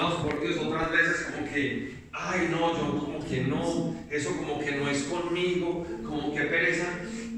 abandonados 0.00 0.14
por 0.24 0.40
Dios, 0.40 0.56
otras 0.58 0.90
veces 0.90 1.30
como 1.30 1.46
que, 1.46 1.94
ay 2.12 2.48
no, 2.50 2.76
yo 2.76 2.98
como 2.98 3.26
que 3.26 3.44
no, 3.44 3.94
eso 4.10 4.36
como 4.36 4.58
que 4.58 4.72
no 4.72 4.88
es 4.88 5.02
conmigo, 5.04 5.86
como 6.04 6.34
que 6.34 6.42
pereza, 6.42 6.86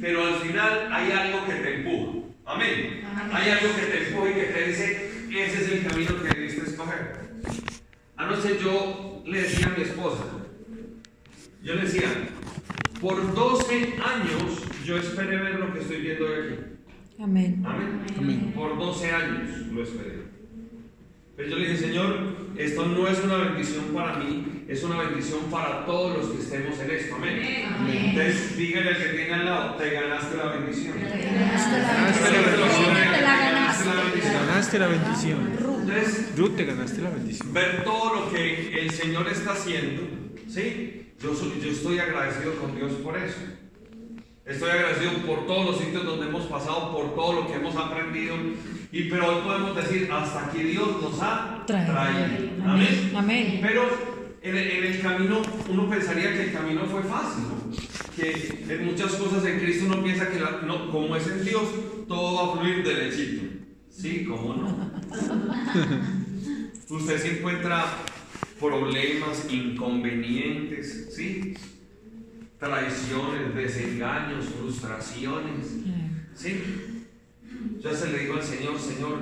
pero 0.01 0.25
al 0.25 0.35
final 0.37 0.89
hay 0.93 1.13
algo 1.13 1.47
que 1.47 1.55
te 1.55 1.75
empuja. 1.77 2.19
Amén. 2.45 3.03
Hay 3.33 3.51
algo 3.51 3.75
que 3.75 3.83
te 3.83 4.09
empuja 4.09 4.31
y 4.31 4.35
que 4.35 4.45
te 4.45 4.69
dice, 4.69 5.11
ese 5.31 5.65
es 5.65 5.73
el 5.73 5.87
camino 5.87 6.23
que 6.23 6.29
debiste 6.29 6.71
escoger. 6.71 7.23
Anoche 8.17 8.59
yo 8.63 9.23
le 9.27 9.43
decía 9.43 9.67
a 9.67 9.79
mi 9.79 9.85
esposa, 9.85 10.25
yo 11.63 11.75
le 11.75 11.83
decía, 11.83 12.09
por 13.01 13.35
12 13.35 13.75
años 13.75 14.63
yo 14.85 14.99
esperé 14.99 15.37
ver 15.37 15.55
lo 15.61 15.73
que 15.73 15.81
estoy 15.81 16.01
viendo 16.01 16.27
hoy 16.27 16.33
aquí. 16.33 16.55
Amén. 17.21 17.63
Amén. 17.65 18.53
Por 18.55 18.79
12 18.79 19.13
años 19.13 19.67
lo 19.73 19.83
esperé. 19.83 20.32
Pero 21.37 21.49
yo 21.49 21.57
le 21.57 21.69
dije, 21.69 21.79
Señor, 21.87 22.17
esto 22.57 22.87
no 22.87 23.09
es 23.09 23.19
una 23.25 23.37
bendición 23.39 23.87
para 23.95 24.17
mí, 24.19 24.65
es 24.69 24.83
una 24.85 24.99
bendición 25.01 25.41
para 25.51 25.85
todos 25.87 26.19
los 26.19 26.27
que 26.31 26.43
estemos 26.43 26.79
en 26.79 26.91
esto. 26.91 27.15
Amén. 27.15 27.43
Entonces, 27.89 28.57
dígale 28.57 28.91
al 28.91 28.97
que 28.99 29.05
tiene 29.05 29.33
al 29.35 29.45
lado, 29.47 29.75
te 29.77 29.91
ganaste 29.91 30.37
la 30.37 30.45
bendición. 30.53 30.93
Te 30.99 31.09
ganaste 31.09 32.31
la 32.31 32.39
bendición. 32.39 32.95
Te. 32.95 33.23
Ganaste 34.33 34.79
la 34.79 34.87
bendición. 34.89 35.53
Entonces, 35.81 36.37
Ruth, 36.37 36.57
te 36.57 36.65
ganaste 36.65 37.01
la 37.03 37.11
bendición. 37.11 37.53
ver 37.53 37.85
todo 37.85 38.15
lo 38.15 38.33
que 38.33 38.81
el 38.81 38.91
Señor 38.91 39.29
está 39.29 39.53
haciendo, 39.53 40.03
¿sí? 40.49 41.13
Yo, 41.23 41.35
soy- 41.35 41.61
yo 41.63 41.71
estoy 41.71 41.99
agradecido 41.99 42.55
con 42.57 42.77
Dios 42.77 42.93
por 43.03 43.17
eso. 43.17 43.39
Estoy 44.45 44.71
agradecido 44.71 45.13
por 45.27 45.47
todos 45.47 45.67
los 45.67 45.79
sitios 45.79 46.05
donde 46.05 46.27
hemos 46.27 46.45
pasado, 46.47 46.93
por 46.93 47.15
todo 47.15 47.33
lo 47.43 47.47
que 47.47 47.55
hemos 47.55 47.75
aprendido. 47.77 48.35
Y 48.93 49.05
pero 49.05 49.27
hoy 49.29 49.43
podemos 49.43 49.75
decir, 49.75 50.09
hasta 50.13 50.47
aquí 50.47 50.63
Dios 50.65 51.01
nos 51.01 51.19
ha 51.23 51.65
Traído. 51.67 51.93
traído. 51.93 52.25
Amén. 52.27 52.61
Amén. 52.67 53.13
Amén. 53.17 53.59
Pero 53.63 53.89
en 54.43 54.57
el, 54.57 54.71
en 54.71 54.85
el 54.85 55.01
camino, 55.01 55.41
uno 55.71 55.89
pensaría 55.89 56.33
que 56.35 56.45
el 56.45 56.53
camino 56.53 56.85
fue 56.85 57.03
fácil, 57.03 57.45
¿no? 57.49 57.73
Que 58.15 58.65
en 58.69 58.85
muchas 58.85 59.13
cosas 59.15 59.45
en 59.47 59.61
Cristo 59.61 59.87
uno 59.87 60.03
piensa 60.03 60.29
que 60.29 60.39
la- 60.41 60.61
no, 60.67 60.91
como 60.91 61.17
es 61.17 61.27
en 61.27 61.43
Dios, 61.45 61.63
todo 62.07 62.35
va 62.35 62.53
a 62.53 62.57
fluir 62.61 62.85
derechito. 62.85 63.45
Sí, 63.89 64.25
¿cómo 64.29 64.55
no? 64.55 64.91
Usted 66.97 67.19
se 67.19 67.39
encuentra 67.39 67.87
problemas, 68.61 69.47
inconvenientes, 69.51 71.15
¿sí? 71.17 71.55
Traiciones, 72.59 73.55
desengaños, 73.55 74.45
frustraciones, 74.47 75.67
¿sí? 76.35 76.63
Yo 77.81 77.95
se 77.95 78.11
le 78.13 78.19
digo 78.19 78.35
al 78.35 78.43
Señor, 78.43 78.79
Señor, 78.79 79.19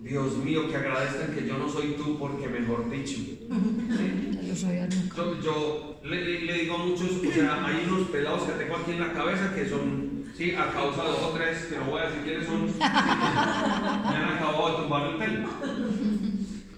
Dios 0.00 0.36
mío, 0.38 0.68
que 0.68 0.76
agradezcan 0.76 1.34
que 1.34 1.46
yo 1.46 1.56
no 1.58 1.68
soy 1.68 1.94
tú 1.96 2.18
porque 2.18 2.46
mejor 2.48 2.90
dicho. 2.90 3.18
Yo, 5.16 5.40
yo 5.42 6.00
le, 6.04 6.22
le- 6.24 6.40
le 6.42 6.52
digo 6.58 6.74
a 6.74 6.78
muchos, 6.78 7.10
o 7.26 7.32
sea, 7.32 7.64
hay 7.66 7.84
unos 7.88 8.08
pelados 8.08 8.42
que 8.42 8.52
tengo 8.52 8.76
aquí 8.76 8.90
en 8.92 9.00
la 9.00 9.12
cabeza 9.12 9.54
que 9.54 9.68
son, 9.68 10.24
sí, 10.36 10.52
a 10.54 10.70
causa 10.72 11.02
de 11.04 11.08
dos 11.08 11.22
o 11.22 11.30
tres, 11.30 11.64
que 11.66 11.76
no 11.78 11.84
voy 11.86 12.00
a 12.02 12.06
decir 12.06 12.22
quiénes 12.24 12.46
son, 12.46 12.64
me 12.78 12.84
han 12.84 14.34
acabado 14.36 14.70
de 14.70 14.82
tumbar 14.82 15.10
el 15.10 15.16
pelo. 15.16 15.48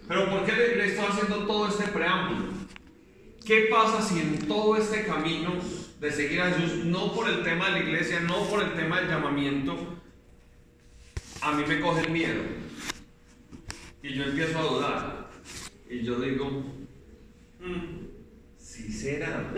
Pero 0.09 0.31
¿por 0.31 0.45
qué 0.45 0.53
le, 0.53 0.77
le 0.77 0.87
estoy 0.87 1.05
haciendo 1.07 1.47
todo 1.47 1.69
este 1.69 1.85
preámbulo? 1.89 2.47
¿Qué 3.45 3.69
pasa 3.71 4.03
si 4.03 4.21
en 4.21 4.39
todo 4.47 4.77
este 4.77 5.05
camino 5.05 5.53
de 6.01 6.13
seguir 6.13 6.41
a 6.43 6.51
Jesús, 6.53 6.85
no 6.85 7.13
por 7.13 7.29
el 7.29 7.43
tema 7.43 7.67
de 7.67 7.73
la 7.73 7.79
iglesia, 7.81 8.21
no 8.21 8.45
por 8.49 8.63
el 8.63 8.75
tema 8.75 9.01
del 9.01 9.09
llamamiento, 9.11 9.77
a 11.47 11.53
mí 11.53 11.63
me 11.67 11.81
coge 11.81 12.01
el 12.07 12.11
miedo? 12.11 12.43
Y 14.03 14.15
yo 14.15 14.25
empiezo 14.25 14.59
a 14.59 14.63
dudar. 14.63 15.31
Y 15.89 16.03
yo 16.03 16.19
digo, 16.19 16.65
si 18.59 18.93
será, 18.93 19.53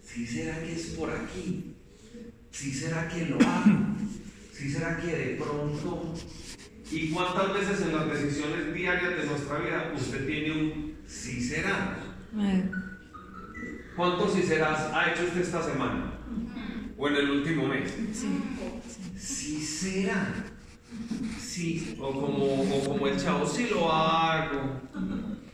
si 0.00 0.24
será 0.24 0.60
que 0.60 0.72
es 0.72 0.86
por 0.90 1.10
aquí, 1.10 1.74
si 2.52 2.72
será 2.72 3.08
que 3.08 3.26
lo 3.26 3.36
hago, 3.40 3.96
si 4.52 4.70
será 4.70 4.96
que 4.98 5.08
de 5.08 5.36
pronto. 5.36 6.14
¿Y 6.92 7.10
cuántas 7.10 7.54
veces 7.54 7.80
en 7.80 7.96
las 7.96 8.08
decisiones 8.08 8.72
diarias 8.72 9.16
de 9.16 9.26
nuestra 9.26 9.58
vida 9.58 9.92
usted 9.96 10.26
tiene 10.26 10.52
un 10.52 10.98
si 11.08 11.40
será? 11.40 11.98
¿Cuántos 13.96 14.34
si 14.34 14.42
serás 14.42 14.92
ha 14.92 15.10
hecho 15.10 15.24
usted 15.24 15.40
esta 15.40 15.60
semana? 15.60 16.20
¿O 16.96 17.08
en 17.08 17.16
el 17.16 17.30
último 17.30 17.66
mes? 17.66 17.92
Sí. 18.12 18.28
Si 19.18 19.60
será. 19.60 20.53
Sí, 21.40 21.96
o 22.00 22.10
como, 22.10 22.62
o 22.62 22.84
como 22.84 23.06
el 23.06 23.22
chavo, 23.22 23.46
sí 23.46 23.68
lo 23.70 23.92
hago. 23.92 24.80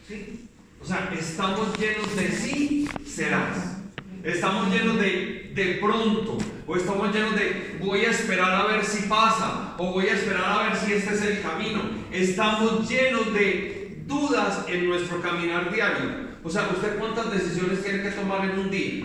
Sí. 0.06 0.48
O 0.82 0.84
sea, 0.84 1.12
estamos 1.16 1.78
llenos 1.78 2.16
de 2.16 2.32
sí 2.32 2.88
serás. 3.04 3.78
Estamos 4.22 4.72
llenos 4.72 4.98
de 4.98 5.40
de 5.54 5.74
pronto. 5.74 6.38
O 6.66 6.76
estamos 6.76 7.14
llenos 7.14 7.34
de 7.34 7.76
voy 7.80 8.00
a 8.00 8.10
esperar 8.10 8.52
a 8.52 8.66
ver 8.66 8.84
si 8.84 9.08
pasa. 9.08 9.74
O 9.78 9.92
voy 9.92 10.06
a 10.06 10.14
esperar 10.14 10.44
a 10.44 10.68
ver 10.68 10.76
si 10.76 10.92
este 10.92 11.14
es 11.14 11.22
el 11.22 11.42
camino. 11.42 11.82
Estamos 12.12 12.88
llenos 12.88 13.32
de 13.32 14.02
dudas 14.06 14.64
en 14.68 14.88
nuestro 14.88 15.20
caminar 15.20 15.72
diario. 15.72 16.30
O 16.42 16.50
sea, 16.50 16.68
¿usted 16.74 16.98
cuántas 16.98 17.30
decisiones 17.32 17.82
tiene 17.82 18.02
que 18.02 18.10
tomar 18.10 18.44
en 18.44 18.58
un 18.58 18.70
día? 18.70 19.04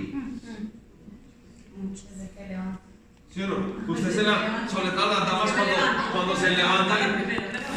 ¿Sí 3.35 3.43
o 3.43 3.47
no? 3.47 3.57
Usted 3.85 4.11
se 4.11 4.23
la, 4.23 4.65
sobre 4.65 4.91
todo 4.91 5.09
las 5.09 5.27
damas 5.27 5.51
cuando, 5.51 5.73
cuando 6.13 6.35
se 6.37 6.51
levantan, 6.51 7.25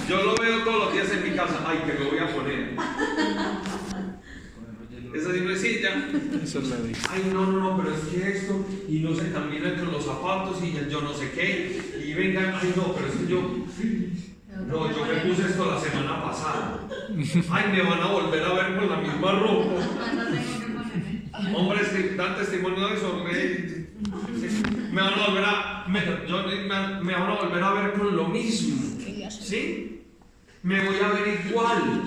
yo 0.08 0.22
lo 0.22 0.36
veo 0.36 0.62
todos 0.62 0.84
los 0.84 0.92
días 0.92 1.10
en 1.10 1.28
mi 1.28 1.36
casa, 1.36 1.64
ay, 1.66 1.78
que 1.78 1.98
me 1.98 2.08
voy 2.08 2.19
a 2.20 2.32
poner. 2.32 2.76
Esa 5.12 5.32
simplecilla, 5.32 6.10
Eso 6.44 6.60
es 6.60 6.68
la 6.68 6.76
de. 6.76 6.92
ay, 7.10 7.30
no, 7.34 7.47
no, 7.47 7.58
no, 7.58 7.76
pero 7.76 7.92
es 7.92 8.02
que 8.02 8.38
esto, 8.38 8.64
y 8.88 9.00
no 9.00 9.16
se 9.16 9.32
camina 9.32 9.70
entre 9.70 9.86
los 9.86 10.04
zapatos, 10.04 10.62
y 10.62 10.78
yo 10.88 11.00
no 11.00 11.12
sé 11.12 11.32
qué, 11.32 12.04
y 12.06 12.14
vengan, 12.14 12.54
ay, 12.54 12.72
no, 12.76 12.94
pero 12.94 13.08
es 13.08 13.14
que 13.14 13.26
yo, 13.26 13.41
no, 14.64 14.92
yo 14.92 15.06
me 15.06 15.20
puse 15.28 15.42
esto 15.42 15.66
la 15.68 15.80
semana 15.80 16.22
pasada. 16.22 16.86
Ay, 17.50 17.72
me 17.72 17.82
van 17.82 18.00
a 18.00 18.06
volver 18.06 18.44
a 18.44 18.52
ver 18.52 18.76
con 18.76 18.91
la 18.91 18.97
misma 18.98 19.32
ropa. 19.32 19.72
Hombres 21.56 21.88
que 21.88 22.14
dan 22.14 22.36
testimonio 22.36 22.86
de 22.86 22.94
eso, 22.94 23.24
me, 24.92 25.00
van 25.00 25.12
a 25.14 25.26
volver 25.26 25.44
a, 25.44 25.84
me, 25.88 26.00
yo- 26.28 26.42
a 27.32 27.42
volver 27.42 27.62
a 27.62 27.72
ver 27.72 27.92
con 27.94 28.16
lo 28.16 28.28
mismo. 28.28 28.76
¿Sí? 29.31 30.03
Me 30.62 30.84
voy 30.86 30.97
a 31.03 31.09
ver 31.09 31.41
igual. 31.48 32.03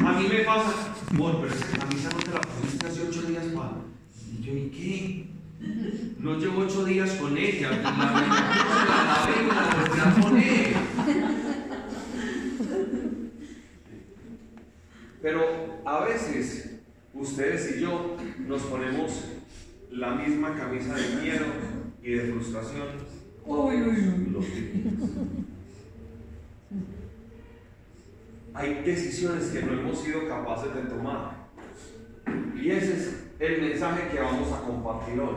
A 0.00 0.12
mí 0.12 0.26
me 0.28 0.38
pasa, 0.44 0.94
bueno, 1.12 1.40
pero 1.42 1.54
esa 1.54 1.78
camisa 1.78 2.08
no 2.10 2.18
te 2.18 2.30
la 2.30 2.40
pusiste 2.40 2.86
hace 2.86 3.02
ocho 3.08 3.22
días, 3.22 3.44
pa. 3.54 3.72
Y 4.38 4.42
yo, 4.44 4.52
¿y 4.52 4.68
qué? 4.70 5.26
No 6.18 6.38
llevo 6.38 6.60
ocho 6.62 6.84
días 6.84 7.10
con 7.12 7.36
ella. 7.36 7.70
La, 7.70 7.82
la, 7.82 7.90
la 7.92 9.04
lavé 9.04 9.42
y 9.42 9.46
la 9.48 9.62
volví 9.74 10.00
a 10.00 10.14
poner. 10.22 10.76
Pero 15.22 15.80
a 15.84 16.04
veces 16.04 16.70
ustedes 17.14 17.76
y 17.76 17.80
yo 17.80 18.16
nos 18.46 18.62
ponemos 18.62 19.24
la 19.96 20.10
misma 20.10 20.54
camisa 20.54 20.94
de 20.94 21.22
miedo 21.22 21.46
y 22.02 22.12
de 22.12 22.32
frustración. 22.32 22.88
Los 24.32 24.46
típicos. 24.46 25.10
Hay 28.52 28.82
decisiones 28.84 29.46
que 29.46 29.62
no 29.62 29.72
hemos 29.72 30.00
sido 30.00 30.28
capaces 30.28 30.74
de 30.74 30.82
tomar. 30.82 31.46
Y 32.54 32.70
ese 32.70 32.92
es 32.94 33.14
el 33.38 33.62
mensaje 33.62 34.08
que 34.10 34.20
vamos 34.20 34.52
a 34.52 34.62
compartir 34.62 35.20
hoy. 35.20 35.36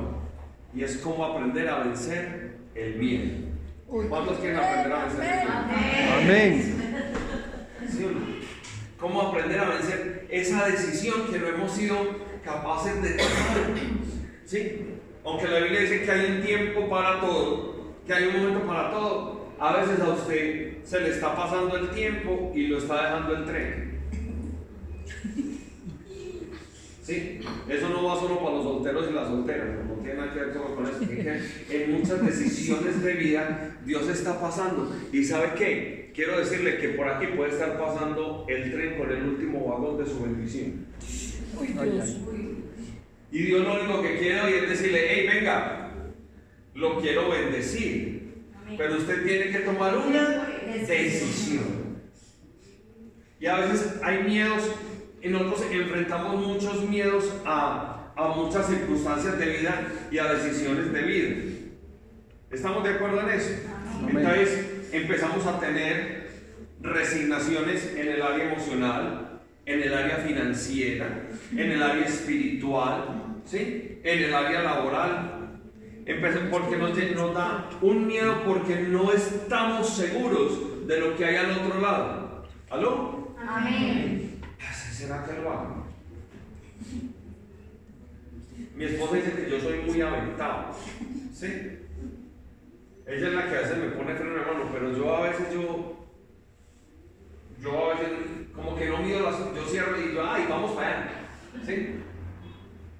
Y 0.74 0.84
es 0.84 0.98
cómo 0.98 1.24
aprender 1.26 1.70
a 1.70 1.84
vencer 1.84 2.58
el 2.76 2.96
miedo. 2.96 3.50
¿Cuántos 3.88 4.40
quieren 4.40 4.58
aprender 4.60 4.94
a 4.94 5.06
vencer 5.06 5.24
el 5.24 5.30
miedo? 5.38 6.14
Amén. 6.18 6.76
¿Sí 7.90 8.04
o 8.04 8.12
no? 8.12 8.20
¿Cómo 9.00 9.22
aprender 9.22 9.60
a 9.60 9.70
vencer 9.70 10.28
esa 10.30 10.68
decisión 10.68 11.28
que 11.32 11.40
no 11.40 11.48
hemos 11.48 11.72
sido 11.72 11.96
capaces 12.44 13.02
de 13.02 13.12
tomar? 13.12 13.99
¿Sí? 14.50 14.82
Aunque 15.24 15.48
la 15.48 15.60
Biblia 15.60 15.82
dice 15.82 16.02
que 16.02 16.12
hay 16.12 16.32
un 16.32 16.42
tiempo 16.42 16.90
para 16.90 17.22
todo, 17.22 17.94
que 18.08 18.12
hay 18.12 18.30
un 18.30 18.38
momento 18.38 18.66
para 18.66 18.90
todo, 18.90 19.46
a 19.60 19.78
veces 19.78 20.00
a 20.00 20.10
usted 20.10 20.78
se 20.84 21.02
le 21.02 21.10
está 21.12 21.36
pasando 21.36 21.78
el 21.78 21.92
tiempo 21.92 22.52
y 22.56 22.66
lo 22.66 22.80
está 22.80 22.96
dejando 22.96 23.36
el 23.36 23.46
tren. 23.46 24.00
¿Sí? 27.04 27.42
Eso 27.68 27.90
no 27.90 28.04
va 28.06 28.20
solo 28.20 28.40
para 28.40 28.56
los 28.56 28.64
solteros 28.64 29.08
y 29.12 29.14
las 29.14 29.28
solteras, 29.28 29.68
no 29.88 29.94
tiene 30.02 30.16
nada 30.16 30.34
que 30.34 30.40
ver 30.40 30.54
solo 30.54 30.76
con 30.76 30.86
eso. 30.88 31.00
Que 31.08 31.84
en 31.84 31.92
muchas 31.92 32.26
decisiones 32.26 33.04
de 33.04 33.14
vida 33.14 33.78
Dios 33.86 34.10
está 34.10 34.42
pasando. 34.42 34.92
¿Y 35.14 35.24
sabe 35.24 35.52
qué? 35.56 36.12
Quiero 36.16 36.40
decirle 36.40 36.80
que 36.80 36.90
por 36.90 37.08
aquí 37.08 37.28
puede 37.38 37.52
estar 37.52 37.78
pasando 37.78 38.48
el 38.50 38.72
tren 38.72 38.98
con 38.98 39.12
el 39.12 39.24
último 39.26 39.68
vagón 39.68 40.04
de 40.04 40.10
su 40.10 40.24
bendición. 40.24 40.88
Ay, 41.60 41.76
ay. 42.02 42.49
Y 43.32 43.44
Dios 43.44 43.64
lo 43.64 43.80
único 43.80 44.02
que 44.02 44.18
quiere 44.18 44.42
hoy 44.42 44.54
es 44.54 44.70
decirle, 44.70 45.08
hey, 45.10 45.30
venga, 45.32 45.92
lo 46.74 47.00
quiero 47.00 47.30
bendecir. 47.30 48.20
Pero 48.78 48.98
usted 48.98 49.24
tiene 49.24 49.52
que 49.52 49.60
tomar 49.60 49.98
una 49.98 50.48
decisión. 50.88 52.00
Y 53.40 53.46
a 53.46 53.58
veces 53.58 54.00
hay 54.04 54.24
miedos 54.24 54.64
y 55.22 55.30
nosotros 55.30 55.66
enfrentamos 55.72 56.46
muchos 56.46 56.88
miedos 56.90 57.34
a, 57.46 58.14
a 58.16 58.28
muchas 58.30 58.68
circunstancias 58.68 59.38
de 59.38 59.46
vida 59.46 59.88
y 60.12 60.18
a 60.18 60.34
decisiones 60.34 60.92
de 60.92 61.02
vida. 61.02 61.36
¿Estamos 62.52 62.84
de 62.84 62.90
acuerdo 62.92 63.22
en 63.22 63.30
eso? 63.30 63.52
Amén. 63.98 64.18
Entonces 64.18 64.90
empezamos 64.92 65.46
a 65.46 65.60
tener 65.60 66.30
resignaciones 66.82 67.94
en 67.96 68.08
el 68.08 68.22
área 68.22 68.52
emocional, 68.52 69.29
en 69.70 69.84
el 69.84 69.94
área 69.94 70.18
financiera, 70.18 71.28
en 71.52 71.72
el 71.72 71.84
área 71.84 72.04
espiritual, 72.04 73.42
¿sí? 73.46 74.00
en 74.04 74.24
el 74.24 74.34
área 74.34 74.64
laboral. 74.64 75.36
Porque 76.50 76.76
nos, 76.76 77.34
da 77.36 77.70
un 77.82 78.08
miedo 78.08 78.44
porque 78.44 78.80
no 78.80 79.12
estamos 79.12 79.88
seguros 79.88 80.88
de 80.88 81.00
lo 81.00 81.16
que 81.16 81.24
hay 81.24 81.36
al 81.36 81.52
otro 81.52 81.80
lado. 81.80 82.46
¿Aló? 82.72 83.36
Amén. 83.48 84.42
¿Así 84.68 84.92
será 84.92 85.24
que 85.24 85.34
lo 85.40 85.52
hago? 85.52 85.86
Mi 88.74 88.86
esposa 88.86 89.18
dice 89.18 89.34
que 89.34 89.52
yo 89.52 89.60
soy 89.60 89.82
muy 89.82 90.02
aventado. 90.02 90.76
¿Sí? 91.32 91.46
Ella 93.06 93.28
es 93.28 93.34
la 93.34 93.48
que 93.48 93.56
a 93.56 93.62
veces 93.62 93.78
me 93.78 93.90
pone 93.90 94.16
freno 94.16 94.34
de 94.34 94.46
mano, 94.46 94.70
pero 94.74 94.98
yo 94.98 95.16
a 95.16 95.30
veces 95.30 95.54
yo. 95.54 96.08
Yo 97.62 97.92
a 97.92 97.94
veces 97.94 98.39
como 98.64 98.76
que 98.76 98.88
no 98.88 98.98
mido 99.00 99.22
las. 99.22 99.38
Yo 99.40 99.66
cierro 99.70 100.00
y 100.00 100.10
digo, 100.10 100.24
ay, 100.28 100.46
vamos 100.50 100.72
para 100.72 100.90
allá. 100.90 101.12
¿Sí? 101.66 101.96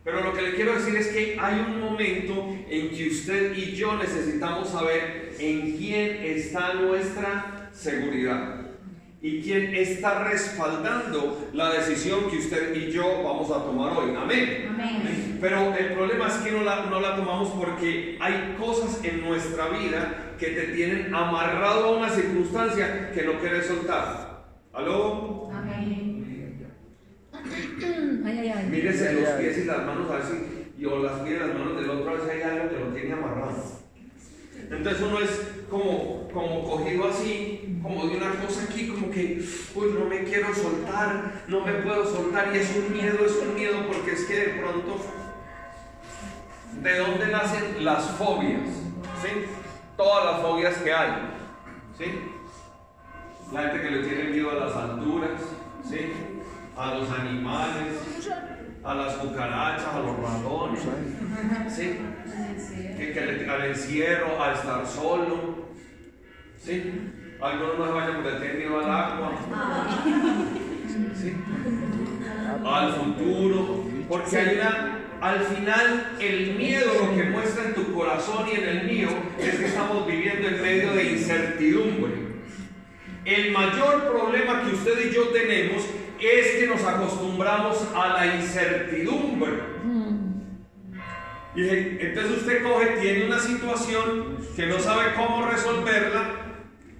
Pero 0.04 0.22
lo 0.22 0.34
que 0.34 0.42
le 0.42 0.56
quiero 0.56 0.74
decir 0.74 0.96
es 0.96 1.08
que 1.10 1.38
hay 1.40 1.60
un 1.60 1.82
momento 1.82 2.56
en 2.70 2.90
que 2.90 3.10
usted 3.10 3.56
y 3.56 3.76
yo 3.76 3.96
necesitamos 3.96 4.70
saber 4.70 5.36
en 5.38 5.78
quién 5.78 6.24
está 6.24 6.74
nuestra 6.74 7.70
seguridad 7.74 8.70
y 9.22 9.42
quién 9.42 9.76
está 9.76 10.24
respaldando 10.24 11.50
la 11.54 11.74
decisión 11.74 12.30
que 12.30 12.38
usted 12.38 12.74
y 12.76 12.92
yo 12.92 13.24
vamos 13.24 13.52
a 13.52 13.66
tomar 13.66 13.98
hoy. 13.98 14.16
Amén. 14.16 14.70
Amén. 14.70 15.38
Pero 15.42 15.76
el 15.76 15.94
problema 15.94 16.28
es 16.28 16.34
que 16.36 16.52
no 16.52 16.64
la, 16.64 16.86
no 16.86 17.02
la 17.02 17.16
tomamos 17.16 17.50
porque 17.50 18.18
hay 18.22 18.56
cosas 18.58 19.04
en 19.04 19.22
nuestra 19.22 19.68
vida 19.68 20.36
que 20.40 20.48
te 20.48 20.68
tienen 20.74 21.14
amarrado 21.14 21.86
a 21.86 21.98
una 21.98 22.10
circunstancia 22.10 23.12
que 23.12 23.24
no 23.24 23.34
quieres 23.40 23.68
soltar. 23.68 24.29
¿Aló? 24.74 25.50
Amén. 25.52 26.70
Ay, 28.26 28.40
ay, 28.40 28.54
ay. 28.56 28.66
Mírese 28.70 29.10
Ay, 29.10 29.16
los 29.16 29.30
ay. 29.30 29.44
pies 29.44 29.58
y 29.60 29.64
las 29.66 29.86
manos 29.86 30.10
a 30.12 30.16
ver 30.16 30.24
si, 30.24 30.82
y 30.82 30.86
o 30.86 31.00
las 31.00 31.20
pies 31.22 31.38
y 31.38 31.40
las 31.40 31.58
manos 31.58 31.76
del 31.78 31.90
otro 31.90 32.10
a 32.10 32.14
ver 32.14 32.22
si 32.24 32.30
hay 32.30 32.42
algo 32.42 32.70
que 32.70 32.80
lo 32.80 32.86
tiene 32.94 33.14
amarrado. 33.14 33.80
Entonces 34.70 35.02
uno 35.02 35.20
es 35.20 35.42
como, 35.70 36.28
como 36.32 36.64
cogido 36.64 37.10
así, 37.10 37.80
como 37.82 38.06
de 38.06 38.18
una 38.18 38.32
cosa 38.36 38.66
aquí, 38.70 38.88
como 38.90 39.10
que, 39.10 39.44
uy, 39.74 39.88
no 39.98 40.06
me 40.06 40.24
quiero 40.24 40.54
soltar, 40.54 41.44
no 41.48 41.66
me 41.66 41.74
puedo 41.74 42.06
soltar, 42.06 42.54
y 42.54 42.60
es 42.60 42.76
un 42.76 42.94
miedo, 42.94 43.26
es 43.26 43.36
un 43.38 43.56
miedo, 43.56 43.78
porque 43.88 44.12
es 44.12 44.26
que 44.26 44.36
de 44.36 44.50
pronto, 44.60 44.98
¿de 46.84 46.98
dónde 47.00 47.28
nacen 47.28 47.84
las 47.84 48.12
fobias? 48.12 48.68
¿Sí? 49.24 49.46
Todas 49.98 50.26
las 50.26 50.42
fobias 50.42 50.78
que 50.78 50.94
hay, 50.94 51.12
¿sí? 51.98 52.06
La 53.52 53.62
gente 53.64 53.82
que 53.82 53.92
le 53.92 54.08
tiene 54.08 54.24
miedo 54.30 54.52
a 54.52 54.66
las 54.66 54.76
alturas, 54.76 55.42
¿sí? 55.84 56.12
A 56.78 56.94
los 56.94 57.10
animales, 57.10 58.28
a 58.84 58.94
las 58.94 59.14
cucarachas, 59.16 59.88
a 59.88 60.00
los 60.02 60.18
ratones, 60.20 60.82
¿sí? 61.68 61.98
que, 62.98 63.50
al 63.50 63.66
encierro, 63.66 64.44
a 64.44 64.54
estar 64.54 64.86
solo. 64.86 65.70
¿Sí? 66.64 66.94
Algunos 67.42 67.80
no 67.80 67.86
se 67.88 67.92
vayan 67.92 68.22
porque 68.22 68.38
tienen 68.38 68.58
miedo 68.60 68.80
al 68.80 68.92
agua. 68.92 69.32
¿Sí? 71.16 71.34
Al 72.66 72.94
futuro. 72.94 73.84
Porque 74.08 74.38
hay 74.38 74.58
una. 74.58 74.96
Al 75.22 75.40
final, 75.42 76.18
el 76.20 76.56
miedo 76.56 76.94
lo 76.94 77.16
que 77.16 77.24
muestra 77.30 77.66
en 77.66 77.74
tu 77.74 77.94
corazón 77.94 78.48
y 78.48 78.56
en 78.56 78.70
el 78.70 78.86
mío 78.86 79.10
es 79.38 79.56
que 79.56 79.66
estamos 79.66 80.08
viviendo 80.08 80.48
en 80.48 80.62
medio 80.62 80.94
de 80.94 81.12
incertidumbre. 81.12 82.29
El 83.26 83.52
mayor 83.52 84.12
problema 84.12 84.64
que 84.64 84.76
usted 84.76 85.10
y 85.10 85.14
yo 85.14 85.28
tenemos 85.30 85.84
es 86.20 86.48
que 86.58 86.68
nos 86.68 86.82
acostumbramos 86.84 87.78
a 87.96 88.10
la 88.10 88.36
incertidumbre. 88.36 89.52
Y 91.56 91.68
entonces 91.68 92.38
usted 92.38 92.64
coge, 92.64 92.86
tiene 93.02 93.26
una 93.26 93.40
situación 93.40 94.38
que 94.56 94.68
no 94.68 94.80
sabe 94.80 95.14
cómo 95.16 95.46
resolverla, 95.50 96.36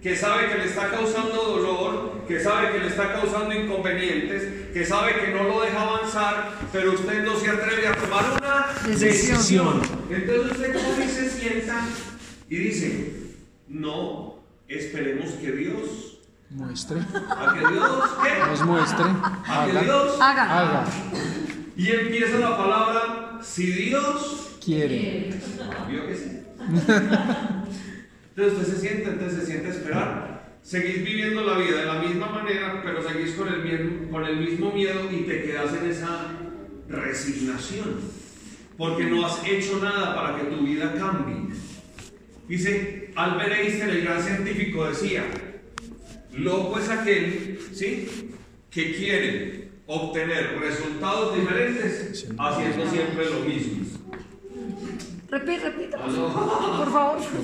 que 0.02 0.16
sabe 0.16 0.50
que 0.50 0.58
le 0.58 0.66
está 0.66 0.90
causando 0.90 1.36
dolor, 1.44 2.26
que 2.28 2.40
sabe 2.40 2.72
que 2.72 2.80
le 2.80 2.88
está 2.88 3.14
causando 3.14 3.54
inconvenientes, 3.54 4.72
que 4.74 4.86
sabe 4.86 5.14
que 5.16 5.32
no 5.32 5.44
lo 5.44 5.62
deja 5.62 5.82
avanzar, 5.82 6.52
pero 6.72 6.94
usted 6.94 7.24
no 7.24 7.36
se 7.36 7.50
atreve 7.50 7.88
a 7.88 7.96
tomar 7.96 8.26
una 8.42 8.68
Decisión. 8.88 9.38
decisión. 9.38 9.82
Entonces 10.10 10.52
usted 10.52 10.74
coge 10.74 11.06
y 11.06 11.10
se 11.10 11.30
sienta 11.30 11.86
y 12.50 12.56
dice, 12.56 13.14
no, 13.68 14.39
esperemos 14.76 15.30
que 15.32 15.52
Dios, 15.52 16.20
Muestre. 16.52 17.00
a 17.02 17.54
que 17.54 17.60
Dios, 17.74 18.04
¿qué? 18.24 18.50
Nos 18.50 18.66
muestre. 18.66 19.06
A 19.06 19.66
que 19.66 19.72
Haga. 19.72 19.82
Dios, 19.84 20.18
Haga. 20.22 20.60
Haga. 20.60 20.86
y 21.78 21.92
empieza 21.92 22.40
la 22.40 22.58
palabra, 22.58 23.40
si 23.42 23.66
Dios 23.72 24.58
Quiere. 24.64 25.34
¿Vio 25.90 26.06
que 26.08 26.16
sí? 26.16 26.40
Entonces 28.36 28.60
usted 28.60 28.74
se 28.76 28.80
sienta, 28.80 29.10
entonces 29.12 29.40
se 29.40 29.46
sienta 29.46 29.68
a 29.70 29.72
esperar. 29.72 30.40
Seguís 30.62 31.04
viviendo 31.04 31.42
la 31.44 31.58
vida 31.58 31.78
de 31.80 31.86
la 31.86 31.94
misma 32.02 32.28
manera, 32.30 32.82
pero 32.84 33.02
seguís 33.08 33.34
con 33.36 33.48
el, 33.48 33.64
miedo- 33.64 34.12
con 34.12 34.26
el 34.26 34.38
mismo 34.38 34.72
miedo 34.72 35.10
y 35.12 35.22
te 35.22 35.44
quedas 35.44 35.74
en 35.74 35.90
esa 35.90 36.28
resignación. 36.88 37.96
Porque 38.78 39.06
no 39.06 39.26
has 39.26 39.44
hecho 39.46 39.80
nada 39.82 40.16
para 40.16 40.38
que 40.38 40.44
tu 40.46 40.62
vida 40.64 40.94
cambie. 40.94 41.54
Dice, 42.48 42.99
Albert 43.16 43.52
Einstein, 43.54 43.90
el 43.90 44.02
gran 44.04 44.24
científico, 44.24 44.86
decía, 44.88 45.26
loco 46.34 46.80
es 46.80 46.90
aquel, 46.90 47.60
¿sí? 47.74 48.08
Que 48.70 48.94
quiere 48.96 49.70
obtener 49.88 50.58
resultados 50.60 51.36
diferentes 51.36 52.26
haciendo 52.38 52.90
siempre 52.90 53.26
lo 53.30 53.40
mismo. 53.42 53.86
Repite, 55.30 55.60
repite. 55.70 55.98
Por 55.98 56.92
favor, 56.92 57.18
Pues 57.20 57.36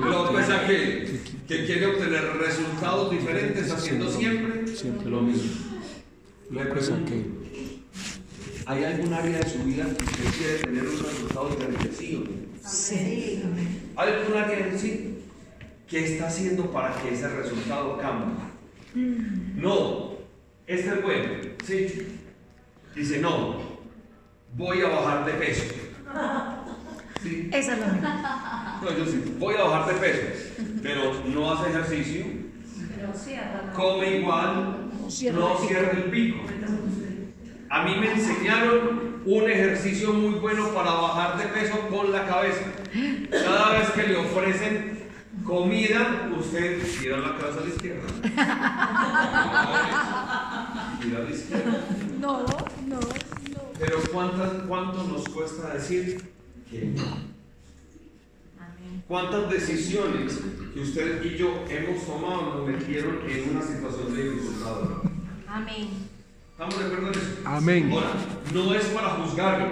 Loco 0.00 0.38
es 0.38 0.46
obtener- 0.48 0.52
aquel 0.64 1.20
que 1.46 1.66
quiere 1.66 1.86
obtener 1.86 2.24
resultados 2.38 3.10
diferentes 3.12 3.70
haciendo 3.70 4.10
siempre 4.10 4.66
Siempre 4.76 5.10
lo 5.10 5.20
mismo. 5.22 5.50
Loco 6.50 6.76
es 6.76 6.90
aquel. 6.90 7.24
¿hay 8.66 8.82
algún 8.82 9.12
área 9.12 9.38
de 9.40 9.48
su 9.50 9.58
vida 9.64 9.84
que 9.84 10.04
usted 10.04 10.38
quiere 10.38 10.54
tener 10.64 10.82
un 10.88 10.98
resultado 10.98 11.48
diferente? 11.50 11.90
¿Sí 11.94 13.42
de 13.96 14.78
sí? 14.78 15.24
¿Qué 15.88 16.04
está 16.04 16.26
haciendo 16.26 16.70
para 16.70 16.94
que 16.94 17.14
ese 17.14 17.28
resultado 17.28 17.98
cambie? 17.98 18.34
No, 19.56 20.14
este 20.66 20.88
es 20.88 21.02
bueno, 21.02 21.28
¿sí? 21.64 22.18
Dice, 22.94 23.20
no, 23.20 23.56
voy 24.56 24.80
a 24.80 24.88
bajar 24.88 25.24
de 25.26 25.32
peso. 25.34 25.64
¿Sí? 27.22 27.48
Esa 27.52 27.72
es 27.74 27.78
la 27.80 27.86
mía. 27.86 28.78
No, 28.82 28.90
yo 28.96 29.06
sí, 29.06 29.36
voy 29.38 29.54
a 29.56 29.64
bajar 29.64 29.94
de 29.94 30.00
peso, 30.00 30.22
pero 30.82 31.24
no 31.24 31.52
hace 31.52 31.70
ejercicio, 31.70 32.24
Pero 32.96 33.12
cierra. 33.14 33.72
come 33.74 34.18
igual, 34.18 34.90
No 35.32 35.58
cierra 35.58 35.90
el 35.92 36.04
pico. 36.04 36.40
A 37.70 37.82
mí 37.84 37.96
me 37.98 38.12
enseñaron 38.12 39.22
un 39.24 39.50
ejercicio 39.50 40.12
muy 40.12 40.38
bueno 40.38 40.68
para 40.68 40.92
bajar 40.92 41.38
de 41.38 41.46
peso 41.46 41.78
con 41.88 42.12
la 42.12 42.26
cabeza. 42.26 42.60
Cada 43.30 43.78
vez 43.78 43.90
que 43.90 44.02
le 44.04 44.16
ofrecen 44.16 44.98
comida, 45.44 46.30
usted 46.38 46.80
gira 46.86 47.18
la 47.18 47.36
cabeza 47.36 47.58
a 47.58 47.62
la 47.62 47.68
izquierda. 47.68 48.06
Gira 51.02 51.18
a 51.18 51.22
la 51.22 51.30
izquierda. 51.30 51.84
No, 52.20 52.42
no, 52.42 52.56
no. 52.86 53.00
Pero 53.78 53.98
¿cuántas, 54.12 54.50
¿cuánto 54.68 55.02
nos 55.04 55.28
cuesta 55.28 55.74
decir 55.74 56.22
que 56.70 56.84
no? 56.86 57.02
Amén. 58.60 59.04
¿Cuántas 59.08 59.50
decisiones 59.50 60.38
que 60.72 60.80
usted 60.80 61.24
y 61.24 61.36
yo 61.36 61.64
hemos 61.68 62.06
tomado 62.06 62.54
nos 62.54 62.68
metieron 62.68 63.18
en 63.28 63.50
una 63.50 63.62
situación 63.62 64.14
de 64.14 64.30
dificultad? 64.30 64.76
Amén. 65.48 65.88
¿Estamos 66.52 66.78
de 66.78 66.84
acuerdo 66.84 67.08
en 67.08 67.14
eso? 67.14 67.40
Amén. 67.44 67.90
Ahora, 67.92 68.12
no 68.52 68.74
es 68.74 68.84
para 68.86 69.08
juzgarlo, 69.10 69.66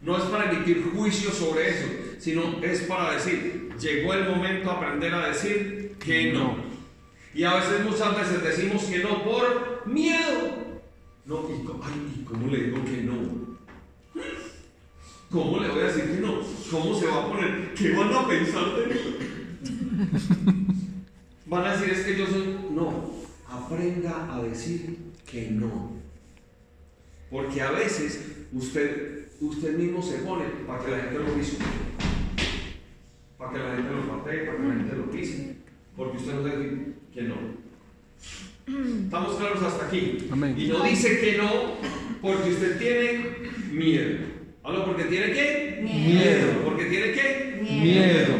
no 0.00 0.16
es 0.16 0.24
para 0.24 0.52
emitir 0.52 0.88
juicio 0.94 1.30
sobre 1.32 1.70
eso, 1.70 1.86
sino 2.22 2.62
es 2.62 2.82
para 2.82 3.14
decir, 3.14 3.74
llegó 3.80 4.14
el 4.14 4.28
momento 4.28 4.70
de 4.70 4.76
aprender 4.76 5.12
a 5.12 5.26
decir 5.26 5.96
que 5.98 6.32
no. 6.32 6.54
Y 7.34 7.42
a 7.42 7.54
veces, 7.54 7.84
muchas 7.84 8.16
veces 8.16 8.44
decimos 8.44 8.84
que 8.84 9.00
no 9.00 9.24
por 9.24 9.82
miedo. 9.86 10.82
No, 11.26 11.48
¿y, 11.50 11.66
ay, 11.82 12.20
¿y 12.20 12.24
cómo 12.24 12.46
le 12.46 12.64
digo 12.64 12.84
que 12.84 13.02
no? 13.02 13.16
¿Cómo 15.32 15.58
le 15.58 15.68
voy 15.68 15.80
a 15.80 15.84
decir 15.84 16.04
que 16.12 16.20
no? 16.20 16.40
¿Cómo 16.70 16.94
se 16.94 17.06
va 17.06 17.24
a 17.24 17.28
poner? 17.28 17.74
¿Qué 17.74 17.90
van 17.90 18.14
a 18.14 18.28
pensar 18.28 18.76
de 18.76 18.86
mí? 18.86 19.00
Van 21.46 21.66
a 21.66 21.72
decir 21.72 21.90
es 21.90 22.04
que 22.04 22.18
yo 22.18 22.26
soy... 22.28 22.56
No, 22.70 23.10
aprenda 23.48 24.32
a 24.32 24.40
decir 24.44 24.96
que 25.26 25.50
no. 25.50 25.90
Porque 27.30 27.60
a 27.62 27.72
veces 27.72 28.26
usted, 28.52 29.28
usted 29.40 29.76
mismo 29.76 30.00
se 30.00 30.18
pone 30.18 30.44
para 30.68 30.84
que 30.84 30.90
la 30.92 30.98
gente 30.98 31.18
lo 31.18 31.34
pise. 31.34 31.56
Para 33.42 33.54
que 33.54 33.58
la 33.58 33.74
gente 33.74 33.90
lo 33.90 34.02
patee, 34.06 34.46
para 34.46 34.56
que 34.56 34.62
la 34.62 34.74
gente 34.74 34.96
lo 34.96 35.10
pise. 35.10 35.56
Porque 35.96 36.16
usted 36.16 36.32
no 36.32 36.42
debe 36.44 36.58
decir 36.58 36.94
que 37.12 37.22
no. 37.22 37.34
¿Estamos 39.04 39.36
claros 39.36 39.62
hasta 39.64 39.86
aquí? 39.86 40.28
Amén. 40.30 40.54
Y 40.56 40.68
no 40.68 40.84
dice 40.84 41.20
que 41.20 41.38
no 41.38 41.50
porque 42.20 42.50
usted 42.50 42.78
tiene 42.78 43.34
miedo. 43.72 44.18
¿Aló? 44.62 44.84
¿Porque 44.84 45.04
tiene 45.06 45.32
qué? 45.32 45.80
Miedo. 45.82 46.62
¿Porque 46.64 46.84
tiene 46.84 47.12
qué? 47.12 47.58
Miedo. 47.68 48.34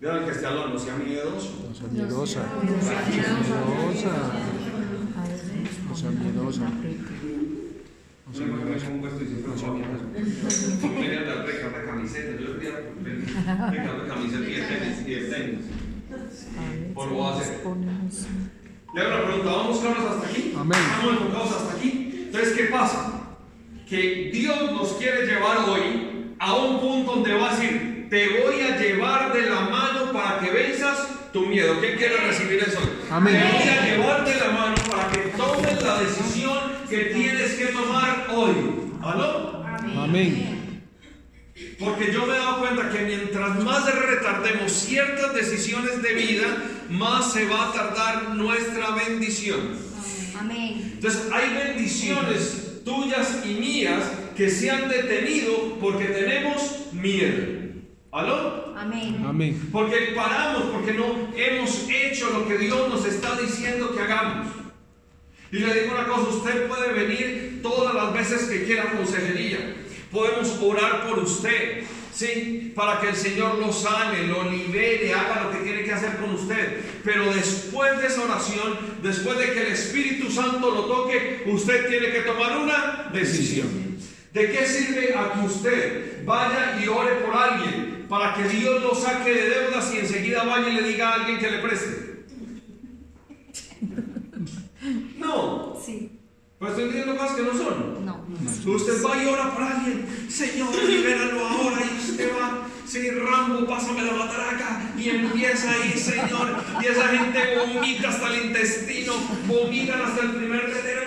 Vean 0.00 0.24
que 0.24 0.30
esté 0.30 0.46
hablando, 0.46 0.74
no 0.74 0.78
sea 0.78 0.94
miedoso. 0.96 1.66
No 1.68 1.74
sea 1.74 1.88
miedosa. 1.88 2.46
Miedosa. 2.62 2.78
No 2.78 2.80
sea 2.80 3.02
miedosa. 3.10 4.12
No 5.88 5.96
sea 5.96 6.10
miedosa. 6.10 6.70
Venía 10.82 11.20
de 11.20 11.34
reca 11.42 11.68
de 11.68 11.84
camiseta, 11.86 12.40
yo 12.40 12.58
quería 12.58 12.76
reca 13.70 13.92
de 13.94 14.08
camiseta 14.08 14.48
y 14.48 14.54
de 14.54 14.62
tenis 14.62 15.00
y 15.00 15.04
tenis. 15.30 15.64
Por 16.94 17.10
lo 17.10 17.28
hace. 17.28 17.62
Le 18.94 19.00
hago 19.00 19.14
una 19.14 19.24
pregunta, 19.26 19.50
¿vamos 19.50 19.78
claros 19.78 20.04
hasta 20.04 20.28
aquí? 20.28 20.54
Amén. 20.58 20.78
¿Estamos 20.78 21.20
enfocados 21.20 21.52
hasta 21.52 21.76
aquí? 21.76 22.24
Entonces, 22.26 22.52
¿qué 22.54 22.64
pasa? 22.64 23.00
Que 23.88 24.30
Dios 24.32 24.72
nos 24.72 24.92
quiere 24.94 25.26
llevar 25.26 25.58
hoy 25.68 26.34
a 26.38 26.54
un 26.54 26.80
punto 26.80 27.12
donde 27.16 27.34
va 27.34 27.50
a 27.50 27.56
decir, 27.56 28.06
te 28.10 28.28
voy 28.40 28.60
a 28.60 28.78
llevar 28.78 29.32
de 29.32 29.42
la 29.48 29.60
mano 29.60 30.12
para 30.12 30.40
que 30.40 30.50
venzas 30.50 31.32
tu 31.32 31.46
miedo. 31.46 31.80
¿Quién 31.80 31.96
quiere 31.96 32.16
recibir 32.18 32.58
eso? 32.58 32.80
Amén. 33.10 33.40
Te 33.40 33.56
voy 33.56 33.68
a 33.68 33.84
llevar 33.86 34.24
de 34.24 34.34
la 34.34 34.50
mano 34.50 34.76
para 34.90 35.10
que 35.10 35.18
tomes 35.30 35.82
la 35.82 36.00
decisión 36.00 36.58
que 36.88 36.98
tienes 37.06 37.52
que 37.52 37.66
tomar 37.66 38.26
hoy. 38.34 38.54
¿Aló? 39.02 39.64
Amén. 39.96 40.84
Porque 41.78 42.12
yo 42.12 42.26
me 42.26 42.34
he 42.34 42.38
dado 42.38 42.60
cuenta 42.60 42.90
que 42.90 43.04
mientras 43.04 43.62
más 43.64 43.94
retardemos 43.94 44.70
ciertas 44.72 45.34
decisiones 45.34 46.02
de 46.02 46.12
vida, 46.12 46.56
más 46.90 47.32
se 47.32 47.46
va 47.46 47.68
a 47.68 47.72
tardar 47.72 48.34
nuestra 48.34 48.90
bendición. 48.90 49.76
Amén. 50.38 50.92
Entonces 50.94 51.28
hay 51.32 51.54
bendiciones 51.54 52.82
tuyas 52.84 53.42
y 53.44 53.54
mías 53.54 54.04
que 54.36 54.50
se 54.50 54.70
han 54.70 54.88
detenido 54.88 55.78
porque 55.80 56.04
tenemos 56.06 56.92
miedo. 56.92 57.58
¿Aló? 58.12 58.67
Amén. 58.78 59.24
Amén. 59.26 59.68
Porque 59.72 60.12
paramos, 60.14 60.70
porque 60.72 60.92
no 60.92 61.30
hemos 61.36 61.88
hecho 61.88 62.30
lo 62.30 62.46
que 62.46 62.58
Dios 62.58 62.88
nos 62.88 63.04
está 63.04 63.36
diciendo 63.36 63.92
que 63.92 64.00
hagamos. 64.00 64.46
Y 65.50 65.58
le 65.58 65.82
digo 65.82 65.94
una 65.96 66.06
cosa, 66.06 66.28
usted 66.28 66.68
puede 66.68 66.92
venir 66.92 67.58
todas 67.60 67.92
las 67.92 68.12
veces 68.12 68.48
que 68.48 68.64
quiera 68.66 68.84
a 68.84 68.92
consejería. 68.92 69.74
Podemos 70.12 70.56
orar 70.62 71.08
por 71.08 71.18
usted, 71.18 71.82
¿sí? 72.12 72.72
Para 72.76 73.00
que 73.00 73.08
el 73.08 73.16
Señor 73.16 73.58
lo 73.58 73.72
sane, 73.72 74.28
lo 74.28 74.48
libere, 74.48 75.12
haga 75.12 75.44
lo 75.44 75.50
que 75.50 75.64
tiene 75.64 75.82
que 75.82 75.92
hacer 75.92 76.16
con 76.18 76.34
usted. 76.34 76.80
Pero 77.02 77.34
después 77.34 77.98
de 77.98 78.06
esa 78.06 78.26
oración, 78.26 78.78
después 79.02 79.38
de 79.38 79.54
que 79.54 79.60
el 79.60 79.72
Espíritu 79.72 80.30
Santo 80.30 80.70
lo 80.70 80.84
toque, 80.84 81.42
usted 81.46 81.88
tiene 81.88 82.12
que 82.12 82.20
tomar 82.20 82.56
una 82.58 83.10
decisión. 83.12 83.98
¿De 84.32 84.52
qué 84.52 84.64
sirve 84.66 85.14
a 85.16 85.32
que 85.32 85.46
usted 85.46 86.24
vaya 86.24 86.78
y 86.80 86.86
ore 86.86 87.16
por 87.16 87.34
alguien 87.34 87.97
para 88.08 88.34
que 88.34 88.48
Dios 88.48 88.82
lo 88.82 88.94
saque 88.94 89.30
de 89.32 89.48
deudas 89.50 89.92
y 89.94 89.98
enseguida 89.98 90.44
vaya 90.44 90.68
y 90.68 90.74
le 90.74 90.82
diga 90.82 91.10
a 91.10 91.14
alguien 91.14 91.38
que 91.38 91.50
le 91.50 91.58
preste? 91.58 92.24
No. 95.18 95.78
Sí. 95.84 96.12
Pues 96.58 96.72
estoy 96.72 96.86
diciendo 96.86 97.16
cosas 97.16 97.36
que 97.36 97.42
no 97.42 97.52
son. 97.52 98.04
No. 98.04 98.26
Usted 98.66 99.04
va 99.04 99.22
y 99.22 99.26
ora 99.26 99.54
por 99.54 99.62
alguien, 99.62 100.06
Señor, 100.28 100.74
libéralo 100.84 101.46
ahora, 101.46 101.76
y 101.80 102.10
usted 102.10 102.32
va, 102.36 102.66
sí, 102.84 103.10
Rambo, 103.10 103.66
pásame 103.66 104.02
la 104.02 104.12
matraca, 104.12 104.92
y 104.98 105.08
empieza 105.08 105.70
ahí, 105.70 105.92
Señor, 105.92 106.56
y 106.82 106.86
esa 106.86 107.08
gente 107.08 107.58
vomita 107.58 108.08
hasta 108.08 108.34
el 108.34 108.46
intestino, 108.46 109.14
vomitan 109.46 110.02
hasta 110.02 110.22
el 110.22 110.32
primer 110.32 110.72
tetero, 110.72 111.02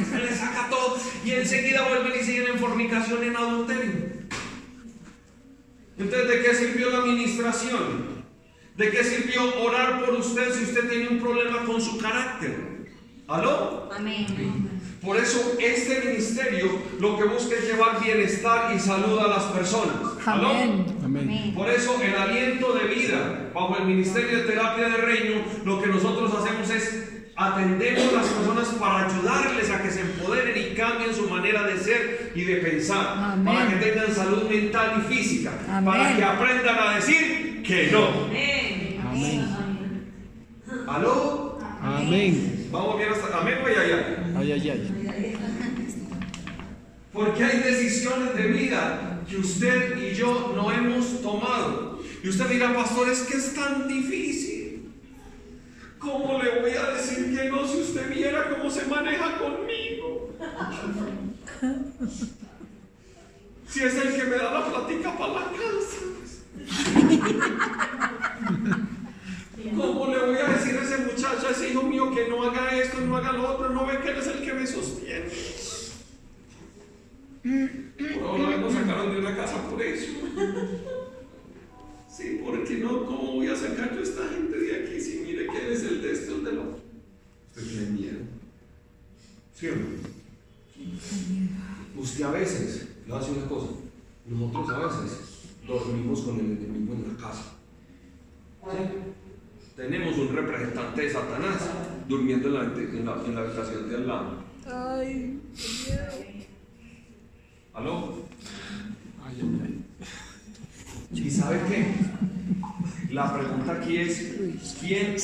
y 0.00 0.04
se 0.04 0.18
le 0.18 0.34
saca 0.36 0.68
todo, 0.68 0.98
y 1.24 1.30
enseguida 1.30 1.88
vuelven 1.88 2.20
y 2.20 2.24
siguen 2.24 2.48
en 2.48 2.58
fornicación 2.58 3.22
y 3.22 3.26
en 3.28 3.36
adulterio. 3.36 4.09
Entonces, 6.00 6.28
¿de 6.28 6.42
qué 6.42 6.54
sirvió 6.54 6.90
la 6.90 6.98
administración? 6.98 8.24
¿De 8.76 8.90
qué 8.90 9.04
sirvió 9.04 9.62
orar 9.62 10.00
por 10.00 10.14
usted 10.14 10.54
si 10.54 10.64
usted 10.64 10.88
tiene 10.88 11.08
un 11.08 11.18
problema 11.20 11.64
con 11.66 11.80
su 11.80 11.98
carácter? 11.98 12.86
¿Aló? 13.28 13.90
Amén. 13.94 14.26
Por 15.02 15.16
eso 15.18 15.56
este 15.58 16.00
ministerio 16.08 16.70
lo 16.98 17.18
que 17.18 17.24
busca 17.24 17.54
es 17.54 17.66
llevar 17.66 18.02
bienestar 18.02 18.74
y 18.74 18.78
salud 18.78 19.18
a 19.18 19.28
las 19.28 19.44
personas. 19.44 19.96
¿Aló? 20.24 20.48
Amén. 20.48 20.86
Amén. 21.04 21.54
Por 21.54 21.68
eso 21.68 22.00
el 22.02 22.14
aliento 22.14 22.72
de 22.72 22.86
vida 22.86 23.50
bajo 23.54 23.76
el 23.76 23.84
ministerio 23.84 24.38
de 24.38 24.44
terapia 24.44 24.88
de 24.88 24.96
reino, 24.96 25.42
lo 25.64 25.82
que 25.82 25.88
nosotros 25.88 26.32
hacemos 26.34 26.70
es 26.70 27.19
atendemos 27.40 28.12
a 28.12 28.16
las 28.18 28.26
personas 28.26 28.68
para 28.78 29.06
ayudarles 29.06 29.70
a 29.70 29.82
que 29.82 29.90
se 29.90 30.02
empoderen 30.02 30.54
y 30.56 30.74
cambien 30.74 31.14
su 31.14 31.26
manera 31.28 31.62
de 31.62 31.78
ser 31.78 32.32
y 32.34 32.44
de 32.44 32.56
pensar, 32.56 33.14
Amén. 33.16 33.44
para 33.44 33.68
que 33.68 33.76
tengan 33.76 34.14
salud 34.14 34.42
mental 34.48 35.02
y 35.02 35.14
física, 35.14 35.52
Amén. 35.68 35.84
para 35.84 36.16
que 36.16 36.22
aprendan 36.22 36.78
a 36.78 36.96
decir 36.96 37.62
que 37.66 37.90
no. 37.90 38.08
Amén. 39.08 39.50
¿Aló? 40.86 41.58
Amén. 41.82 42.68
Vamos 42.70 42.98
bien 42.98 43.08
hasta 43.10 43.38
amén 43.38 43.58
o 43.62 43.66
ay, 43.66 43.74
ay, 43.78 43.92
ay. 43.92 44.34
Ay, 44.36 44.52
ay, 44.52 44.70
ay. 44.70 45.36
Porque 47.12 47.42
hay 47.42 47.58
decisiones 47.60 48.36
de 48.36 48.46
vida 48.48 49.22
que 49.28 49.38
usted 49.38 49.96
y 49.98 50.14
yo 50.14 50.52
no 50.54 50.70
hemos 50.70 51.22
tomado. 51.22 52.00
Y 52.22 52.28
usted 52.28 52.48
dirá, 52.48 52.74
pastor, 52.74 53.08
es 53.08 53.20
que 53.22 53.38
es 53.38 53.54
tan 53.54 53.88
difícil. 53.88 54.29
¿Cómo 56.00 56.42
le 56.42 56.60
voy 56.60 56.70
a 56.70 56.90
decir 56.94 57.36
que 57.36 57.50
no 57.50 57.66
si 57.66 57.82
usted 57.82 58.08
viera 58.08 58.48
cómo 58.48 58.70
se 58.70 58.86
maneja 58.86 59.38
conmigo? 59.38 60.30
Si 63.68 63.84
es 63.84 63.94
el 63.94 64.16
que 64.16 64.24
me 64.24 64.36
da 64.36 64.54
la 64.54 64.66
plática 64.66 65.16
para 65.18 65.34
la 65.34 65.44
casa. 65.52 66.00
¿Cómo 69.76 70.06
le 70.06 70.18
voy 70.18 70.36
a 70.38 70.48
decir 70.48 70.78
a 70.78 70.82
ese 70.82 70.98
muchacho, 70.98 71.48
a 71.48 71.50
ese 71.50 71.68
hijo 71.70 71.82
mío, 71.82 72.10
que 72.14 72.28
no 72.28 72.42
haga 72.44 72.74
esto, 72.76 73.00
no 73.02 73.18
haga 73.18 73.32
lo 73.32 73.54
otro? 73.54 73.68
No 73.68 73.84
ve 73.86 74.00
que 74.00 74.10
él 74.10 74.18
es 74.18 74.26
el 74.26 74.42
que 74.42 74.54
me 74.54 74.66
sostiene. 74.66 75.30
Por 78.14 78.28
ahora 78.28 78.56
nos 78.56 78.72
sacaron 78.72 79.12
de 79.12 79.18
una 79.18 79.36
casa 79.36 79.68
por 79.68 79.82
eso. 79.82 80.12
Sí, 82.20 82.40
porque 82.44 82.78
no, 82.78 83.06
¿cómo 83.06 83.32
voy 83.36 83.46
a 83.48 83.56
sacar 83.56 83.94
yo 83.94 84.00
a 84.00 84.02
esta 84.02 84.28
gente 84.28 84.58
de 84.58 84.76
aquí 84.84 85.00
si 85.00 85.20
mire 85.20 85.46
que 85.46 85.66
él 85.66 85.72
es 85.72 85.82
el 85.84 86.02
de 86.02 86.12
este 86.12 86.30
o 86.32 86.36
el 86.36 86.44
del 86.44 86.58
otro? 86.58 86.80
Usted 87.56 87.62
tiene 87.70 87.86
miedo. 87.90 88.18
¿Sí 89.54 89.68
o 89.68 89.76
no? 89.76 89.86
Usted 92.00 92.24
a 92.24 92.30
veces, 92.30 92.88
le 93.06 93.12
voy 93.12 93.16
a 93.16 93.20
decir 93.20 93.38
una 93.38 93.48
cosa, 93.48 93.66
nosotros 94.26 94.70
a 94.70 94.78
veces 94.86 95.18
dormimos 95.66 96.20
con 96.22 96.34
el 96.40 96.46
enemigo 96.52 96.94
en 96.94 97.08
la 97.12 97.16
casa. 97.18 97.52
¿Sí? 98.64 98.78
Tenemos 99.76 100.18
un 100.18 100.34
representante 100.34 101.02
de 101.02 101.10
Satanás 101.10 101.70
durmiendo 102.08 102.48
en 102.48 102.54
la, 102.54 102.64
en 102.64 103.04
la- 103.06 103.24
en 103.24 103.34
la 103.34 103.40
habitación 103.40 103.88
de 103.88 103.96
al 103.96 104.06
lado. 104.06 104.44
Ay, 104.66 105.40
¿Aló? 107.72 108.14
Ay, 109.24 109.36
ay, 109.40 109.60
ay. 109.64 109.84
¿Y 111.12 111.30
sabe 111.30 111.60
qué? 111.68 111.86
La 113.12 113.32
pregunta 113.36 113.72
aquí 113.72 113.96
es, 113.96 114.76
¿quién 114.80 115.16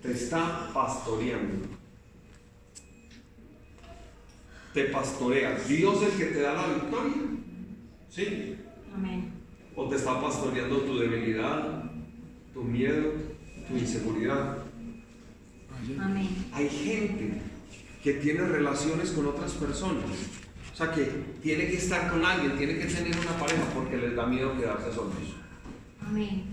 te 0.00 0.12
está 0.12 0.70
pastoreando? 0.72 1.66
Te 4.72 4.84
pastorea. 4.84 5.58
¿Dios 5.68 6.02
el 6.02 6.12
que 6.12 6.26
te 6.26 6.40
da 6.40 6.54
la 6.54 6.74
victoria? 6.74 7.22
¿Sí? 8.08 8.56
Amén. 8.94 9.32
¿O 9.74 9.88
te 9.88 9.96
está 9.96 10.20
pastoreando 10.20 10.82
tu 10.82 10.98
debilidad, 10.98 11.90
tu 12.54 12.62
miedo, 12.62 13.12
tu 13.68 13.76
inseguridad? 13.76 14.58
Amén. 15.98 16.28
Hay 16.52 16.68
gente 16.68 17.42
que 18.02 18.14
tiene 18.14 18.42
relaciones 18.46 19.10
con 19.10 19.26
otras 19.26 19.52
personas. 19.52 20.04
O 20.72 20.74
sea, 20.76 20.90
que 20.92 21.04
tiene 21.42 21.66
que 21.66 21.76
estar 21.76 22.10
con 22.10 22.24
alguien, 22.24 22.56
tiene 22.56 22.78
que 22.78 22.86
tener 22.86 23.14
una 23.18 23.36
pareja 23.38 23.62
porque 23.74 23.96
les 23.98 24.16
da 24.16 24.26
miedo 24.26 24.56
quedarse 24.56 24.92
solos. 24.92 25.12
Amén. 26.00 26.44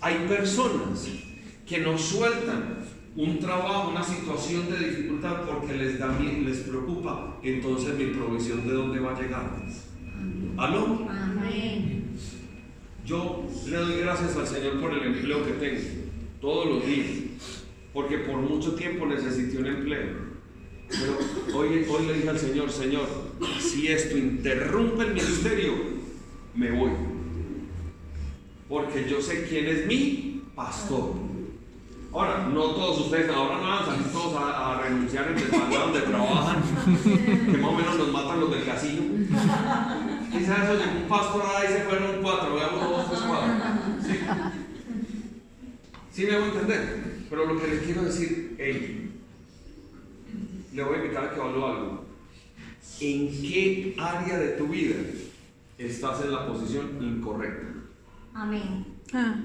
Hay 0.00 0.26
personas 0.28 1.08
que 1.66 1.78
no 1.80 1.98
sueltan 1.98 2.76
un 3.16 3.38
trabajo, 3.40 3.90
una 3.90 4.04
situación 4.04 4.70
de 4.70 4.78
dificultad 4.90 5.42
porque 5.42 5.74
les 5.74 5.98
da 5.98 6.08
mie- 6.18 6.44
les 6.44 6.58
preocupa. 6.58 7.38
Entonces 7.42 7.94
mi 7.96 8.06
provisión 8.06 8.66
de 8.66 8.72
dónde 8.74 9.00
va 9.00 9.16
a 9.16 9.20
llegar. 9.20 9.50
¿Aló? 10.58 11.06
Amén. 11.10 12.04
Yo 13.04 13.48
le 13.68 13.76
doy 13.76 14.00
gracias 14.00 14.36
al 14.36 14.46
Señor 14.46 14.80
por 14.80 14.92
el 14.92 15.02
empleo 15.14 15.44
que 15.44 15.52
tengo 15.52 15.80
todos 16.40 16.66
los 16.66 16.86
días, 16.86 17.06
porque 17.92 18.18
por 18.18 18.36
mucho 18.38 18.74
tiempo 18.74 19.06
necesité 19.06 19.58
un 19.58 19.66
empleo. 19.66 20.25
Pero 20.88 21.18
hoy, 21.54 21.84
le 22.06 22.12
dije 22.14 22.28
al 22.28 22.38
Señor, 22.38 22.70
Señor, 22.70 23.06
si 23.60 23.88
esto 23.88 24.16
interrumpe 24.16 25.04
el 25.04 25.14
ministerio, 25.14 25.72
me 26.54 26.70
voy. 26.70 26.90
Porque 28.68 29.08
yo 29.08 29.20
sé 29.20 29.46
quién 29.48 29.66
es 29.66 29.86
mi 29.86 30.42
pastor. 30.54 31.14
Ahora, 32.12 32.48
no 32.48 32.70
todos 32.70 33.00
ustedes 33.00 33.28
ahora 33.30 33.58
no 33.58 33.68
van 33.68 33.82
a 33.82 33.86
salir 33.86 34.06
todos 34.12 34.34
a, 34.36 34.80
renunciar 34.82 35.28
en 35.28 35.38
el 35.38 35.50
lugar 35.50 35.70
donde 35.70 36.00
trabajan, 36.00 36.62
que 37.04 37.58
más 37.58 37.70
o 37.70 37.76
menos 37.76 37.98
nos 37.98 38.12
matan 38.12 38.40
los 38.40 38.50
del 38.50 38.64
casino. 38.64 39.02
Quizás 40.32 40.64
eso 40.64 40.74
llegó 40.74 40.98
un 41.02 41.08
pastor 41.08 41.42
ahí 41.56 41.68
se 41.68 41.80
fueron 41.80 42.22
cuatro, 42.22 42.54
veamos 42.54 42.80
dos, 42.80 43.10
tres, 43.10 43.20
cuatro. 43.26 43.52
¿Sí? 44.02 44.20
¿Sí 46.12 46.26
me 46.26 46.38
voy 46.38 46.42
a 46.42 46.46
entender? 46.46 47.04
Pero 47.28 47.46
lo 47.46 47.60
que 47.60 47.68
le 47.68 47.78
quiero 47.80 48.02
decir, 48.02 48.56
hey, 48.58 49.15
le 50.76 50.84
voy 50.84 50.96
a 50.96 51.02
invitar 51.02 51.24
a 51.24 51.30
que 51.30 51.40
evalúe 51.40 51.64
algo. 51.64 52.04
¿En 53.00 53.28
qué 53.28 53.96
área 53.98 54.38
de 54.38 54.48
tu 54.48 54.68
vida 54.68 54.96
estás 55.78 56.22
en 56.22 56.32
la 56.32 56.46
posición 56.46 56.98
incorrecta? 57.00 57.66
Amén. 58.34 58.84
Ah. 59.14 59.36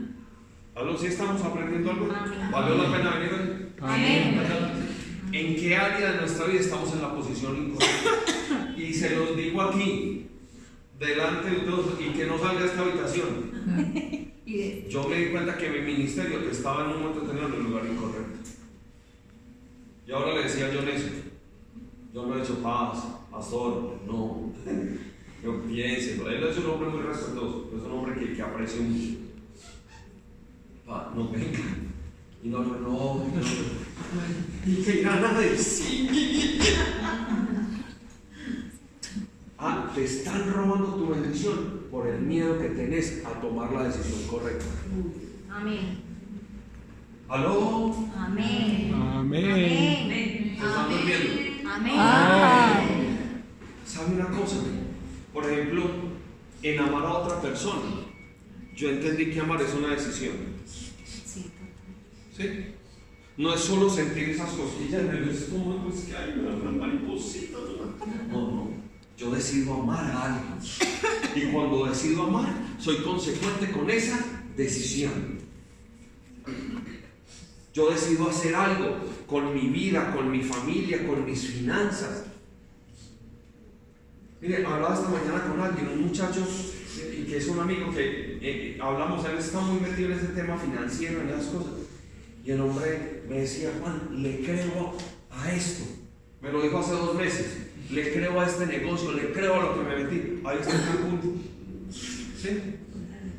¿Aló? 0.75 0.97
¿Sí 0.97 1.07
estamos 1.07 1.41
aprendiendo 1.41 1.89
algo? 1.89 2.09
Amén. 2.13 2.51
¿Valió 2.51 2.75
la 2.75 2.97
pena 2.97 3.15
venir 3.17 3.33
hoy? 3.33 3.67
Amén. 3.81 4.41
¿En 5.31 5.55
qué 5.55 5.77
área 5.77 6.11
de 6.11 6.19
nuestra 6.19 6.45
vida 6.47 6.59
estamos 6.59 6.93
en 6.93 7.01
la 7.01 7.15
posición 7.15 7.55
incorrecta? 7.55 8.75
Y 8.77 8.93
se 8.93 9.15
los 9.15 9.37
digo 9.37 9.61
aquí, 9.61 10.27
delante 10.99 11.49
de 11.49 11.59
todos, 11.59 11.93
y 11.99 12.09
que 12.09 12.25
no 12.25 12.37
salga 12.37 12.61
de 12.61 12.67
esta 12.67 12.81
habitación. 12.81 13.51
Yo 14.89 15.07
me 15.07 15.15
di 15.15 15.25
cuenta 15.31 15.57
que 15.57 15.69
mi 15.69 15.79
ministerio 15.79 16.41
que 16.41 16.51
estaba 16.51 16.83
en 16.83 16.91
un 16.91 17.03
momento 17.03 17.21
tenido 17.21 17.47
en 17.47 17.53
el 17.53 17.63
lugar 17.63 17.85
incorrecto. 17.85 18.20
Y 20.11 20.13
ahora 20.13 20.33
le 20.33 20.43
decía 20.43 20.69
yo 20.73 20.81
necio. 20.81 21.09
Yo 22.13 22.25
no 22.25 22.35
he 22.35 22.41
hecho 22.43 22.61
paz, 22.61 22.97
pastor, 23.31 23.97
no. 24.05 24.51
Yo 25.41 25.63
piénselo. 25.63 26.29
Él 26.29 26.43
es 26.43 26.57
un 26.57 26.65
hombre 26.65 26.89
muy 26.89 27.01
respetuoso, 27.01 27.71
es 27.73 27.81
un 27.81 27.91
hombre 27.93 28.19
que, 28.19 28.33
que 28.33 28.41
aprecio 28.41 28.81
mucho. 28.81 29.19
Pa, 30.85 31.13
no 31.15 31.29
venga. 31.29 31.59
Y 32.43 32.49
no, 32.49 32.59
no, 32.59 32.79
no. 32.79 32.89
no. 32.89 33.25
Y 34.65 34.83
que 34.83 35.01
nada 35.01 35.39
de 35.39 35.57
sí. 35.57 36.59
Ah, 39.57 39.89
te 39.95 40.03
están 40.03 40.51
robando 40.51 40.95
tu 40.95 41.07
bendición 41.07 41.83
por 41.89 42.05
el 42.07 42.19
miedo 42.19 42.59
que 42.59 42.67
tenés 42.67 43.23
a 43.25 43.39
tomar 43.39 43.71
la 43.71 43.83
decisión 43.83 44.27
correcta. 44.27 44.65
Amén. 45.49 46.10
¿Aló? 47.31 47.95
Amén. 48.17 48.93
Amén. 48.93 50.57
¿Se 50.59 50.65
están 50.67 50.89
durmiendo? 50.89 51.69
Amén. 51.71 51.93
Ah. 51.95 52.83
¿Sabe 53.85 54.15
una 54.15 54.27
cosa? 54.37 54.57
Por 55.31 55.49
ejemplo, 55.49 55.83
en 56.61 56.79
amar 56.79 57.05
a 57.05 57.13
otra 57.13 57.41
persona, 57.41 57.89
yo 58.75 58.89
entendí 58.89 59.31
que 59.31 59.39
amar 59.39 59.61
es 59.61 59.73
una 59.73 59.91
decisión. 59.91 60.33
Sí. 60.65 61.49
¿Sí? 62.35 62.65
No 63.37 63.53
es 63.53 63.61
solo 63.61 63.89
sentir 63.89 64.31
esas 64.31 64.49
cosquillas 64.49 64.99
en 64.99 65.11
el 65.11 65.29
estómago, 65.29 65.89
es 65.89 66.01
que 66.01 66.17
hay 66.17 66.37
una 66.37 66.69
mariposita. 66.71 67.59
No, 68.29 68.51
no. 68.51 68.71
Yo 69.17 69.31
decido 69.31 69.75
amar 69.75 70.03
a 70.03 70.35
alguien. 70.35 70.69
Y 71.33 71.49
cuando 71.53 71.85
decido 71.85 72.23
amar, 72.23 72.53
soy 72.77 72.97
consecuente 72.97 73.71
con 73.71 73.89
esa 73.89 74.19
decisión. 74.57 75.39
Yo 77.73 77.89
decido 77.89 78.29
hacer 78.29 78.53
algo 78.53 78.97
con 79.27 79.53
mi 79.53 79.69
vida, 79.69 80.13
con 80.13 80.29
mi 80.29 80.41
familia, 80.41 81.07
con 81.07 81.25
mis 81.25 81.47
finanzas. 81.47 82.25
Mire, 84.41 84.65
hablaba 84.65 84.95
esta 84.95 85.09
mañana 85.09 85.43
con 85.47 85.61
alguien, 85.61 85.87
un 85.87 86.07
muchacho 86.07 86.45
que 87.31 87.37
es 87.37 87.47
un 87.47 87.59
amigo 87.59 87.93
que 87.93 88.39
eh, 88.41 88.77
hablamos, 88.81 89.23
él 89.23 89.37
está 89.37 89.61
muy 89.61 89.79
metido 89.79 90.11
en 90.11 90.17
ese 90.17 90.27
tema 90.27 90.57
financiero, 90.57 91.21
en 91.21 91.29
esas 91.29 91.45
cosas. 91.45 91.71
Y 92.43 92.51
el 92.51 92.59
hombre 92.59 93.23
me 93.29 93.39
decía, 93.39 93.71
Juan, 93.79 94.21
le 94.21 94.41
creo 94.41 94.97
a 95.29 95.51
esto. 95.53 95.85
Me 96.41 96.51
lo 96.51 96.61
dijo 96.61 96.79
hace 96.79 96.91
dos 96.91 97.15
meses. 97.15 97.57
Le 97.89 98.11
creo 98.11 98.39
a 98.39 98.45
este 98.45 98.65
negocio, 98.65 99.13
le 99.13 99.31
creo 99.31 99.55
a 99.55 99.63
lo 99.63 99.75
que 99.75 99.89
me 99.89 100.03
metí. 100.03 100.41
Ahí 100.43 100.57
está 100.59 100.73
el 100.73 100.97
punto. 100.97 101.41
¿Sí? 101.91 102.75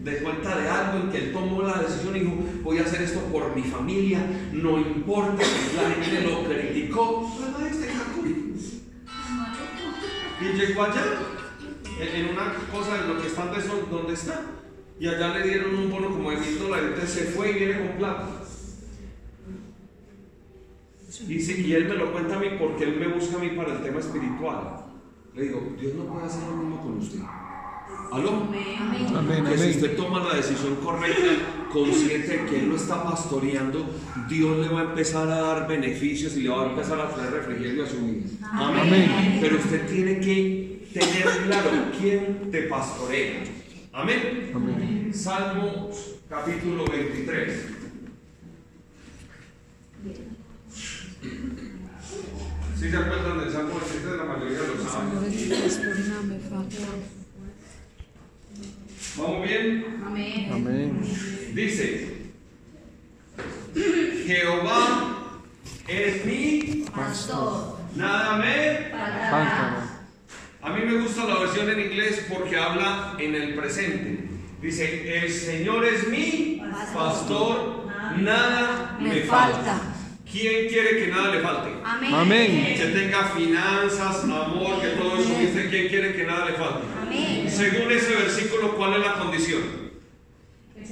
De 0.02 0.18
cuenta 0.18 0.56
de 0.56 0.68
algo 0.68 1.04
en 1.04 1.10
que 1.10 1.18
él 1.18 1.32
tomó 1.32 1.62
la 1.62 1.78
decisión 1.80 2.16
y 2.16 2.20
dijo, 2.20 2.34
voy 2.62 2.78
a 2.78 2.82
hacer 2.82 3.02
esto 3.02 3.20
por 3.32 3.54
mi 3.54 3.62
familia, 3.62 4.20
no 4.52 4.78
importa 4.78 5.42
la 5.76 6.04
gente 6.04 6.28
lo 6.28 6.44
criticó. 6.44 7.30
Este. 7.70 7.88
Y 10.40 10.56
llegó 10.56 10.82
allá, 10.82 11.04
en 12.00 12.24
en 12.24 12.30
una 12.30 12.52
cosa 12.72 13.00
de 13.00 13.14
lo 13.14 13.20
que 13.20 13.28
eso, 13.28 13.88
donde 13.90 14.14
está. 14.14 14.42
Y 14.98 15.06
allá 15.06 15.38
le 15.38 15.48
dieron 15.48 15.74
un 15.76 15.90
bono 15.90 16.10
como 16.10 16.30
de 16.30 16.36
mil 16.38 16.58
dólares, 16.58 16.86
entonces 16.94 17.10
se 17.10 17.24
fue 17.26 17.52
y 17.52 17.54
viene 17.54 17.78
con 17.78 17.98
plata. 17.98 18.28
Y, 21.28 21.40
sí, 21.40 21.64
y 21.66 21.74
él 21.74 21.86
me 21.86 21.94
lo 21.94 22.10
cuenta 22.10 22.36
a 22.36 22.40
mí 22.40 22.46
porque 22.58 22.84
él 22.84 22.96
me 22.96 23.08
busca 23.08 23.36
a 23.36 23.40
mí 23.40 23.50
para 23.50 23.74
el 23.74 23.82
tema 23.82 24.00
espiritual. 24.00 24.86
Le 25.34 25.42
digo, 25.42 25.74
Dios 25.78 25.94
no 25.94 26.04
puede 26.04 26.26
hacer 26.26 26.42
lo 26.48 26.56
mismo 26.56 26.82
con 26.82 26.98
usted. 26.98 27.20
¿Aló? 28.12 28.42
Amén. 28.42 29.16
Amén. 29.16 29.44
Que 29.46 29.56
si 29.56 29.70
usted 29.70 29.96
toma 29.96 30.22
la 30.22 30.34
decisión 30.34 30.76
correcta, 30.76 31.68
consciente 31.72 32.36
de 32.36 32.44
que 32.44 32.58
Él 32.58 32.68
lo 32.68 32.76
está 32.76 33.02
pastoreando, 33.02 33.86
Dios 34.28 34.58
le 34.58 34.68
va 34.68 34.80
a 34.80 34.84
empezar 34.84 35.30
a 35.30 35.40
dar 35.40 35.66
beneficios 35.66 36.36
y 36.36 36.42
le 36.42 36.50
va 36.50 36.64
a 36.64 36.70
empezar 36.70 37.00
a 37.00 37.08
traer 37.08 37.32
refrigerio 37.32 37.84
a 37.84 37.88
su 37.88 38.04
vida. 38.04 38.26
Amén. 38.52 39.38
Pero 39.40 39.56
usted 39.56 39.86
tiene 39.88 40.20
que 40.20 40.88
tener 40.92 41.26
claro 41.46 41.70
quién 41.98 42.50
te 42.50 42.64
pastorea. 42.64 43.44
Amén. 43.94 44.52
Amén. 44.54 45.10
Salmo 45.14 45.88
capítulo 46.28 46.84
23. 46.84 47.66
Si 52.78 52.90
se 52.90 52.96
acuerdan 52.96 53.38
del 53.38 53.52
Salmo 53.52 53.74
23, 53.74 54.16
la 54.18 54.24
mayoría 54.24 54.58
lo 54.58 54.76
saben. 54.84 55.22
¿Vamos 59.16 59.46
bien? 59.46 60.02
Amén. 60.06 60.48
Amén. 60.52 61.00
Dice, 61.54 62.32
Jehová 64.26 65.32
es 65.86 66.24
mi, 66.24 66.84
Pastor. 66.94 67.78
nada 67.94 68.36
me. 68.38 68.90
Falta. 69.30 69.92
A 70.62 70.70
mí 70.70 70.80
me 70.86 71.02
gusta 71.02 71.24
la 71.24 71.40
versión 71.40 71.68
en 71.70 71.80
inglés 71.80 72.26
porque 72.32 72.56
habla 72.56 73.16
en 73.18 73.34
el 73.34 73.54
presente. 73.54 74.28
Dice, 74.62 75.18
el 75.18 75.30
Señor 75.30 75.84
es 75.84 76.08
mi 76.08 76.62
pastor, 76.94 77.88
nada 78.16 78.96
Me 79.00 79.22
falta. 79.22 79.91
¿Quién 80.32 80.68
quiere 80.68 80.96
que 80.98 81.06
nada 81.08 81.34
le 81.34 81.40
falte? 81.42 81.70
Amén. 81.84 82.14
Amén. 82.14 82.74
Que 82.76 82.86
tenga 82.86 83.24
finanzas, 83.36 84.24
amor, 84.24 84.80
que 84.80 84.88
todo 84.88 85.16
eso. 85.18 85.38
Dice, 85.38 85.68
¿quién 85.68 85.88
quiere 85.88 86.14
que 86.16 86.24
nada 86.24 86.46
le 86.46 86.52
falte? 86.54 86.86
Amén. 87.02 87.50
Según 87.50 87.92
ese 87.92 88.16
versículo, 88.16 88.74
¿cuál 88.76 88.94
es 88.94 89.00
la 89.00 89.14
condición? 89.18 89.82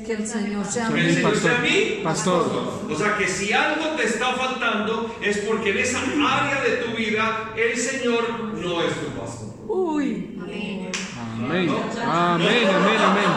Que 0.07 0.13
el 0.13 0.27
Señor 0.27 0.65
sea 0.65 0.89
Que 0.89 1.01
el 1.01 1.07
mi 1.09 1.13
Señor 1.15 1.37
sea 1.37 1.51
pastor. 1.53 1.71
mi 1.71 2.01
Pastor. 2.05 2.87
O 2.91 2.97
sea 2.97 3.17
que 3.19 3.27
si 3.27 3.53
algo 3.53 3.87
te 3.97 4.05
está 4.05 4.33
faltando 4.33 5.15
es 5.23 5.39
porque 5.39 5.71
en 5.71 5.79
esa 5.79 5.99
área 6.01 6.63
de 6.63 6.77
tu 6.77 6.97
vida 6.97 7.51
el 7.57 7.77
Señor 7.77 8.55
no 8.55 8.83
es 8.83 8.95
tu 8.95 9.07
pastor. 9.21 9.49
Uy. 9.69 10.37
Amén. 10.41 10.91
Amén. 11.39 11.71
Amén. 12.07 12.69
Amén. 12.69 12.97
Amén. 12.99 13.31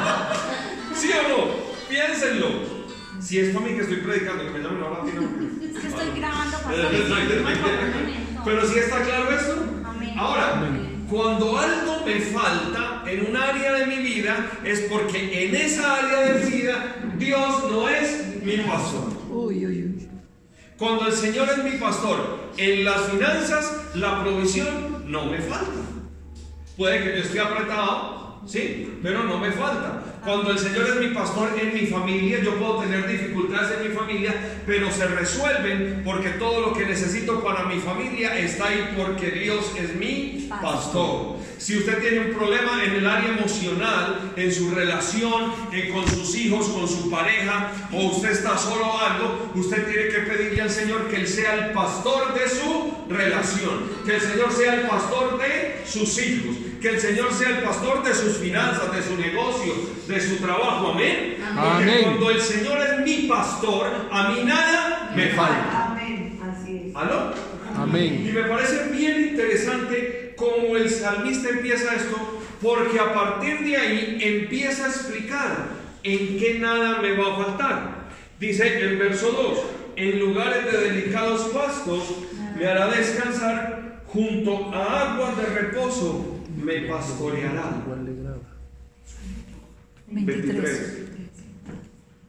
¿Sí 0.95 1.09
o 1.11 1.27
no? 1.29 1.45
Piénsenlo. 1.89 2.72
Si 3.23 3.39
es 3.39 3.55
para 3.55 3.65
mí 3.65 3.73
que 3.75 3.81
estoy 3.81 3.97
predicando, 3.97 4.43
que 4.43 4.49
me 4.51 4.59
llamen 4.59 4.83
ahora 4.83 5.03
no. 5.03 5.65
Es 5.65 5.79
que 5.79 5.88
estoy 5.88 6.19
grabando 6.19 6.57
Eh, 6.71 8.15
Pero 8.43 8.67
si 8.67 8.79
está 8.79 9.01
claro 9.01 9.31
esto. 9.31 9.55
Amén. 9.86 10.13
Ahora, 10.17 10.69
cuando 11.09 11.57
algo 11.57 12.05
me 12.05 12.19
falta 12.19 13.03
en 13.07 13.27
un 13.27 13.38
área 13.38 13.73
de 13.73 13.86
mi 13.86 13.97
vida, 13.97 14.51
es 14.65 14.81
porque 14.81 15.45
en 15.45 15.55
esa 15.55 15.95
área 15.99 16.19
de 16.19 16.43
mi 16.43 16.51
vida 16.51 16.95
Dios 17.17 17.71
no 17.71 17.88
es 17.88 18.43
mi 18.43 18.57
pastor. 18.57 19.13
Uy, 19.29 19.65
uy, 19.65 19.83
uy. 19.83 20.09
Cuando 20.77 21.07
el 21.07 21.13
Señor 21.13 21.47
es 21.49 21.63
mi 21.63 21.77
pastor, 21.77 22.51
en 22.57 22.83
las 22.83 23.09
finanzas 23.09 23.83
la 23.93 24.21
provisión 24.21 25.09
no 25.09 25.27
me 25.27 25.39
falta. 25.39 25.71
Puede 26.75 27.03
que 27.03 27.17
yo 27.19 27.23
esté 27.23 27.39
apretado, 27.39 28.22
sí, 28.45 28.99
pero 29.01 29.23
no 29.23 29.38
me 29.38 29.51
falta. 29.51 30.03
Cuando 30.23 30.51
el 30.51 30.60
Señor 30.60 30.88
es 30.89 30.95
mi 30.95 31.13
pastor 31.13 31.49
en 31.60 31.73
mi 31.73 31.88
familia, 31.88 32.39
yo 32.41 32.56
puedo 32.56 32.79
tener 32.79 33.06
dificultades 33.08 33.77
en 33.77 33.89
mi 33.89 33.95
familia, 33.95 34.34
pero 34.65 34.89
se 34.89 35.06
resuelven 35.08 36.01
porque 36.06 36.29
todo 36.32 36.62
lo 36.62 36.73
que 36.73 36.86
necesito 36.86 37.43
para 37.43 37.65
mi 37.65 37.79
familia 37.79 38.39
está 38.39 38.67
ahí 38.67 38.93
porque 38.95 39.32
Dios 39.32 39.73
es 39.77 39.95
mi 39.95 40.49
pastor. 40.62 41.38
Si 41.58 41.77
usted 41.77 41.99
tiene 41.99 42.19
un 42.27 42.34
problema 42.34 42.84
en 42.84 42.91
el 42.91 43.08
área 43.08 43.38
emocional, 43.38 44.34
en 44.36 44.53
su 44.53 44.71
relación 44.71 45.53
eh, 45.71 45.91
con 45.93 46.08
sus 46.08 46.36
hijos, 46.36 46.67
con 46.69 46.88
su 46.88 47.10
pareja, 47.10 47.71
o 47.91 48.08
usted 48.08 48.32
está 48.32 48.58
solo 48.58 48.97
algo, 48.99 49.51
usted 49.56 49.88
tiene 49.88 50.10
que 50.10 50.19
pedirle 50.19 50.62
al 50.62 50.69
Señor 50.69 51.10
que 51.10 51.17
Él 51.17 51.27
sea 51.27 51.53
el 51.67 51.73
pastor 51.73 52.34
de 52.34 52.49
su 52.49 52.93
relación, 53.10 53.89
que 54.06 54.15
el 54.15 54.21
Señor 54.21 54.51
sea 54.51 54.75
el 54.75 54.88
pastor 54.88 55.39
de 55.39 55.82
sus 55.86 56.17
hijos, 56.21 56.56
que 56.83 56.89
el 56.89 56.99
Señor 56.99 57.33
sea 57.33 57.47
el 57.47 57.63
pastor 57.63 58.03
de 58.03 58.13
sus 58.13 58.39
finanzas, 58.39 58.93
de 58.93 59.01
su 59.01 59.15
negocio, 59.15 59.73
de 60.05 60.19
su 60.19 60.35
trabajo. 60.35 60.91
Amén. 60.91 61.37
Porque 61.37 61.83
Amén. 61.83 61.99
cuando 62.03 62.29
el 62.29 62.41
Señor 62.41 62.77
es 62.81 62.99
mi 63.05 63.25
pastor, 63.25 63.87
a 64.11 64.31
mí 64.31 64.43
nada 64.43 65.13
me 65.15 65.27
falta. 65.29 65.91
Amén. 65.91 66.37
Así 66.43 66.87
es. 66.89 66.95
¿Aló? 66.95 67.31
Y 67.31 67.81
Amén. 67.81 68.31
me 68.33 68.43
parece 68.43 68.89
bien 68.91 69.29
interesante 69.29 70.33
cómo 70.35 70.75
el 70.75 70.89
salmista 70.89 71.51
empieza 71.51 71.95
esto, 71.95 72.41
porque 72.61 72.99
a 72.99 73.13
partir 73.13 73.59
de 73.61 73.77
ahí 73.77 74.17
empieza 74.21 74.83
a 74.83 74.89
explicar 74.89 75.69
en 76.03 76.37
qué 76.37 76.59
nada 76.59 77.01
me 77.01 77.13
va 77.13 77.31
a 77.31 77.45
faltar. 77.45 78.09
Dice 78.41 78.81
el 78.81 78.97
verso 78.97 79.31
2, 79.31 79.59
en 79.95 80.19
lugares 80.19 80.69
de 80.69 80.77
delicados 80.79 81.43
pastos 81.43 82.13
me 82.57 82.67
hará 82.67 82.89
descansar, 82.89 84.01
junto 84.05 84.69
a 84.75 85.13
aguas 85.13 85.37
de 85.37 85.45
reposo 85.45 86.32
me 86.63 86.82
pastoreará. 86.82 87.84
23. 90.08 90.93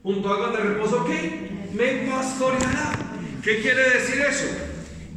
Junto 0.03 0.29
a 0.29 0.35
aguas 0.35 0.53
de 0.53 0.57
reposo, 0.59 1.05
¿qué? 1.05 1.69
Me 1.73 2.09
pastoreará. 2.09 2.91
¿Qué 3.43 3.61
quiere 3.61 3.89
decir 3.91 4.21
eso? 4.21 4.47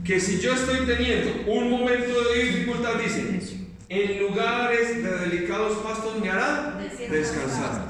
Que 0.05 0.21
si 0.21 0.39
yo 0.39 0.55
estoy 0.55 0.87
teniendo 0.87 1.51
un 1.51 1.71
momento 1.71 2.23
de 2.25 2.43
dificultad, 2.43 2.95
dice, 2.95 3.59
en 3.89 4.19
lugares 4.21 5.03
de 5.03 5.19
delicados 5.19 5.79
pastos 5.79 6.21
me 6.21 6.31
hará 6.31 6.79
descansar. 7.11 7.89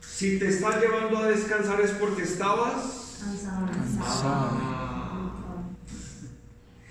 Si 0.00 0.38
te 0.38 0.48
está 0.48 0.80
llevando 0.80 1.18
a 1.18 1.28
descansar 1.28 1.80
es 1.80 1.92
porque 1.92 2.22
estabas. 2.22 3.18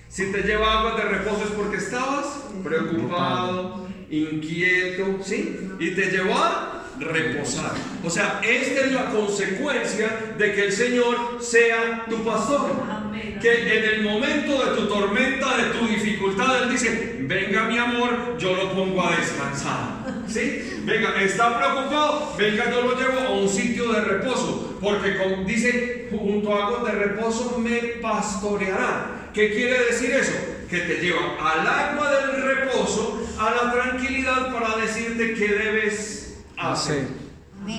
Si 0.10 0.32
te 0.32 0.42
lleva 0.42 0.80
aguas 0.80 0.98
de 0.98 1.04
reposo 1.04 1.44
es 1.44 1.52
porque 1.52 1.78
estabas 1.78 2.46
preocupado, 2.64 3.88
inquieto, 4.10 5.18
¿sí? 5.22 5.60
Y 5.80 5.92
te 5.92 6.10
llevó 6.12 6.36
a 6.36 6.78
reposar. 7.00 7.72
O 8.04 8.10
sea, 8.10 8.42
esta 8.44 8.82
es 8.86 8.92
la 8.92 9.12
consecuencia 9.12 10.34
de 10.38 10.54
que 10.54 10.66
el 10.66 10.72
Señor 10.72 11.38
sea 11.40 12.06
tu 12.10 12.24
pastor. 12.24 12.72
Que 13.42 13.78
en 13.78 13.96
el 13.96 14.02
momento 14.04 14.66
de 14.66 14.76
tu 14.76 14.88
tormenta, 14.88 15.58
de 15.58 15.78
tu 15.78 15.88
dificultad, 15.88 16.64
Él 16.64 16.72
dice, 16.72 17.18
venga 17.22 17.66
mi 17.66 17.78
amor, 17.78 18.38
yo 18.40 18.56
lo 18.56 18.72
pongo 18.74 19.06
a 19.06 19.16
descansar. 19.16 20.24
¿Sí? 20.28 20.82
Venga, 20.84 21.22
está 21.22 21.58
preocupado, 21.58 22.34
venga, 22.38 22.72
yo 22.72 22.82
lo 22.82 23.00
llevo 23.00 23.20
a 23.20 23.32
un 23.32 23.50
sitio 23.50 23.92
de 23.92 24.02
reposo. 24.02 24.78
Porque 24.82 25.18
como 25.18 25.44
dice, 25.44 26.08
junto 26.10 26.56
a 26.56 26.68
aguas 26.68 26.86
de 26.86 26.92
reposo 26.92 27.60
me 27.60 27.78
pastoreará. 28.02 29.17
¿Qué 29.38 29.54
quiere 29.54 29.86
decir 29.86 30.10
eso? 30.16 30.32
Que 30.68 30.80
te 30.80 30.96
lleva 30.96 31.20
al 31.40 31.60
agua 31.68 32.10
del 32.10 32.42
reposo, 32.42 33.22
a 33.40 33.52
la 33.52 33.72
tranquilidad 33.72 34.52
para 34.52 34.78
decirte 34.78 35.36
qué 35.36 35.48
debes 35.48 36.40
hacer. 36.58 37.04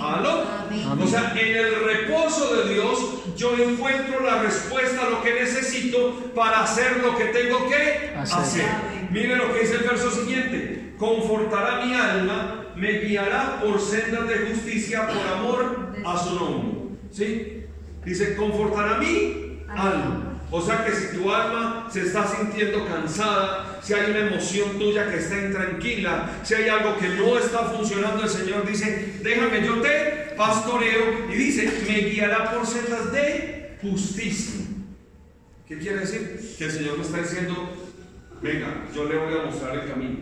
¿Aló? 0.01 0.45
Amén. 0.61 1.03
O 1.03 1.05
sea, 1.09 1.35
en 1.37 1.57
el 1.57 1.85
reposo 1.85 2.55
de 2.63 2.75
Dios 2.75 2.99
yo 3.37 3.57
encuentro 3.59 4.21
la 4.25 4.41
respuesta 4.41 5.05
a 5.05 5.11
lo 5.11 5.21
que 5.21 5.35
necesito 5.35 6.33
para 6.33 6.63
hacer 6.63 6.99
lo 6.99 7.17
que 7.19 7.25
tengo 7.25 7.69
que 7.69 8.13
Hacer. 8.17 8.39
hacer. 8.39 8.65
Amén. 8.65 9.09
Mire 9.11 9.35
lo 9.35 9.53
que 9.53 9.59
dice 9.63 9.75
el 9.79 9.83
verso 9.83 10.13
siguiente. 10.13 10.95
Confortará 10.97 11.85
mi 11.85 11.93
alma, 11.93 12.67
me 12.77 13.01
guiará 13.01 13.59
por 13.61 13.81
sendas 13.81 14.29
de 14.29 14.47
justicia 14.47 15.09
por 15.09 15.27
amor 15.27 15.93
a 16.07 16.19
su 16.19 16.37
nombre. 16.37 16.79
¿Sí? 17.11 17.65
Dice, 18.05 18.37
confortará 18.37 18.99
mi 18.99 19.59
alma. 19.71 20.28
O 20.51 20.63
sea 20.63 20.85
que 20.85 20.93
si 20.93 21.17
tu 21.17 21.31
alma 21.31 21.89
se 21.91 22.03
está 22.03 22.27
sintiendo 22.27 22.87
cansada, 22.87 23.79
si 23.83 23.93
hay 23.93 24.11
una 24.11 24.29
emoción 24.29 24.79
tuya 24.79 25.11
que 25.11 25.19
está 25.19 25.45
intranquila, 25.45 26.41
si 26.43 26.55
hay 26.55 26.69
algo 26.69 26.97
que 26.97 27.09
no 27.09 27.39
está 27.39 27.65
funcionando, 27.65 28.23
el 28.23 28.31
Señor 28.31 28.67
dice, 28.67 29.19
déjame, 29.23 29.65
yo 29.65 29.81
te 29.83 30.35
pastoreo 30.37 31.31
y 31.31 31.35
dice, 31.35 31.71
me 31.87 32.01
guiará 32.11 32.53
por 32.53 32.67
sendas 32.67 33.13
de 33.13 33.77
justicia. 33.83 34.65
¿Qué 35.67 35.79
quiere 35.79 36.01
decir? 36.01 36.55
Que 36.57 36.65
el 36.65 36.71
Señor 36.71 36.97
me 36.97 37.05
está 37.05 37.19
diciendo, 37.19 37.71
venga, 38.41 38.87
yo 38.95 39.05
le 39.05 39.19
voy 39.19 39.35
a 39.35 39.45
mostrar 39.45 39.79
el 39.79 39.91
camino. 39.91 40.19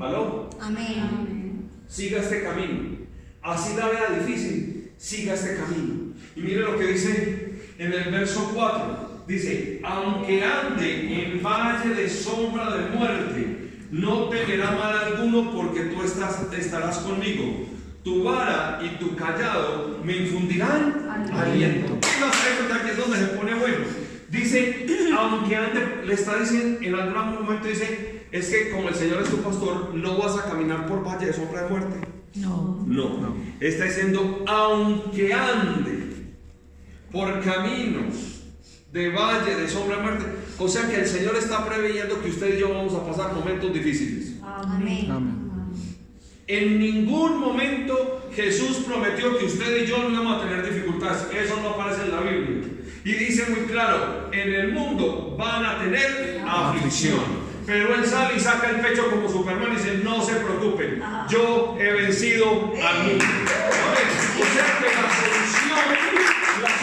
¿Aló? 0.00 0.48
Amén. 0.60 1.68
Siga 1.86 2.20
este 2.20 2.42
camino. 2.42 2.96
Así 3.42 3.76
la 3.76 3.88
vea 3.88 4.18
difícil, 4.18 4.92
siga 4.96 5.34
este 5.34 5.56
camino. 5.56 6.14
Y 6.34 6.40
mire 6.40 6.60
lo 6.60 6.78
que 6.78 6.86
dice 6.86 7.47
en 7.78 7.92
el 7.92 8.10
verso 8.10 8.50
4. 8.54 9.08
Dice, 9.26 9.80
aunque 9.84 10.42
ande 10.42 11.22
en 11.22 11.42
valle 11.42 11.94
de 11.94 12.08
sombra 12.08 12.76
de 12.76 12.96
muerte, 12.96 13.70
no 13.90 14.28
temerá 14.28 14.72
mal 14.72 14.98
alguno 14.98 15.52
porque 15.52 15.82
tú 15.82 16.02
estás, 16.02 16.40
estarás 16.52 16.98
conmigo. 16.98 17.66
Tu 18.02 18.24
vara 18.24 18.80
y 18.82 18.98
tu 18.98 19.14
callado 19.14 19.98
me 20.02 20.16
infundirán 20.16 21.08
aliento. 21.32 21.94
No 21.94 22.32
sé, 22.32 22.74
aquí 22.74 22.90
es 22.90 22.96
donde 22.96 23.18
se 23.18 23.26
pone 23.26 23.54
bueno. 23.54 23.84
Dice, 24.30 24.86
aunque 25.18 25.56
ande, 25.56 26.02
le 26.04 26.14
está 26.14 26.38
diciendo, 26.38 26.78
en 26.80 26.94
algún 26.94 27.44
momento 27.44 27.68
dice, 27.68 28.24
es 28.32 28.48
que 28.48 28.70
como 28.70 28.88
el 28.88 28.94
Señor 28.94 29.22
es 29.22 29.30
tu 29.30 29.38
pastor, 29.38 29.94
no 29.94 30.16
vas 30.16 30.38
a 30.38 30.50
caminar 30.50 30.86
por 30.86 31.06
valle 31.06 31.26
de 31.26 31.32
sombra 31.32 31.64
de 31.64 31.68
muerte. 31.68 31.96
No. 32.34 32.84
No, 32.86 33.34
está 33.60 33.84
diciendo, 33.84 34.44
aunque 34.46 35.34
ande 35.34 36.07
por 37.12 37.40
caminos 37.42 38.42
de 38.92 39.10
valle, 39.10 39.54
de 39.54 39.68
sombra 39.68 39.96
de 39.96 40.02
muerte. 40.02 40.24
O 40.58 40.68
sea 40.68 40.88
que 40.88 40.96
el 41.00 41.06
Señor 41.06 41.36
está 41.36 41.66
preveyendo 41.66 42.20
que 42.22 42.30
usted 42.30 42.56
y 42.56 42.60
yo 42.60 42.72
vamos 42.72 42.94
a 42.94 43.06
pasar 43.06 43.32
momentos 43.34 43.72
difíciles. 43.72 44.34
Amén. 44.42 45.10
Amén. 45.10 45.48
En 46.46 46.78
ningún 46.78 47.38
momento 47.38 48.30
Jesús 48.34 48.78
prometió 48.86 49.36
que 49.36 49.44
usted 49.44 49.84
y 49.84 49.86
yo 49.86 49.98
no 49.98 50.10
íbamos 50.10 50.38
a 50.42 50.48
tener 50.48 50.66
dificultades. 50.66 51.26
Eso 51.34 51.60
no 51.62 51.70
aparece 51.70 52.04
en 52.04 52.10
la 52.10 52.20
Biblia. 52.20 52.68
Y 53.04 53.12
dice 53.12 53.46
muy 53.50 53.60
claro, 53.66 54.30
en 54.32 54.54
el 54.54 54.72
mundo 54.72 55.36
van 55.38 55.64
a 55.66 55.78
tener 55.78 56.42
aflicción. 56.46 57.48
Pero 57.66 57.94
él 57.94 58.06
sale 58.06 58.36
y 58.36 58.40
saca 58.40 58.70
el 58.70 58.80
pecho 58.80 59.10
como 59.10 59.28
Superman 59.28 59.72
y 59.72 59.76
dice, 59.76 60.00
no 60.02 60.24
se 60.24 60.36
preocupen, 60.36 61.02
yo 61.28 61.76
he 61.78 61.92
vencido 61.92 62.72
al 62.82 63.04
mundo. 63.04 63.24
Amén. 63.24 64.08
O 64.40 64.44
sea 64.54 64.78
que 64.78 64.86
la 64.86 65.10
solución, 65.14 66.17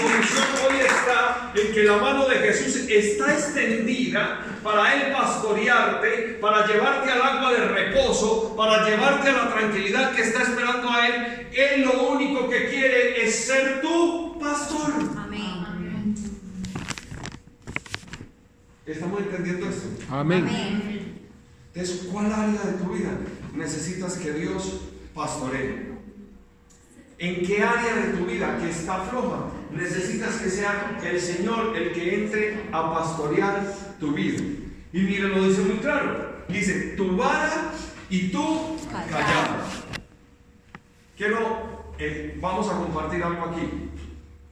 solución 0.07 0.45
hoy 0.67 0.77
está 0.85 1.51
en 1.55 1.73
que 1.73 1.83
la 1.83 1.97
mano 1.97 2.27
de 2.27 2.35
Jesús 2.35 2.75
está 2.89 3.33
extendida 3.33 4.45
para 4.63 4.93
él 4.93 5.13
pastorearte, 5.13 6.37
para 6.41 6.67
llevarte 6.67 7.11
al 7.11 7.21
agua 7.21 7.53
de 7.53 7.67
reposo, 7.67 8.55
para 8.55 8.87
llevarte 8.87 9.29
a 9.29 9.33
la 9.33 9.53
tranquilidad 9.53 10.15
que 10.15 10.21
está 10.21 10.43
esperando 10.43 10.89
a 10.89 11.07
él. 11.07 11.47
Él 11.53 11.81
lo 11.83 12.09
único 12.09 12.49
que 12.49 12.69
quiere 12.69 13.25
es 13.25 13.45
ser 13.45 13.81
tu 13.81 14.37
pastor. 14.39 14.93
Amén. 15.17 16.15
¿Estamos 18.85 19.19
entendiendo 19.19 19.67
esto? 19.67 19.87
Amén. 20.11 20.47
Amén. 20.47 21.15
Entonces, 21.73 22.07
¿cuál 22.11 22.31
área 22.31 22.61
de 22.61 22.73
tu 22.83 22.93
vida 22.93 23.11
necesitas 23.53 24.17
que 24.17 24.31
Dios 24.31 24.81
pastoree? 25.13 25.95
¿En 27.17 27.45
qué 27.45 27.63
área 27.63 27.95
de 27.95 28.17
tu 28.17 28.25
vida 28.25 28.57
que 28.59 28.69
está 28.69 28.99
floja 29.05 29.54
necesitas 29.75 30.35
que 30.35 30.49
sea 30.49 30.99
el 31.03 31.19
Señor 31.19 31.75
el 31.75 31.93
que 31.93 32.23
entre 32.23 32.69
a 32.71 32.93
pastorear 32.93 33.63
tu 33.99 34.13
vida? 34.13 34.41
Y 34.93 34.99
mire, 35.01 35.27
lo 35.27 35.43
dice 35.43 35.61
muy 35.61 35.77
claro. 35.77 36.43
Dice, 36.47 36.93
tu 36.95 37.17
vara 37.17 37.71
y 38.09 38.29
tu 38.29 38.77
callado. 38.91 39.63
Quiero, 41.17 41.93
eh, 41.97 42.37
vamos 42.39 42.69
a 42.69 42.77
compartir 42.77 43.23
algo 43.23 43.45
aquí. 43.45 43.91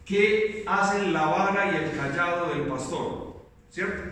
¿Qué 0.06 0.64
hacen 0.68 1.14
la 1.14 1.26
vara 1.26 1.72
y 1.72 1.76
el 1.78 1.98
callado 1.98 2.54
del 2.54 2.64
pastor? 2.64 3.38
¿Cierto? 3.70 4.04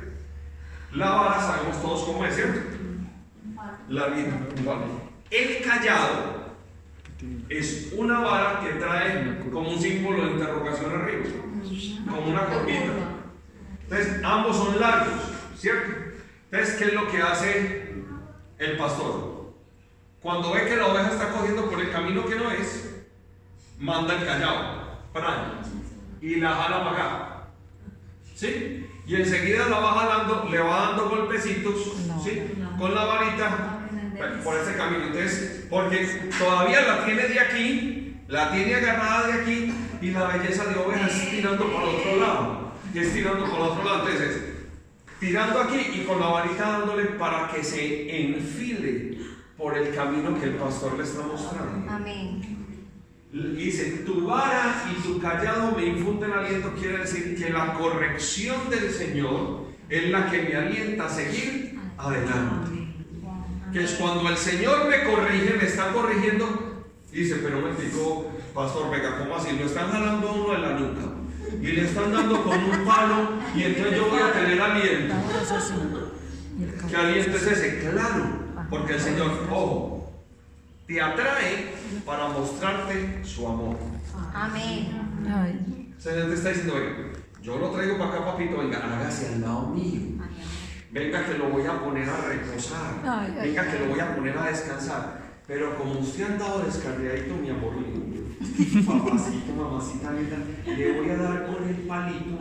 La 0.93 1.11
vara 1.11 1.41
sabemos 1.41 1.81
todos 1.81 2.03
cómo 2.03 2.25
es, 2.25 2.35
¿cierto? 2.35 2.59
La 3.89 4.07
vida. 4.07 4.47
¿vale? 4.63 4.85
El 5.29 5.63
callado 5.63 6.40
es 7.49 7.93
una 7.95 8.19
vara 8.19 8.61
que 8.61 8.79
trae 8.79 9.39
como 9.51 9.69
un 9.69 9.79
símbolo 9.79 10.25
de 10.25 10.31
interrogación 10.31 10.91
arriba, 10.91 11.25
como 12.09 12.27
una 12.27 12.45
corbita. 12.45 12.93
Entonces, 13.83 14.21
ambos 14.23 14.57
son 14.57 14.79
largos, 14.79 15.21
¿cierto? 15.55 15.91
Entonces, 16.51 16.75
¿qué 16.77 16.85
es 16.85 16.93
lo 16.93 17.11
que 17.11 17.21
hace 17.21 17.93
el 18.57 18.77
pastor? 18.77 19.53
Cuando 20.21 20.51
ve 20.53 20.65
que 20.65 20.77
la 20.77 20.87
oveja 20.87 21.11
está 21.11 21.31
cogiendo 21.31 21.69
por 21.69 21.79
el 21.79 21.91
camino 21.91 22.25
que 22.25 22.35
no 22.35 22.51
es, 22.51 23.03
manda 23.79 24.17
el 24.17 24.25
callado, 24.25 24.99
¡pran! 25.11 25.61
y 26.21 26.35
la 26.35 26.53
jala 26.53 26.83
para 26.83 26.91
acá. 26.91 27.47
¿Sí? 28.35 28.87
Y 29.07 29.15
enseguida 29.15 29.67
la 29.67 29.79
va 29.79 29.93
jalando, 29.93 30.47
le 30.49 30.59
va 30.59 30.79
dando 30.87 31.09
golpecitos. 31.09 31.75
¿sí? 32.23 32.43
Con 32.77 32.93
la 32.93 33.05
varita 33.05 33.70
por 34.43 34.57
ese 34.57 34.75
camino. 34.75 35.05
Entonces, 35.05 35.65
porque 35.69 36.29
todavía 36.37 36.81
la 36.81 37.05
tiene 37.05 37.27
de 37.27 37.39
aquí, 37.39 38.17
la 38.27 38.51
tiene 38.51 38.75
agarrada 38.75 39.27
de 39.27 39.33
aquí 39.33 39.73
y 40.01 40.11
la 40.11 40.27
belleza 40.27 40.65
de 40.65 40.75
oveja 40.79 41.07
es 41.07 41.29
tirando 41.29 41.65
el 41.65 41.73
otro 41.73 42.19
lado. 42.19 42.71
Y 42.93 42.99
es 42.99 43.13
tirando 43.13 43.45
el 43.45 43.51
otro 43.51 43.83
lado. 43.83 44.07
Entonces, 44.07 44.41
tirando 45.19 45.61
aquí 45.61 45.77
y 45.95 46.03
con 46.05 46.19
la 46.19 46.27
varita 46.27 46.79
dándole 46.79 47.05
para 47.05 47.49
que 47.51 47.63
se 47.63 48.25
enfile 48.25 49.19
por 49.57 49.77
el 49.77 49.93
camino 49.93 50.39
que 50.39 50.47
el 50.47 50.55
pastor 50.55 50.97
le 50.97 51.03
está 51.03 51.21
mostrando. 51.21 51.91
Amén. 51.91 52.61
Dice, 53.31 54.03
tu 54.05 54.25
vara 54.25 54.83
y 54.91 55.01
tu 55.03 55.21
callado 55.21 55.71
me 55.77 55.85
infunden 55.85 56.33
aliento, 56.33 56.73
quiere 56.73 56.97
decir 56.97 57.37
que 57.37 57.49
la 57.49 57.73
corrección 57.75 58.69
del 58.69 58.91
Señor 58.91 59.67
es 59.87 60.09
la 60.09 60.29
que 60.29 60.41
me 60.41 60.55
alienta 60.55 61.05
a 61.05 61.09
seguir 61.09 61.79
adelante. 61.97 62.80
Que 63.71 63.83
es 63.83 63.91
cuando 63.93 64.27
el 64.27 64.37
Señor 64.37 64.87
me 64.89 65.03
corrige, 65.03 65.55
me 65.57 65.65
está 65.65 65.93
corrigiendo, 65.93 66.83
dice, 67.11 67.35
pero 67.41 67.61
me 67.61 67.71
dijo, 67.73 68.31
pastor, 68.53 68.91
venga, 68.91 69.17
¿cómo 69.17 69.35
así? 69.35 69.57
Lo 69.57 69.65
están 69.65 69.91
jalando 69.91 70.27
a 70.27 70.31
uno 70.33 70.53
de 70.53 70.59
la 70.59 70.79
nuca 70.79 71.01
y 71.61 71.67
le 71.67 71.85
están 71.85 72.11
dando 72.11 72.43
con 72.43 72.57
un 72.57 72.85
palo 72.85 73.29
y 73.55 73.63
entonces 73.63 73.95
yo 73.95 74.09
voy 74.09 74.19
a 74.21 74.33
tener 74.33 74.61
aliento. 74.61 75.15
¿Qué 76.89 76.95
aliento 76.95 77.37
es 77.37 77.43
ese? 77.43 77.79
Claro, 77.79 78.25
porque 78.69 78.93
el 78.93 78.99
Señor, 78.99 79.31
ojo, 79.49 80.11
te 80.87 81.01
atrae 81.01 81.73
para 82.05 82.27
mostrarte 82.27 83.23
su 83.23 83.47
amor. 83.47 83.77
Amén. 84.33 84.89
El 85.95 86.01
Señor 86.01 86.27
te 86.27 86.33
está 86.33 86.49
diciendo, 86.49 86.75
yo 87.41 87.57
lo 87.57 87.71
traigo 87.71 87.97
para 87.97 88.15
acá, 88.15 88.25
papito, 88.25 88.57
venga, 88.57 88.79
hágase 88.79 89.33
al 89.33 89.41
lado 89.41 89.67
mío. 89.69 90.20
Venga 90.91 91.25
que 91.25 91.37
lo 91.37 91.49
voy 91.49 91.65
a 91.65 91.79
poner 91.79 92.09
a 92.09 92.17
reposar. 92.17 92.99
Ay, 93.05 93.35
ay, 93.39 93.47
Venga 93.47 93.71
que 93.71 93.79
lo 93.79 93.85
voy 93.87 93.99
a 93.99 94.15
poner 94.15 94.37
a 94.37 94.47
descansar. 94.47 95.21
Pero 95.47 95.77
como 95.77 95.99
usted 95.99 96.23
ha 96.23 96.33
andado 96.33 96.63
descarriadito, 96.63 97.35
mi 97.35 97.49
amor 97.49 97.75
lindo, 97.75 98.35
papacito, 98.85 99.53
mamacita 99.53 100.11
linda, 100.11 100.37
le 100.65 100.91
voy 100.99 101.09
a 101.09 101.17
dar 101.17 101.45
con 101.47 101.67
el 101.67 101.75
palito, 101.87 102.37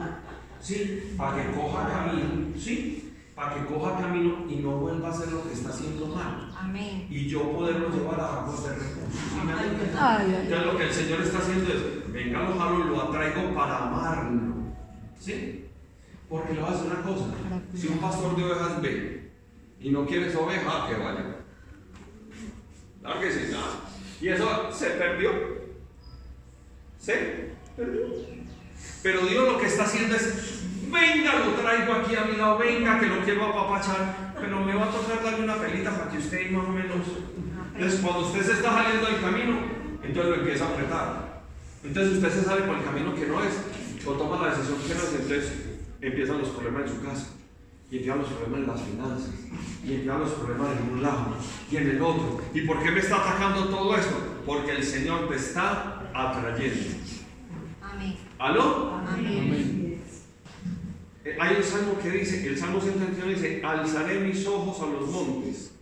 ¿sí? 0.61 1.15
Para 1.17 1.37
que 1.37 1.53
coja 1.53 1.89
camino, 1.89 2.59
¿sí? 2.59 3.13
Para 3.35 3.55
que 3.55 3.67
coja 3.67 4.01
camino 4.01 4.45
y 4.49 4.57
no 4.57 4.79
vuelva 4.79 5.09
a 5.09 5.11
hacer 5.13 5.33
lo 5.33 5.45
que 5.45 5.55
está 5.55 5.71
haciendo 5.71 6.07
mal. 6.09 6.53
Amén. 6.57 7.07
Y 7.09 7.27
yo 7.29 7.53
poderlo 7.53 7.89
llevar 7.89 8.21
a 8.21 8.41
aguas 8.41 8.65
de 8.65 8.75
reposo. 8.75 9.19
Entonces 10.43 10.67
lo 10.67 10.77
que 10.77 10.85
el 10.85 10.93
Señor 10.93 11.21
está 11.23 11.39
haciendo 11.39 11.73
es, 11.73 12.13
venga, 12.13 12.43
lo 12.43 12.59
jalo, 12.59 12.85
lo 12.85 13.03
atraigo 13.03 13.55
para 13.55 13.87
amarlo. 13.87 14.55
¿Sí? 15.19 15.70
Porque 16.31 16.53
a 16.61 16.71
decir 16.71 16.87
una 16.87 17.03
cosa. 17.03 17.25
Si 17.75 17.89
un 17.89 17.99
pastor 17.99 18.37
de 18.37 18.45
ovejas 18.45 18.81
ve 18.81 19.33
y 19.81 19.91
no 19.91 20.07
quiere 20.07 20.29
esa 20.29 20.39
oveja, 20.39 20.87
que 20.89 20.95
vaya. 20.95 21.25
Claro 23.03 23.21
que 23.21 23.33
sí, 23.33 23.49
nada. 23.51 23.81
Y 24.21 24.29
eso 24.29 24.71
se 24.73 24.91
perdió. 24.91 25.33
Se 26.99 27.51
perdió. 27.77 28.07
Pero 29.03 29.27
Dios 29.27 29.53
lo 29.53 29.59
que 29.59 29.67
está 29.67 29.83
haciendo 29.83 30.15
es, 30.15 30.63
venga, 30.85 31.47
lo 31.47 31.53
traigo 31.55 31.95
aquí 31.95 32.15
a 32.15 32.25
mi 32.27 32.37
lado, 32.37 32.59
venga, 32.59 33.01
que 33.01 33.07
lo 33.07 33.25
quiero 33.25 33.47
apapachar, 33.47 34.35
pero 34.39 34.61
me 34.61 34.75
va 34.75 34.85
a 34.85 34.91
tocar 34.91 35.25
darle 35.25 35.45
una 35.45 35.57
pelita 35.57 35.91
para 35.99 36.11
que 36.13 36.19
usted 36.19 36.51
más 36.53 36.65
o 36.65 36.69
menos... 36.69 36.99
Entonces, 37.75 38.01
cuando 38.01 38.27
usted 38.27 38.43
se 38.43 38.53
está 38.53 38.73
saliendo 38.73 39.07
del 39.07 39.21
camino, 39.21 39.59
entonces 40.03 40.31
lo 40.31 40.35
empieza 40.35 40.67
a 40.67 40.69
apretar. 40.69 41.43
Entonces 41.83 42.15
usted 42.15 42.31
se 42.31 42.45
sale 42.45 42.63
por 42.63 42.77
el 42.77 42.85
camino 42.85 43.15
que 43.15 43.27
no 43.27 43.43
es, 43.43 43.55
o 44.07 44.13
toma 44.13 44.47
la 44.47 44.55
decisión 44.55 44.79
que 44.79 44.95
no 44.95 45.01
es, 45.01 45.15
entonces 45.15 45.70
empiezan 46.01 46.39
los 46.39 46.49
problemas 46.51 46.91
en 46.91 46.97
su 46.97 47.05
casa, 47.05 47.29
y 47.91 47.97
empiezan 47.97 48.19
los 48.21 48.29
problemas 48.29 48.61
en 48.61 48.67
las 48.67 48.83
finanzas, 48.83 49.31
y 49.85 49.93
empiezan 49.95 50.21
los 50.21 50.31
problemas 50.31 50.69
en 50.81 50.93
un 50.95 51.03
lado 51.03 51.37
y 51.71 51.77
en 51.77 51.89
el 51.91 52.03
otro. 52.03 52.41
¿Y 52.55 52.61
por 52.63 52.83
qué 52.83 52.91
me 52.91 53.01
está 53.01 53.17
atacando 53.17 53.69
todo 53.69 53.97
esto? 53.97 54.17
Porque 54.47 54.73
el 54.73 54.85
Señor 54.85 55.29
te 55.29 55.37
está 55.37 56.11
atrayendo. 56.15 56.97
Amén. 57.83 58.17
¿Aló? 58.39 58.95
Amén. 59.07 60.01
Eh, 61.25 61.37
Hay 61.39 61.57
un 61.57 61.63
salmo 61.63 61.99
que 62.03 62.11
dice, 62.11 62.47
el 62.49 62.57
salmo 62.57 62.81
131 62.81 63.33
dice, 63.33 63.61
alzaré 63.65 64.21
mis 64.21 64.47
ojos 64.47 64.81
a 64.83 64.87
los 64.91 65.09
montes. 65.11 65.73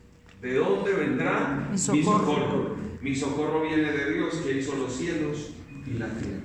¿De 0.43 0.55
dónde 0.55 0.93
vendrá 0.93 1.69
Mi 1.71 1.79
socorro. 1.79 2.19
socorro? 2.19 2.77
Mi 3.01 3.15
socorro 3.15 3.63
viene 3.63 3.91
de 3.93 4.15
Dios 4.15 4.35
que 4.37 4.59
hizo 4.59 4.75
los 4.77 4.93
cielos 4.95 5.51
y 5.87 5.91
la 5.99 6.07
tierra. 6.09 6.41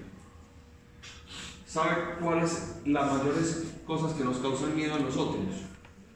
¿Sabe 1.73 2.19
cuáles 2.21 2.81
las 2.85 3.11
mayores 3.11 3.63
cosas 3.87 4.13
que 4.13 4.23
nos 4.23 4.37
causan 4.37 4.75
miedo 4.75 4.93
a 4.93 4.99
nosotros? 4.99 5.43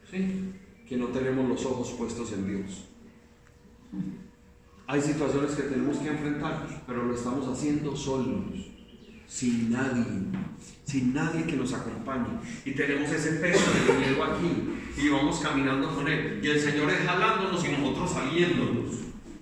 ¿Sí? 0.08 0.52
Que 0.88 0.96
no 0.96 1.06
tenemos 1.08 1.48
los 1.48 1.66
ojos 1.66 1.90
puestos 1.98 2.30
en 2.30 2.46
Dios. 2.46 2.84
Hay 4.86 5.02
situaciones 5.02 5.56
que 5.56 5.62
tenemos 5.64 5.98
que 5.98 6.10
enfrentar, 6.10 6.64
pero 6.86 7.06
lo 7.06 7.12
estamos 7.12 7.48
haciendo 7.48 7.96
solos, 7.96 8.70
sin 9.26 9.72
nadie, 9.72 10.04
sin 10.84 11.12
nadie 11.12 11.42
que 11.42 11.56
nos 11.56 11.74
acompañe. 11.74 12.38
Y 12.64 12.70
tenemos 12.70 13.10
ese 13.10 13.32
peso 13.40 13.64
del 13.72 13.98
miedo 13.98 14.22
aquí 14.22 14.62
y 14.96 15.08
vamos 15.08 15.40
caminando 15.40 15.92
con 15.92 16.06
él. 16.06 16.38
Y 16.40 16.46
el 16.46 16.60
Señor 16.60 16.88
es 16.88 17.00
jalándonos 17.04 17.64
y 17.64 17.72
nosotros 17.72 18.12
saliéndonos. 18.12 18.94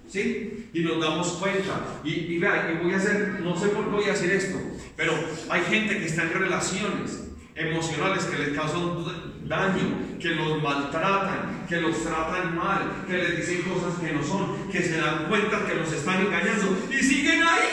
¿Sí? 0.09 0.71
Y 0.73 0.81
nos 0.81 0.99
damos 0.99 1.29
cuenta. 1.33 2.01
Y, 2.03 2.11
y 2.11 2.39
vea, 2.39 2.73
y 2.73 2.83
voy 2.83 2.95
a 2.95 2.97
hacer, 2.97 3.41
no 3.43 3.55
sé 3.55 3.69
por 3.69 3.85
qué 3.85 3.91
voy 3.91 4.05
a 4.05 4.13
hacer 4.15 4.31
esto, 4.31 4.59
pero 4.97 5.13
hay 5.51 5.63
gente 5.63 5.99
que 5.99 6.07
está 6.07 6.23
en 6.23 6.33
relaciones 6.33 7.25
emocionales 7.55 8.25
que 8.25 8.39
les 8.39 8.57
causan 8.57 9.05
daño, 9.47 10.19
que 10.21 10.31
los 10.31 10.63
maltratan, 10.63 11.67
que 11.69 11.81
los 11.81 12.03
tratan 12.03 12.57
mal, 12.57 13.05
que 13.07 13.17
les 13.17 13.37
dicen 13.37 13.63
cosas 13.63 13.99
que 14.01 14.13
no 14.13 14.23
son, 14.23 14.71
que 14.71 14.83
se 14.83 14.99
dan 14.99 15.27
cuenta 15.29 15.65
que 15.67 15.75
los 15.75 15.93
están 15.93 16.27
engañando 16.27 16.77
y 16.91 17.03
siguen 17.03 17.43
ahí. 17.43 17.69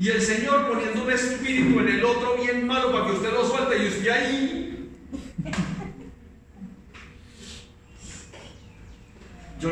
Y 0.00 0.08
el 0.08 0.20
Señor 0.20 0.68
poniendo 0.68 1.04
un 1.04 1.10
espíritu 1.12 1.80
en 1.80 1.88
el 1.88 2.04
otro 2.04 2.36
bien 2.36 2.66
malo 2.66 2.92
para 2.92 3.06
que 3.06 3.12
usted 3.12 3.32
lo 3.32 3.46
suelte 3.46 3.82
y 3.82 3.88
usted 3.88 4.10
ahí. 4.10 4.90
Yo 9.60 9.70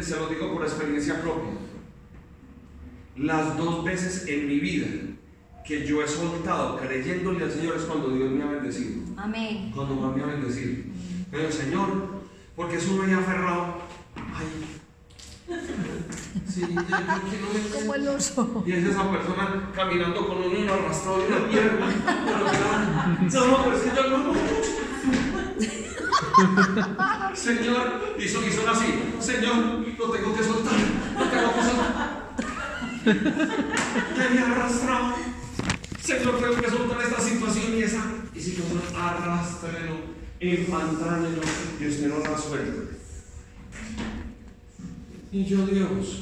se 0.00 0.16
lo 0.16 0.28
digo 0.28 0.54
por 0.54 0.62
experiencia 0.62 1.20
propia. 1.20 1.50
Las 3.16 3.56
dos 3.58 3.84
veces 3.84 4.26
en 4.26 4.48
mi 4.48 4.58
vida 4.58 4.86
que 5.64 5.86
yo 5.86 6.02
he 6.02 6.08
soltado 6.08 6.76
creyéndole 6.76 7.42
al 7.44 7.50
Señor 7.50 7.76
es 7.76 7.84
cuando 7.84 8.10
Dios 8.10 8.30
me 8.30 8.42
ha 8.42 8.46
bendecido. 8.46 9.02
Amén. 9.16 9.72
Cuando 9.74 9.94
me 10.14 10.22
ha 10.22 10.26
bendecido. 10.26 10.84
Pero 11.30 11.50
Señor, 11.50 11.88
porque 12.54 12.76
es 12.76 12.86
uno 12.88 13.02
ahí 13.02 13.12
aferrado. 13.12 13.78
Ay. 14.16 14.46
Sí, 16.46 16.60
yo, 16.60 16.68
yo 16.68 16.82
que 16.82 16.84
no 16.84 17.48
me 17.52 17.60
Como 17.80 17.94
el 17.94 18.08
oso. 18.08 18.62
y 18.66 18.72
es 18.72 18.84
esa 18.84 19.10
persona 19.10 19.70
caminando 19.74 20.26
con 20.28 20.38
un 20.38 20.54
uno 20.56 20.72
arrastrado 20.72 21.18
de 21.18 21.26
una 21.26 21.48
pierna. 21.48 21.86
Pero 23.30 23.46
no, 23.46 23.64
pero 23.64 23.76
es 23.76 23.82
que 23.82 23.96
yo 23.96 24.18
no. 24.18 24.34
Señor, 27.34 28.14
y 28.18 28.28
son, 28.28 28.44
y 28.44 28.50
son 28.50 28.68
así. 28.68 28.86
Señor, 29.20 29.56
lo 29.98 30.10
tengo 30.10 30.34
que 30.36 30.44
soltar. 30.44 30.74
Lo 31.18 31.24
tengo 31.24 31.54
que 31.54 31.62
soltar. 31.62 32.24
Que 33.04 34.34
me 34.34 34.40
arrastrado. 34.40 35.14
Señor, 36.04 36.38
tengo 36.38 36.60
que 36.60 36.70
soltar 36.70 37.00
esta 37.00 37.18
situación 37.18 37.74
y 37.78 37.82
esa. 37.82 38.04
Y 38.34 38.40
situación, 38.40 38.82
arrástrelo, 38.94 39.96
empantánelo 40.38 41.40
y 41.80 41.86
usted 41.86 42.08
no 42.08 42.18
la 42.18 42.36
suelta. 42.36 42.82
Y 45.32 45.44
yo, 45.46 45.66
Dios. 45.66 46.20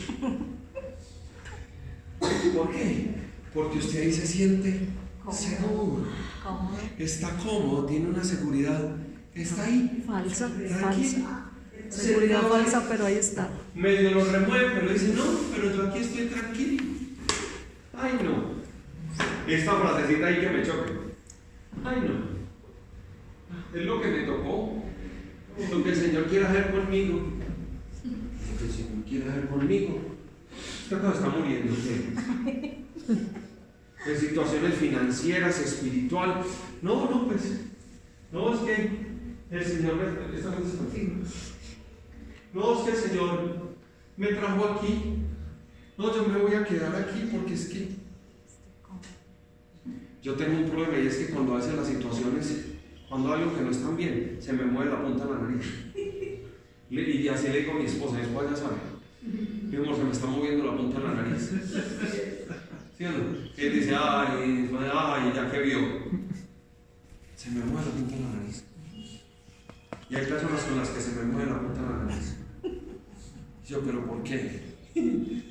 ¿Por 2.55 2.71
qué? 2.71 3.15
Porque 3.53 3.79
usted 3.79 4.03
ahí 4.03 4.13
se 4.13 4.27
siente 4.27 4.89
seguro, 5.33 6.07
Cómodo. 6.43 6.77
está 6.99 7.31
cómodo, 7.39 7.87
tiene 7.87 8.09
una 8.09 8.23
seguridad, 8.23 8.97
está 9.35 9.65
ahí. 9.65 10.05
Falsa, 10.07 10.49
falsa. 10.81 11.51
Seguridad 11.89 12.43
falsa, 12.43 12.87
pero 12.89 13.07
ahí 13.07 13.17
está. 13.17 13.51
Medio 13.75 14.13
lo 14.13 14.25
remueve, 14.25 14.71
pero 14.75 14.93
dice, 14.93 15.13
no, 15.15 15.25
pero 15.55 15.75
yo 15.75 15.89
aquí 15.89 15.99
estoy 15.99 16.27
tranquilo. 16.27 16.85
Ay, 17.95 18.13
no. 18.23 18.62
Esta 19.47 19.73
frasecita 19.75 20.27
ahí 20.27 20.41
que 20.41 20.51
me 20.51 20.63
choque. 20.63 20.93
Ay, 21.85 21.97
no. 22.09 22.33
Es 23.79 23.87
lo 23.87 24.01
que 24.01 24.09
me 24.09 24.23
tocó. 24.23 24.83
Lo 25.71 25.85
que 25.85 25.91
el 25.91 25.97
Señor 25.97 26.27
quiere 26.27 26.47
hacer 26.47 26.71
conmigo. 26.71 27.19
Lo 28.05 28.59
que 28.59 28.65
el 28.65 28.71
Señor 28.71 29.05
quiere 29.09 29.31
hacer 29.31 29.49
conmigo. 29.49 30.01
Esta 30.83 31.01
cosa 31.01 31.15
está 31.15 31.29
muriendo. 31.29 31.75
En 34.05 34.19
situaciones 34.19 34.75
financieras, 34.75 35.61
espiritual. 35.61 36.43
No, 36.81 37.11
no, 37.11 37.29
pues. 37.29 37.61
No, 38.33 38.55
es 38.55 38.61
que 38.61 38.91
el 39.51 39.65
Señor 39.65 39.97
me. 39.97 40.03
Aquí. 40.03 41.13
No, 42.53 42.79
es 42.79 42.85
que 42.85 42.91
el 42.91 42.97
Señor 42.97 43.73
me 44.17 44.27
trajo 44.29 44.65
aquí. 44.65 45.17
No, 45.99 46.15
yo 46.15 46.29
me 46.29 46.39
voy 46.39 46.55
a 46.55 46.65
quedar 46.65 46.95
aquí 46.97 47.29
porque 47.31 47.55
es 47.55 47.69
que 47.69 48.02
Yo 50.23 50.35
tengo 50.35 50.57
un 50.57 50.71
problema 50.71 50.99
y 50.99 51.09
es 51.09 51.17
que 51.17 51.35
cuando 51.35 51.55
a 51.55 51.57
veces 51.57 51.75
las 51.75 51.89
situaciones, 51.89 52.67
cuando 53.09 53.35
hay 53.35 53.43
algo 53.43 53.57
que 53.57 53.63
no 53.63 53.71
están 53.73 53.97
bien, 53.97 54.39
se 54.41 54.53
me 54.53 54.65
mueve 54.65 54.93
la 54.93 55.03
punta 55.03 55.25
de 55.25 55.31
la 55.33 55.39
nariz. 55.41 55.67
Y 56.89 57.29
así 57.29 57.49
le 57.49 57.61
digo 57.61 57.73
a 57.73 57.75
mi 57.75 57.87
esposa, 57.87 58.17
mi 58.17 58.23
esposa 58.23 58.51
ya 58.51 58.57
sabe. 58.57 58.77
Mi 59.23 59.77
amor, 59.77 59.97
se 59.97 60.05
me 60.05 60.13
está 60.13 60.27
moviendo 60.29 60.65
la 60.65 60.77
punta 60.77 61.01
de 61.01 61.09
la 61.09 61.15
nariz. 61.15 61.51
¿Sí 62.97 63.05
o 63.05 63.11
no? 63.11 63.19
Y 63.57 63.61
él 63.67 63.73
dice, 63.73 63.97
ay, 63.99 64.71
ay, 64.95 65.33
ya 65.35 65.51
que 65.51 65.61
vio. 65.61 65.79
Se 67.35 67.51
me 67.51 67.65
mueve 67.65 67.87
la 67.87 67.93
punta 67.93 68.15
de 68.15 68.23
la 68.23 68.29
nariz. 68.29 68.65
Y 70.09 70.15
hay 70.15 70.27
personas 70.27 70.63
con 70.63 70.79
las 70.79 70.89
que 70.91 71.01
se 71.01 71.17
me 71.17 71.33
mueve 71.33 71.51
la 71.51 71.59
punta 71.59 71.83
de 71.83 71.89
la 71.89 72.05
nariz. 72.05 72.37
Yo, 73.67 73.81
pero 73.81 74.07
¿por 74.07 74.23
qué? 74.23 74.61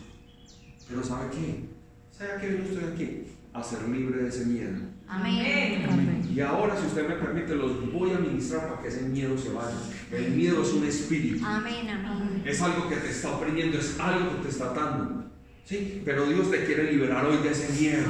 Pero 0.88 1.04
¿sabe 1.06 1.30
qué? 1.32 1.66
¿Sabe 2.12 2.42
qué 2.42 2.48
vino 2.50 2.66
usted 2.66 2.94
aquí? 2.94 3.24
A 3.54 3.62
ser 3.62 3.88
libre 3.90 4.24
de 4.24 4.30
ese 4.30 4.46
miedo. 4.46 4.78
Amén. 5.08 5.86
Amén. 5.92 6.30
Y 6.34 6.40
ahora, 6.40 6.78
si 6.80 6.88
usted 6.88 7.06
me 7.08 7.16
permite, 7.16 7.54
los 7.56 7.92
voy 7.92 8.12
a 8.14 8.18
ministrar 8.20 8.70
para 8.70 8.82
que 8.82 8.88
ese 8.88 9.02
miedo 9.02 9.38
se 9.38 9.50
vaya. 9.50 9.76
El 10.12 10.32
miedo 10.32 10.64
es 10.64 10.70
un 10.72 10.86
espíritu. 10.86 11.46
Amén. 11.46 11.90
Amén. 11.90 12.42
Es 12.46 12.62
algo 12.62 12.88
que 12.88 12.96
te 12.96 13.10
está 13.10 13.32
oprimiendo, 13.32 13.78
es 13.78 14.00
algo 14.00 14.38
que 14.38 14.44
te 14.44 14.50
está 14.50 14.72
atando. 14.72 15.26
¿Sí? 15.66 16.02
Pero 16.06 16.26
Dios 16.28 16.50
te 16.50 16.64
quiere 16.66 16.92
liberar 16.94 17.26
hoy 17.26 17.38
de 17.40 17.52
ese 17.52 17.70
miedo. 17.80 18.06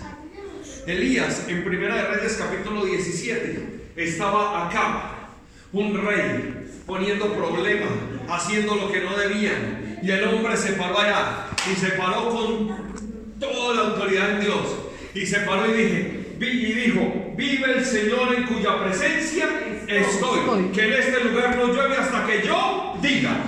Elías, 0.87 1.45
en 1.49 1.63
Primera 1.63 1.95
de 1.95 2.03
Reyes 2.15 2.37
capítulo 2.41 2.85
17, 2.85 3.91
estaba 3.97 4.67
acá, 4.67 5.29
un 5.73 5.93
rey, 6.05 6.65
poniendo 6.85 7.33
problemas, 7.33 7.89
haciendo 8.29 8.75
lo 8.75 8.91
que 8.91 9.01
no 9.01 9.17
debían. 9.17 9.99
Y 10.01 10.11
el 10.11 10.23
hombre 10.25 10.55
se 10.55 10.73
paró 10.73 10.97
allá 10.99 11.47
y 11.71 11.75
se 11.75 11.89
paró 11.91 12.29
con 12.29 13.37
toda 13.39 13.75
la 13.75 13.81
autoridad 13.91 14.31
en 14.35 14.41
Dios. 14.41 14.75
Y 15.13 15.25
se 15.25 15.39
paró 15.39 15.69
y 15.69 15.73
dije, 15.81 16.35
vi- 16.39 16.65
y 16.67 16.73
dijo, 16.73 17.33
vive 17.35 17.77
el 17.79 17.83
Señor 17.85 18.33
en 18.35 18.43
cuya 18.43 18.81
presencia 18.83 19.49
estoy. 19.87 20.69
Que 20.73 20.87
en 20.87 20.93
este 20.93 21.23
lugar 21.25 21.57
no 21.57 21.67
llueve 21.73 21.95
hasta 21.97 22.25
que 22.25 22.47
yo 22.47 22.97
diga. 23.01 23.43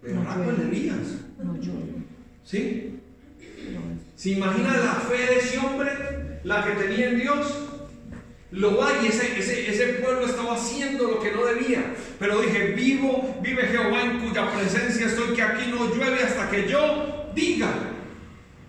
Pero 0.00 0.14
No 0.14 0.30
ahora 0.30 0.44
con 0.44 0.56
llueve. 0.56 0.76
Elías. 0.76 0.98
No 1.42 1.60
yo. 1.60 1.72
¿Sí? 2.44 3.00
¿Se 4.24 4.30
imagina 4.30 4.74
la 4.78 4.94
fe 4.94 5.18
de 5.18 5.38
ese 5.38 5.58
hombre? 5.58 5.90
La 6.44 6.64
que 6.64 6.70
tenía 6.82 7.10
en 7.10 7.20
Dios. 7.20 7.58
Lo 8.52 8.78
va 8.78 8.90
y 9.02 9.08
ese, 9.08 9.38
ese, 9.38 9.70
ese 9.70 9.86
pueblo 10.00 10.24
estaba 10.24 10.54
haciendo 10.54 11.08
lo 11.08 11.20
que 11.20 11.30
no 11.32 11.44
debía. 11.44 11.94
Pero 12.18 12.40
dije, 12.40 12.68
vivo, 12.68 13.38
vive 13.42 13.64
Jehová 13.64 14.00
en 14.00 14.20
cuya 14.20 14.50
presencia 14.50 15.08
estoy, 15.08 15.34
que 15.34 15.42
aquí 15.42 15.70
no 15.70 15.94
llueve 15.94 16.22
hasta 16.22 16.48
que 16.48 16.66
yo 16.66 17.32
diga. 17.34 17.68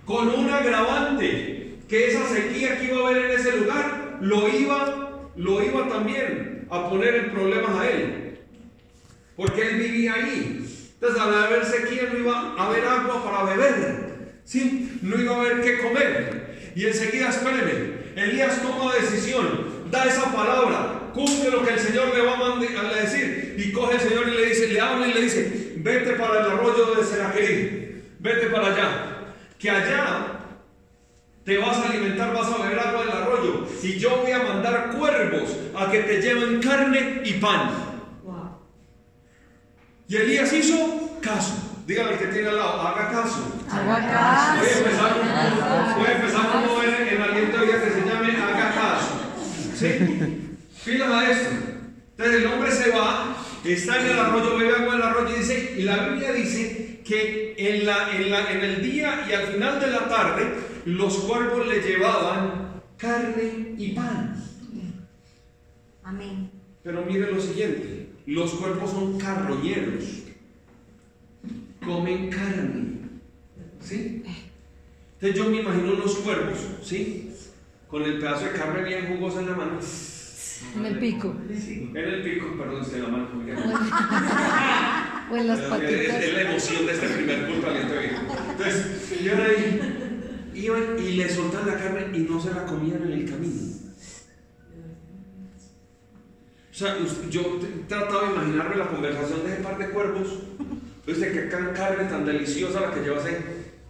Con 0.03 0.27
un 0.27 0.49
agravante, 0.49 1.77
que 1.87 2.07
esa 2.09 2.27
sequía 2.27 2.77
que 2.77 2.87
iba 2.87 2.97
a 2.97 3.07
haber 3.07 3.31
en 3.31 3.39
ese 3.39 3.55
lugar, 3.55 4.17
lo 4.19 4.49
iba, 4.49 5.29
lo 5.37 5.63
iba 5.63 5.87
también 5.87 6.67
a 6.69 6.89
poner 6.89 7.15
en 7.15 7.31
problemas 7.31 7.79
a 7.79 7.89
él. 7.89 8.39
Porque 9.37 9.69
él 9.69 9.77
vivía 9.77 10.15
ahí. 10.15 10.67
Entonces, 10.95 11.21
al 11.21 11.33
haber 11.33 11.63
sequía, 11.63 12.09
no 12.11 12.19
iba 12.19 12.55
a 12.57 12.65
haber 12.67 12.83
agua 12.83 13.23
para 13.23 13.55
beber. 13.55 14.04
¿Sí? 14.45 14.99
No 15.01 15.19
iba 15.19 15.35
a 15.35 15.39
haber 15.41 15.61
qué 15.61 15.79
comer. 15.79 16.71
Y 16.75 16.85
enseguida, 16.85 17.29
espéreme, 17.29 18.05
Elías 18.15 18.61
toma 18.61 18.93
decisión, 18.95 19.89
da 19.91 20.05
esa 20.05 20.31
palabra, 20.33 21.11
cumple 21.13 21.49
lo 21.51 21.63
que 21.65 21.73
el 21.73 21.79
Señor 21.79 22.13
le 22.15 22.21
va 22.21 22.33
a, 22.33 22.37
mande- 22.37 22.77
a 22.77 23.01
decir. 23.01 23.55
Y 23.57 23.71
coge 23.73 23.95
el 23.95 24.01
Señor 24.01 24.27
y 24.29 24.31
le 24.31 24.45
dice, 24.47 24.67
le 24.69 24.79
habla 24.79 25.07
y 25.07 25.13
le 25.13 25.21
dice, 25.21 25.73
vete 25.77 26.13
para 26.13 26.39
el 26.39 26.51
arroyo 26.51 26.95
de 26.95 27.03
Seraquerí, 27.03 28.03
vete 28.19 28.47
para 28.47 28.67
allá. 28.67 29.11
Que 29.59 29.69
allá 29.69 30.27
te 31.45 31.57
vas 31.57 31.77
a 31.77 31.89
alimentar, 31.89 32.33
vas 32.33 32.51
a 32.51 32.57
beber 32.63 32.79
agua 32.79 33.05
del 33.05 33.11
arroyo. 33.11 33.67
Y 33.83 33.97
yo 33.97 34.17
voy 34.21 34.31
a 34.31 34.39
mandar 34.43 34.91
cuervos 34.97 35.55
a 35.75 35.89
que 35.91 35.99
te 35.99 36.21
lleven 36.21 36.59
carne 36.61 37.21
y 37.23 37.33
pan. 37.33 37.71
Wow. 38.23 38.57
Y 40.09 40.15
Elías 40.17 40.51
hizo 40.53 41.19
caso. 41.21 41.74
Dígale 41.85 42.13
al 42.13 42.19
que 42.19 42.25
tiene 42.27 42.49
al 42.49 42.55
lado, 42.57 42.81
haga 42.81 43.11
caso. 43.11 43.61
Haga 43.69 43.83
Voy 43.83 44.01
a 44.01 44.11
caso. 44.11 44.77
empezar, 44.79 45.95
voy 45.97 46.07
a 46.07 46.11
empezar 46.15 46.51
con 46.51 46.61
un 46.63 46.67
joven 46.69 47.07
en 47.11 47.21
aliento 47.21 47.57
de 47.59 47.65
vida 47.65 47.83
que 47.83 47.91
se 47.91 48.05
llame 48.07 48.31
haga 48.41 48.73
caso. 48.73 49.11
¿Sí? 49.75 50.57
Fíjate 50.83 51.13
a 51.13 51.31
esto. 51.31 51.49
Entonces 52.17 52.41
el 52.41 52.47
hombre 52.47 52.71
se 52.71 52.91
va, 52.91 53.35
está 53.63 53.99
en 53.99 54.05
el 54.07 54.19
arroyo, 54.19 54.57
bebe 54.57 54.75
agua 54.75 54.93
del 54.93 55.01
arroyo 55.03 55.35
y 55.35 55.39
dice, 55.39 55.75
y 55.77 55.81
la 55.83 56.07
Biblia 56.07 56.31
dice 56.31 57.01
que 57.05 57.55
en, 57.57 57.85
la, 57.85 58.15
en, 58.15 58.31
la, 58.31 58.51
en 58.51 58.63
el 58.63 58.81
día 58.81 59.25
y 59.29 59.33
al 59.33 59.43
final 59.47 59.79
de 59.79 59.87
la 59.87 60.07
tarde 60.07 60.53
los 60.85 61.17
cuervos 61.19 61.67
le 61.67 61.81
llevaban 61.81 62.81
carne 62.97 63.75
y 63.77 63.91
pan. 63.91 64.41
Amén. 66.03 66.51
Pero 66.83 67.03
mire 67.05 67.31
lo 67.31 67.41
siguiente, 67.41 68.09
los 68.27 68.51
cuervos 68.53 68.91
son 68.91 69.17
carroñeros, 69.19 70.03
comen 71.85 72.29
carne, 72.29 72.97
¿sí? 73.79 74.23
Entonces 75.19 75.37
yo 75.37 75.49
me 75.49 75.61
imagino 75.61 75.93
unos 75.93 76.15
cuervos, 76.17 76.57
¿sí? 76.83 77.31
Con 77.87 78.03
el 78.03 78.19
pedazo 78.19 78.45
de 78.45 78.51
carne 78.51 78.83
bien 78.83 79.07
jugoso 79.07 79.39
en 79.39 79.45
la 79.47 79.55
mano, 79.55 79.79
En 80.77 80.85
el 80.85 80.99
pico. 80.99 81.35
en 81.49 81.95
el 81.97 82.23
pico, 82.23 82.55
perdón, 82.57 82.81
es 82.81 82.93
en 82.93 83.03
la 83.03 83.07
mano. 83.09 83.27
O 85.31 85.37
en 85.37 85.47
las 85.47 85.57
Es, 85.59 85.63
es 85.65 85.69
patitas. 85.69 86.33
la 86.33 86.41
emoción 86.41 86.85
de 86.85 86.91
este 86.93 87.07
primer 87.07 87.47
culto. 87.47 87.67
Entonces, 87.71 89.23
yo 89.23 89.31
ahí, 89.33 89.79
iban 90.53 90.83
y 90.99 91.11
le 91.13 91.29
soltaban 91.29 91.67
la 91.67 91.77
carne 91.77 92.17
y 92.17 92.19
no 92.21 92.39
se 92.39 92.53
la 92.53 92.65
comían 92.65 93.01
en 93.03 93.11
el 93.13 93.29
camino. 93.29 93.61
O 96.71 96.77
sea, 96.77 96.97
yo 97.29 97.41
he 97.63 97.87
tratado 97.87 98.25
de 98.27 98.33
imaginarme 98.33 98.75
la 98.75 98.87
conversación 98.89 99.43
de 99.45 99.53
ese 99.53 99.63
par 99.63 99.77
de 99.77 99.89
cuervos. 99.91 100.27
Viste 101.05 101.31
que 101.31 101.49
carne 101.49 102.05
tan 102.05 102.25
deliciosa 102.25 102.81
la 102.81 102.91
que 102.91 103.01
llevas 103.01 103.25
ahí. 103.25 103.37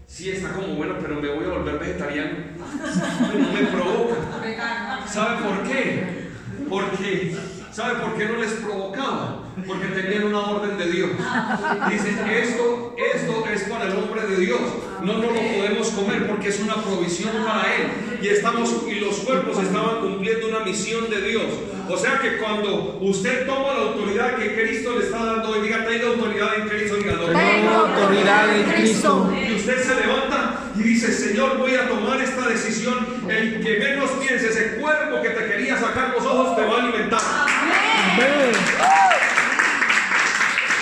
Sí, 0.05 0.31
está 0.31 0.51
como 0.51 0.75
buena, 0.75 0.99
pero 0.99 1.15
me 1.15 1.29
voy 1.29 1.45
a 1.45 1.57
volver 1.57 1.79
vegetariano. 1.79 2.37
No 3.35 3.51
me 3.51 3.65
provoca. 3.67 5.05
¿Sabe 5.07 5.43
por 5.43 5.63
qué? 5.63 6.25
Porque, 6.69 7.35
¿sabe 7.71 7.99
por 7.99 8.17
qué 8.17 8.25
no 8.25 8.37
les 8.37 8.51
provocaba? 8.53 9.43
Porque 9.65 9.87
tenían 9.87 10.25
una 10.25 10.39
orden 10.41 10.77
de 10.77 10.91
Dios. 10.91 11.09
Dicen, 11.89 12.17
esto, 12.29 12.95
esto 12.97 13.45
es 13.53 13.63
para 13.63 13.85
el 13.85 13.95
hombre 13.95 14.27
de 14.27 14.37
Dios. 14.37 14.61
No 15.05 15.19
nos 15.19 15.33
lo 15.33 15.39
podemos 15.39 15.89
comer 15.89 16.27
porque 16.27 16.49
es 16.49 16.59
una 16.61 16.81
provisión 16.81 17.29
para 17.45 17.75
él. 17.75 18.19
Y 18.23 18.27
estamos, 18.27 18.73
y 18.89 18.95
los 18.95 19.17
cuerpos 19.17 19.61
estaban 19.61 20.01
cumpliendo 20.01 20.47
una 20.47 20.61
misión 20.61 21.07
de 21.11 21.21
Dios. 21.21 21.43
O 21.87 21.95
sea 21.95 22.17
que 22.17 22.37
cuando 22.37 22.97
usted 22.99 23.45
toma 23.45 23.75
la 23.75 23.81
autoridad 23.81 24.35
que 24.35 24.55
Cristo 24.55 24.97
le 24.97 25.05
está 25.05 25.23
dando, 25.23 25.57
y 25.57 25.61
diga, 25.61 25.85
tengo 25.85 26.07
autoridad 26.07 26.55
en 26.55 26.67
Cristo, 26.67 26.95
diga. 26.95 27.19
Tengo 27.19 27.69
autoridad 27.69 28.57
en 28.57 28.63
Cristo. 28.71 29.31
Y 29.47 29.53
usted 29.53 29.83
se 29.83 29.95
levanta 30.07 30.71
y 30.75 30.81
dice, 30.81 31.13
Señor, 31.13 31.59
voy 31.59 31.75
a 31.75 31.87
tomar 31.87 32.19
esta 32.19 32.49
decisión. 32.49 33.05
El 33.29 33.63
que 33.63 33.77
menos 33.77 34.09
piense, 34.13 34.49
ese 34.49 34.77
cuerpo 34.77 35.21
que 35.21 35.29
te 35.29 35.45
quería 35.45 35.77
sacar 35.77 36.15
los 36.15 36.25
ojos, 36.25 36.55
te 36.55 36.65
va 36.65 36.77
a 36.77 36.81
alimentar. 36.81 37.21
Amén. 37.21 38.25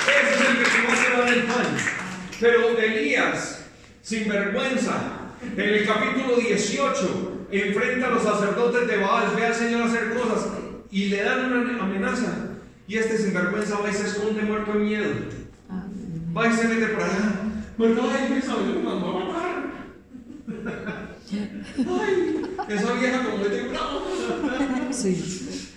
Ese 0.08 0.34
es 0.34 0.50
el 0.50 0.58
que 0.60 0.64
te 0.64 0.88
va 0.88 0.94
a 0.94 1.10
llevar 1.10 1.34
el 1.34 1.44
pan. 1.44 1.78
Pero 2.40 2.78
Elías, 2.80 3.63
sin 4.04 4.28
vergüenza, 4.28 5.32
en 5.56 5.60
el 5.60 5.88
capítulo 5.88 6.36
18, 6.36 7.48
enfrenta 7.52 8.08
a 8.08 8.10
los 8.12 8.24
sacerdotes 8.24 8.86
de 8.86 8.98
Baal, 8.98 9.34
ve 9.36 9.46
al 9.46 9.56
Señor 9.56 9.84
hacer 9.84 10.14
cosas 10.14 10.50
y 10.92 11.06
le 11.06 11.24
dan 11.24 11.52
una 11.52 11.84
amenaza. 11.84 12.50
Y 12.86 12.98
este 12.98 13.18
sinvergüenza 13.18 13.80
va 13.80 13.90
y 13.90 13.94
se 13.94 14.08
esconde 14.08 14.42
muerto 14.42 14.74
en 14.74 14.84
miedo. 14.84 15.10
Va 16.36 16.48
y 16.48 16.52
se 16.52 16.68
mete 16.68 16.88
por 16.88 17.04
allá. 17.04 17.32
Muerto, 17.78 18.12
ay, 18.14 18.30
me 18.30 18.42
sabe, 18.42 18.64
me 18.66 18.84
mandó 18.84 19.08
a 19.08 19.26
matar. 19.26 19.64
Ay, 21.78 22.42
esa 22.68 22.94
vieja 22.94 23.24
como 23.24 23.44
de 23.46 23.64
bravo. 23.70 24.04
Sí. 24.92 25.72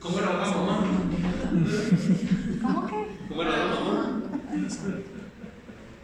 ¿Cómo 0.00 0.18
era 0.18 0.32
la 0.32 0.50
mamá? 0.50 0.84
¿Cómo 2.60 2.86
que? 2.88 3.06
¿Cómo 3.28 3.42
era 3.42 3.56
la 3.56 3.66
mamá? 3.66 4.20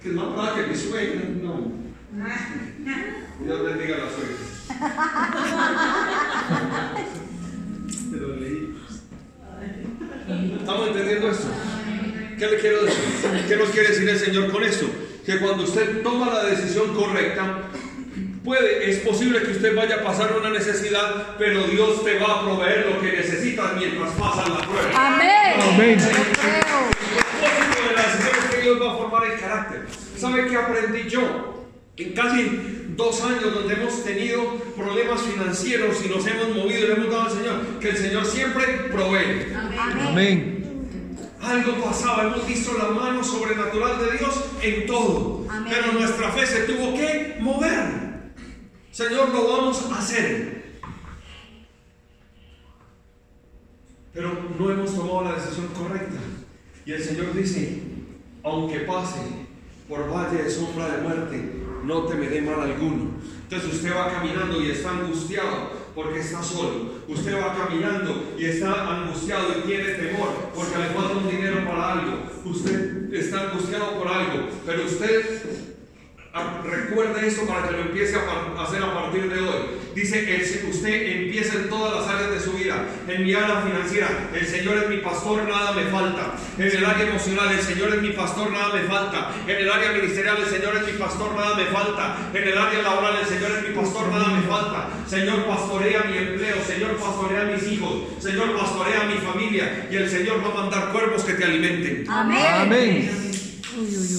Que 0.03 0.09
es 0.11 0.15
más 0.15 0.33
brava 0.33 0.55
que 0.55 0.67
mi 0.69 0.77
suegra. 0.77 1.21
No. 1.43 1.73
Dios 3.45 3.65
bendiga 3.65 3.97
a 3.97 3.99
la 3.99 4.11
suegra. 4.11 4.37
Te 8.11 8.17
lo 8.17 8.37
leí. 8.37 8.75
¿Estamos 10.59 10.89
entendiendo 10.89 11.31
esto? 11.31 11.49
¿Qué 12.39 12.47
le 12.47 12.59
quiero 12.59 12.85
decir? 12.85 13.05
¿Qué 13.49 13.57
nos 13.57 13.69
quiere 13.71 13.89
decir 13.89 14.09
el 14.09 14.19
Señor 14.19 14.53
con 14.53 14.63
esto? 14.65 14.87
Que 15.27 15.39
cuando 15.39 15.65
usted 15.65 16.03
toma 16.03 16.33
la 16.33 16.45
decisión 16.45 16.95
correcta, 16.95 17.69
Puede, 18.49 18.91
es 18.91 18.97
posible 19.01 19.43
que 19.43 19.51
usted 19.51 19.77
vaya 19.77 19.97
a 19.97 20.03
pasar 20.03 20.33
una 20.33 20.49
necesidad, 20.49 21.37
pero 21.37 21.65
Dios 21.65 22.03
te 22.03 22.19
va 22.19 22.37
a 22.37 22.41
proveer 22.45 22.87
lo 22.87 22.99
que 22.99 23.13
necesitas 23.13 23.77
mientras 23.77 24.09
pasas 24.13 24.49
la 24.49 24.61
prueba. 24.61 24.91
Amén. 24.95 25.61
Amén. 25.61 25.99
Yo 25.99 26.07
creo. 26.33 26.89
El 27.13 27.25
propósito 27.29 27.89
de 27.89 27.95
la 27.95 28.03
decisión 28.05 28.33
es 28.39 28.45
que 28.55 28.58
Dios 28.69 28.83
va 28.83 28.93
a 28.93 28.97
formar 28.99 29.25
el 29.25 29.41
carácter. 29.41 29.87
¿Sabe 30.19 30.47
qué 30.47 30.57
aprendí 30.57 31.09
yo? 31.09 31.67
En 31.97 32.13
casi 32.13 32.85
dos 32.97 33.23
años 33.23 33.55
donde 33.55 33.75
hemos 33.75 34.05
tenido 34.05 34.57
problemas 34.77 35.23
financieros 35.23 36.05
y 36.05 36.09
nos 36.09 36.27
hemos 36.27 36.55
movido 36.55 36.79
y 36.79 36.89
le 36.89 36.93
hemos 36.93 37.11
dado 37.11 37.23
al 37.23 37.31
Señor, 37.31 37.61
que 37.81 37.89
el 37.89 37.97
Señor 37.97 38.27
siempre 38.27 38.65
provee. 38.93 39.55
Amén. 40.07 40.87
Algo 41.41 41.83
pasaba, 41.83 42.25
hemos 42.25 42.47
visto 42.47 42.77
la 42.77 42.91
mano 42.91 43.25
sobrenatural 43.25 43.99
de 44.01 44.19
Dios 44.19 44.45
en 44.61 44.87
todo. 44.87 45.47
Amén. 45.49 45.73
Pero 45.75 45.93
nuestra 45.93 46.31
fe 46.33 46.47
se 46.47 46.65
tuvo 46.65 46.95
que 46.95 47.37
mover. 47.41 48.33
Señor, 48.91 49.31
lo 49.31 49.49
vamos 49.49 49.83
a 49.91 49.99
hacer. 49.99 50.59
Pero 54.13 54.39
no 54.59 54.71
hemos 54.71 54.95
tomado 54.95 55.25
la 55.25 55.37
decisión 55.37 55.69
correcta. 55.69 56.19
Y 56.85 56.93
el 56.93 57.03
Señor 57.03 57.33
dice, 57.35 57.98
aunque 58.43 58.81
pase 58.81 59.21
por 59.89 60.11
valle 60.11 60.43
de 60.43 60.51
sombra 60.51 60.89
de 60.89 61.03
muerte, 61.03 61.63
no 61.85 62.03
temeré 62.03 62.43
mal 62.43 62.61
alguno. 62.61 63.11
Entonces 63.45 63.75
usted 63.75 63.97
va 63.97 64.13
caminando 64.13 64.63
y 64.63 64.71
está 64.71 64.91
angustiado 64.91 65.71
porque 65.95 66.21
está 66.21 66.43
solo. 66.43 66.93
Usted 67.09 67.35
va 67.35 67.57
caminando 67.57 68.35
y 68.39 68.45
está 68.45 68.99
angustiado 68.99 69.49
y 69.59 69.67
tiene 69.67 69.95
temor 69.95 70.29
porque 70.55 70.79
le 70.79 70.91
falta 70.91 71.17
un 71.17 71.31
dinero 71.31 71.65
para 71.65 71.93
algo. 71.93 72.19
Usted 72.45 73.13
está 73.15 73.51
angustiado 73.51 73.99
por 73.99 74.09
algo, 74.09 74.49
pero 74.67 74.85
usted 74.85 75.58
recuerde 76.65 77.27
esto 77.27 77.47
para 77.47 77.67
que 77.69 77.73
lo 77.73 77.81
empiece 77.83 78.17
a 78.17 78.63
hacer 78.63 78.83
a 78.83 78.95
partir 78.95 79.29
de 79.33 79.41
hoy. 79.41 79.63
Dice 79.95 80.25
que 80.25 80.37
el- 80.37 80.69
usted 80.71 81.23
empieza 81.23 81.55
en 81.57 81.69
todas 81.69 81.95
las 82.01 82.15
áreas 82.15 82.31
de 82.31 82.41
su 82.41 82.53
vida. 82.53 82.85
En 83.09 83.25
mi 83.25 83.35
área 83.35 83.63
financiera, 83.63 84.09
el 84.33 84.47
Señor 84.47 84.79
es 84.79 84.89
mi 84.89 84.99
pastor, 84.99 85.43
nada 85.49 85.73
me 85.73 85.83
falta. 85.87 86.35
En 86.57 86.67
el 86.71 86.85
área 86.85 87.09
emocional, 87.09 87.51
el 87.53 87.61
Señor 87.61 87.95
es 87.95 88.03
mi 88.03 88.11
pastor, 88.11 88.51
nada 88.53 88.73
me 88.75 88.83
falta. 88.83 89.33
En 89.47 89.57
el 89.57 89.71
área 89.71 89.93
ministerial, 89.93 90.37
el 90.39 90.47
Señor 90.47 90.77
es 90.77 90.93
mi 90.93 90.99
pastor, 90.99 91.35
nada 91.35 91.57
me 91.57 91.65
falta. 91.67 92.17
En 92.33 92.43
el 92.49 92.59
área 92.59 92.83
laboral, 92.83 93.15
el 93.21 93.27
Señor 93.27 93.51
es 93.59 93.69
mi 93.69 93.75
pastor, 93.75 94.09
nada 94.09 94.29
me 94.29 94.43
falta. 94.43 94.89
Señor, 95.09 95.45
pastorea 95.47 96.05
mi 96.05 96.17
empleo. 96.19 96.57
Señor, 96.65 96.97
pastorea 96.97 97.45
mis 97.45 97.63
hijos. 97.73 97.95
Señor, 98.21 98.57
pastorea 98.57 99.05
mi 99.05 99.15
familia. 99.15 99.89
Y 99.91 99.97
el 99.97 100.09
Señor 100.09 100.45
va 100.45 100.51
a 100.51 100.63
mandar 100.63 100.93
cuervos 100.93 101.25
que 101.25 101.33
te 101.33 101.45
alimenten. 101.45 102.05
Amén. 102.09 102.47
Amén. 102.47 103.28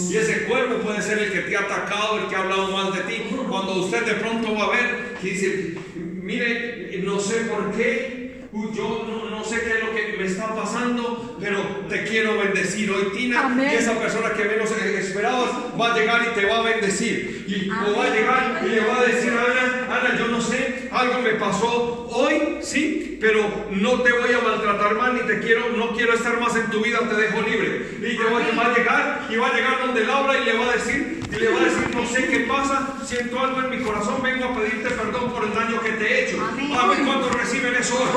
Y 0.09 0.17
ese 0.17 0.45
cuervo 0.45 0.77
puede 0.77 1.01
ser 1.01 1.19
el 1.19 1.31
que 1.31 1.41
te 1.41 1.57
ha 1.57 1.61
atacado, 1.61 2.19
el 2.19 2.27
que 2.27 2.35
ha 2.35 2.39
hablado 2.39 2.71
mal 2.71 2.93
de 2.93 3.01
ti. 3.01 3.23
Cuando 3.49 3.73
usted 3.73 4.05
de 4.05 4.13
pronto 4.15 4.55
va 4.55 4.65
a 4.65 4.69
ver 4.71 5.17
que 5.21 5.29
dice, 5.29 5.75
mire, 5.95 7.01
no 7.03 7.19
sé 7.19 7.41
por 7.41 7.71
qué, 7.75 8.45
uy, 8.51 8.69
yo 8.75 9.05
no, 9.07 9.29
no 9.29 9.43
sé 9.43 9.61
qué 9.61 9.71
es 9.77 9.83
lo 9.83 9.93
que 9.93 10.17
me 10.17 10.25
está 10.25 10.55
pasando, 10.55 11.37
pero 11.39 11.59
te 11.89 12.03
quiero 12.03 12.37
bendecir 12.37 12.89
hoy, 12.91 13.11
Tina. 13.15 13.45
Amén. 13.45 13.69
Y 13.71 13.75
esa 13.75 13.99
persona 13.99 14.33
que 14.33 14.45
menos 14.45 14.71
esperabas 14.71 15.51
va 15.79 15.93
a 15.93 15.97
llegar 15.97 16.27
y 16.31 16.39
te 16.39 16.45
va 16.45 16.59
a 16.59 16.63
bendecir. 16.63 17.45
Y 17.47 17.69
o 17.69 17.97
va 17.97 18.05
a 18.05 18.13
llegar 18.13 18.61
y 18.65 18.69
le 18.69 18.81
va 18.81 18.99
a 18.99 19.03
decir 19.03 19.31
a 19.33 19.43
Ana, 19.43 19.99
Ana, 19.99 20.19
yo 20.19 20.27
no 20.27 20.41
sé, 20.41 20.78
algo 20.91 21.21
me 21.21 21.31
pasó 21.35 22.07
hoy, 22.11 22.57
sí, 22.61 23.17
pero 23.21 23.41
no 23.71 24.01
te 24.01 24.11
voy 24.11 24.31
a 24.33 24.39
maltratar 24.41 24.95
más, 24.95 25.13
ni 25.13 25.19
te 25.21 25.39
quiero, 25.39 25.69
no 25.75 25.91
quiero 25.93 26.13
estar 26.13 26.39
más 26.39 26.55
en 26.55 26.69
tu 26.71 26.81
vida, 26.81 26.99
te 27.07 27.15
dejo 27.15 27.41
libre. 27.41 27.97
Y 27.99 28.17
te 28.17 28.23
voy- 28.25 28.43
va 28.57 28.65
a 28.65 28.77
llegar 28.77 29.27
y 29.29 29.35
va 29.37 29.47
a 29.49 29.53
llegar 29.53 29.79
donde 29.85 30.03
Laura 30.05 30.37
y 30.39 30.45
le 30.45 30.57
va 30.57 30.69
a 30.69 30.73
decir, 30.73 31.19
y 31.31 31.35
le 31.35 31.49
va 31.49 31.59
a 31.61 31.63
decir, 31.65 31.89
no 31.95 32.05
sé 32.07 32.27
qué 32.27 32.39
pasa, 32.41 32.87
siento 33.05 33.39
algo 33.39 33.61
en 33.61 33.69
mi 33.69 33.83
corazón, 33.83 34.21
vengo 34.23 34.45
a 34.45 34.55
pedirte 34.55 34.89
perdón 34.89 35.31
por 35.31 35.43
el 35.45 35.53
daño 35.53 35.79
que 35.81 35.91
te 35.91 36.05
he 36.05 36.25
hecho. 36.29 36.37
Amén. 36.51 36.71
A 36.73 36.87
ver 36.87 36.99
cuántos 37.05 37.35
reciben 37.35 37.75
eso 37.75 37.95
hoy. 37.95 38.09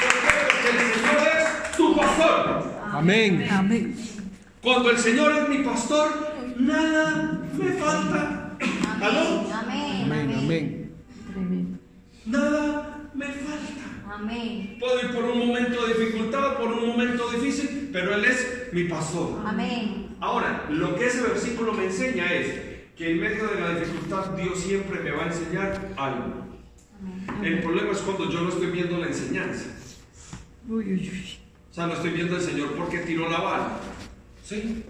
Porque 0.00 0.68
el 0.70 0.94
Señor 0.94 1.28
es 1.28 1.76
tu 1.76 1.96
pastor. 1.96 2.64
Amén. 2.92 3.48
Amén. 3.50 3.96
Cuando 4.62 4.90
el 4.90 4.98
Señor 4.98 5.32
es 5.32 5.48
mi 5.48 5.58
pastor, 5.58 6.10
nada 6.58 7.38
me 7.56 7.72
falta. 7.72 8.36
¿Aló? 9.00 9.46
Amén. 10.50 10.92
Amén. 11.28 11.46
Amén. 11.46 11.80
Tremendo. 12.26 12.50
Nada 12.50 13.10
me 13.14 13.26
falta. 13.26 14.14
Amén. 14.14 14.76
Puedo 14.80 15.00
ir 15.00 15.14
por 15.14 15.24
un 15.24 15.38
momento 15.46 15.86
de 15.86 15.94
dificultad, 15.94 16.56
por 16.58 16.72
un 16.72 16.88
momento 16.88 17.30
difícil, 17.30 17.90
pero 17.92 18.14
Él 18.14 18.24
es 18.24 18.68
mi 18.72 18.84
pastor. 18.84 19.40
Amén. 19.46 20.08
Ahora, 20.20 20.66
lo 20.70 20.96
que 20.96 21.06
ese 21.06 21.22
versículo 21.22 21.72
me 21.72 21.84
enseña 21.86 22.32
es 22.32 22.70
que 22.96 23.12
en 23.12 23.20
medio 23.20 23.46
de 23.46 23.60
la 23.60 23.78
dificultad 23.78 24.30
Dios 24.36 24.58
siempre 24.58 25.00
me 25.00 25.12
va 25.12 25.24
a 25.24 25.26
enseñar 25.28 25.92
algo. 25.96 26.46
El 27.42 27.60
problema 27.60 27.92
es 27.92 27.98
cuando 27.98 28.28
yo 28.30 28.42
no 28.42 28.48
estoy 28.48 28.70
viendo 28.70 28.98
la 28.98 29.06
enseñanza. 29.06 29.66
Uy, 30.68 30.84
uy, 30.84 31.10
uy. 31.10 31.38
O 31.70 31.74
sea, 31.74 31.86
no 31.86 31.94
estoy 31.94 32.10
viendo 32.10 32.34
al 32.34 32.42
Señor 32.42 32.74
porque 32.76 32.98
tiró 32.98 33.30
la 33.30 33.38
bala. 33.40 33.78
¿Sí? 34.44 34.84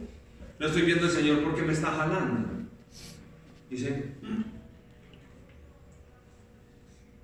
No 0.59 0.67
estoy 0.67 0.83
viendo 0.83 1.05
al 1.05 1.13
Señor 1.13 1.43
porque 1.45 1.63
me 1.63 1.73
está 1.75 1.93
jalando. 1.93 2.49
Dice, 3.69 4.15
"Mm". 4.23 4.50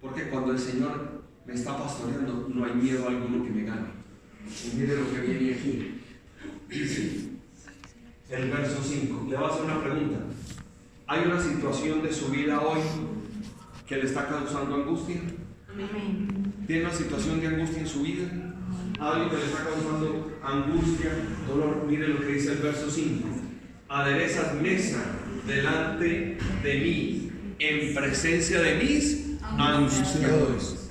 Porque 0.07 0.29
cuando 0.31 0.53
el 0.53 0.59
Señor 0.59 1.23
me 1.45 1.55
está 1.55 1.77
pastoreando, 1.77 2.49
no 2.55 2.65
hay 2.65 2.75
miedo 2.75 3.09
alguno 3.09 3.45
que 3.45 3.51
me 3.51 3.65
gane. 3.65 3.89
Y 4.65 4.77
mire 4.77 4.97
lo 4.97 5.13
que 5.13 5.21
viene 5.21 5.55
aquí. 5.55 6.01
Dice, 6.69 7.31
el 8.31 8.51
verso 8.51 8.81
5. 8.83 9.27
Le 9.29 9.37
voy 9.37 9.45
a 9.45 9.49
hacer 9.49 9.65
una 9.65 9.83
pregunta. 9.83 10.19
¿Hay 11.09 11.27
una 11.27 11.41
situación 11.41 12.03
de 12.03 12.13
su 12.13 12.29
vida 12.29 12.61
hoy 12.61 12.81
que 13.87 13.97
le 13.97 14.05
está 14.05 14.29
causando 14.29 14.77
angustia? 14.77 15.21
¿Tiene 16.67 16.85
una 16.85 16.95
situación 16.95 17.41
de 17.41 17.49
angustia 17.49 17.81
en 17.81 17.89
su 17.89 18.03
vida? 18.03 18.29
Algo 19.01 19.31
que 19.31 19.37
le 19.37 19.45
está 19.45 19.65
causando 19.65 20.39
angustia, 20.43 21.11
dolor. 21.49 21.85
Mire 21.89 22.09
lo 22.09 22.21
que 22.21 22.33
dice 22.33 22.53
el 22.53 22.59
verso 22.59 22.91
5. 22.91 23.29
Aderezas 23.89 24.55
mesa 24.55 25.05
delante 25.47 26.39
de 26.63 26.81
mí, 26.81 27.31
en 27.59 27.95
presencia 27.95 28.61
de 28.61 28.75
mis 28.83 29.26
angustiadores. 29.59 30.91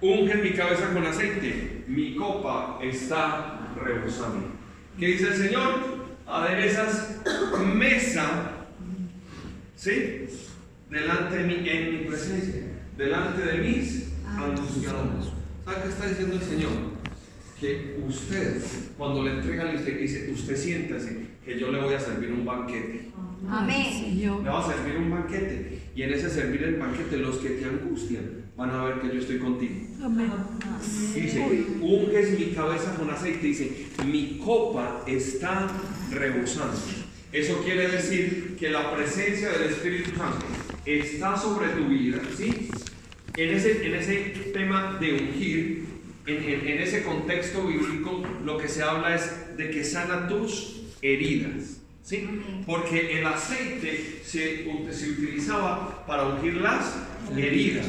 Unge 0.00 0.34
mi 0.36 0.52
cabeza 0.52 0.92
con 0.92 1.06
aceite, 1.06 1.84
mi 1.86 2.16
copa 2.16 2.78
está 2.82 3.72
rebosando. 3.82 4.48
¿Qué 4.98 5.06
dice 5.06 5.28
el 5.28 5.36
Señor? 5.36 6.02
Aderezas 6.26 7.20
mesa, 7.74 8.50
¿sí? 9.76 10.26
Delante 10.90 11.36
de 11.36 11.44
mí, 11.44 11.68
en 11.68 11.92
mi 11.92 12.04
presencia, 12.04 12.62
delante 12.96 13.42
de 13.42 13.58
mis 13.58 14.12
angustiadores. 14.26 15.26
¿Sabe 15.64 15.82
qué 15.82 15.88
está 15.88 16.06
diciendo 16.06 16.36
el 16.36 16.42
Señor? 16.42 16.91
Que 17.62 17.96
usted, 18.04 18.60
cuando 18.98 19.22
le 19.22 19.34
entrega 19.34 19.70
el 19.70 19.76
usted 19.76 19.96
dice, 19.96 20.32
usted 20.32 20.56
siéntase, 20.56 21.28
que 21.44 21.60
yo 21.60 21.70
le 21.70 21.80
voy 21.80 21.94
a 21.94 22.00
servir 22.00 22.32
un 22.32 22.44
banquete. 22.44 23.12
Amén. 23.48 24.18
Le 24.20 24.50
vas 24.50 24.68
a 24.68 24.74
servir 24.74 24.96
un 24.96 25.08
banquete. 25.12 25.78
Y 25.94 26.02
en 26.02 26.12
ese 26.12 26.28
servir 26.28 26.64
el 26.64 26.74
banquete, 26.74 27.18
los 27.18 27.36
que 27.36 27.50
te 27.50 27.64
angustian 27.66 28.24
van 28.56 28.70
a 28.70 28.82
ver 28.82 29.00
que 29.00 29.14
yo 29.14 29.20
estoy 29.20 29.38
contigo. 29.38 29.74
Amén. 30.02 30.32
Dice, 31.14 31.66
unges 31.80 32.36
mi 32.36 32.46
cabeza 32.46 32.96
con 32.96 33.08
aceite. 33.10 33.46
Dice, 33.46 33.86
mi 34.06 34.40
copa 34.44 35.04
está 35.06 35.70
rebosando. 36.10 36.80
Eso 37.32 37.62
quiere 37.62 37.86
decir 37.86 38.56
que 38.58 38.70
la 38.70 38.92
presencia 38.92 39.50
del 39.50 39.70
Espíritu 39.70 40.10
Santo 40.16 40.44
está 40.84 41.36
sobre 41.36 41.68
tu 41.68 41.86
vida, 41.86 42.20
¿sí? 42.36 42.68
En 43.36 43.50
ese, 43.54 43.86
en 43.86 43.94
ese 43.94 44.16
tema 44.52 44.98
de 45.00 45.12
ungir, 45.12 45.91
en, 46.26 46.36
en- 46.36 46.66
en 46.68 46.78
ese 46.82 47.02
contexto 47.02 47.66
bíblico, 47.66 48.22
lo 48.44 48.58
que 48.58 48.68
se 48.68 48.82
habla 48.82 49.14
es 49.14 49.56
de 49.56 49.70
que 49.70 49.84
sana 49.84 50.28
tus 50.28 50.82
heridas, 51.02 51.80
¿sí? 52.02 52.28
Porque 52.66 53.18
el 53.18 53.26
aceite 53.26 54.20
se, 54.24 54.64
se 54.92 55.10
utilizaba 55.10 56.04
para 56.06 56.24
ungir 56.28 56.54
las 56.54 56.94
heridas. 57.36 57.86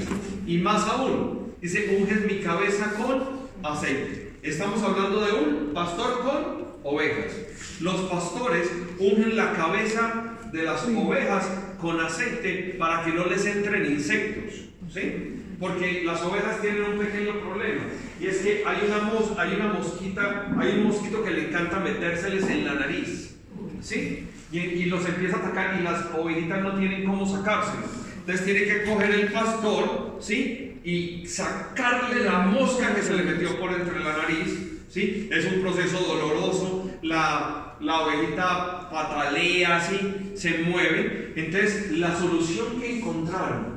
Y 0.47 0.57
más 0.57 0.88
aún, 0.88 1.53
dice, 1.61 1.97
unges 1.99 2.25
mi 2.25 2.39
cabeza 2.39 2.93
con 2.95 3.23
aceite. 3.63 4.31
Estamos 4.41 4.81
hablando 4.84 5.21
de 5.25 5.31
un 5.34 5.73
pastor 5.73 6.21
con 6.21 6.63
ovejas. 6.84 7.31
Los 7.79 8.01
pastores 8.09 8.69
ungen 8.99 9.36
la 9.38 9.53
cabeza 9.53 10.38
de 10.51 10.63
las 10.63 10.84
ovejas 10.88 11.47
con 11.79 11.99
aceite 11.99 12.75
para 12.77 13.03
que 13.05 13.11
no 13.11 13.25
les 13.25 13.45
entren 13.45 13.86
insectos. 13.91 14.53
¿sí? 14.93 15.43
Porque 15.64 16.03
las 16.03 16.22
ovejas 16.22 16.61
tienen 16.61 16.84
un 16.84 16.99
pequeño 16.99 17.39
problema. 17.39 17.84
Y 18.20 18.28
es 18.28 18.38
que 18.39 18.64
hay 18.66 18.78
una, 18.88 18.99
mos- 19.09 19.34
hay 19.38 19.55
una 19.55 19.74
mosquita, 19.74 20.51
hay 20.59 20.72
un 20.80 20.84
mosquito 20.88 21.24
que 21.24 21.32
le 21.32 21.47
encanta 21.47 21.80
metérseles 21.80 22.43
en 22.49 22.66
la 22.66 22.74
nariz. 22.76 23.36
¿sí? 23.82 24.28
Y, 24.51 24.57
y 24.59 24.86
los 24.86 25.05
empieza 25.07 25.38
a 25.38 25.39
atacar 25.39 25.78
y 25.80 25.84
las 25.84 26.05
ovejitas 26.14 26.61
no 26.61 26.76
tienen 26.78 27.05
cómo 27.05 27.26
sacárselos. 27.26 27.89
Entonces 28.20 28.45
tiene 28.45 28.64
que 28.66 28.84
coger 28.84 29.11
el 29.11 29.32
pastor, 29.32 30.18
¿sí? 30.22 30.80
Y 30.84 31.26
sacarle 31.28 32.24
la 32.24 32.39
mosca 32.39 32.93
que 32.93 33.01
se 33.01 33.14
le 33.16 33.24
metió 33.24 33.57
por 33.59 33.72
entre 33.74 33.99
la 34.01 34.18
nariz, 34.18 34.82
¿sí? 34.89 35.30
Es 35.32 35.45
un 35.45 35.61
proceso 35.61 35.97
doloroso. 35.99 36.89
La, 37.01 37.76
la 37.82 38.01
ovejita 38.01 38.89
patalea, 38.89 39.82
¿sí? 39.82 40.32
se 40.36 40.59
mueve. 40.59 41.34
Entonces, 41.36 41.91
la 41.91 42.16
solución 42.16 42.80
que 42.80 42.99
encontraron 42.99 43.72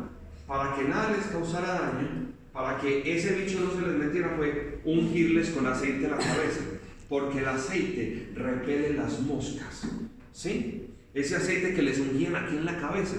para 0.47 0.77
que 0.77 0.85
nada 0.85 1.17
les 1.17 1.27
causara 1.27 1.81
daño, 1.81 2.33
para 2.53 2.79
que 2.81 3.17
ese 3.17 3.35
bicho 3.35 3.61
no 3.61 3.71
se 3.73 3.87
les 3.87 3.97
metiera, 3.99 4.35
fue 4.37 4.81
ungirles 4.85 5.51
con 5.51 5.67
aceite 5.67 6.09
la 6.09 6.19
cabeza. 6.19 6.61
Porque 7.09 7.39
el 7.39 7.49
aceite 7.49 8.31
repele 8.35 8.95
las 8.95 9.21
moscas. 9.21 9.89
¿Sí? 10.33 10.89
Ese 11.15 11.37
aceite 11.37 11.75
que 11.75 11.83
les 11.83 11.99
ungían 11.99 12.35
aquí 12.35 12.57
en 12.57 12.65
la 12.65 12.79
cabeza 12.79 13.17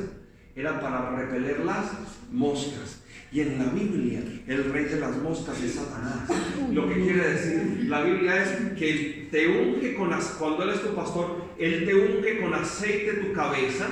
era 0.56 0.80
para 0.82 1.16
repeler 1.16 1.64
las 1.66 1.86
moscas. 2.32 3.02
Y 3.32 3.42
en 3.42 3.60
la 3.60 3.66
Biblia, 3.66 4.22
el 4.48 4.72
rey 4.72 4.86
de 4.86 5.00
las 5.00 5.18
moscas 5.18 5.62
es 5.62 5.74
Satanás. 5.74 6.30
Lo 6.72 6.88
que 6.88 6.96
quiere 6.96 7.30
decir, 7.34 7.86
la 7.88 8.02
Biblia 8.02 8.42
es 8.42 8.50
que 8.78 9.28
te 9.30 9.48
unge 9.48 9.96
con 9.96 10.10
cuando 10.40 10.64
él 10.64 10.70
es 10.70 10.82
tu 10.82 10.96
pastor, 10.96 11.46
él 11.60 11.86
te 11.86 11.94
unge 11.94 12.40
con 12.40 12.54
aceite 12.54 13.14
tu 13.14 13.34
cabeza, 13.34 13.88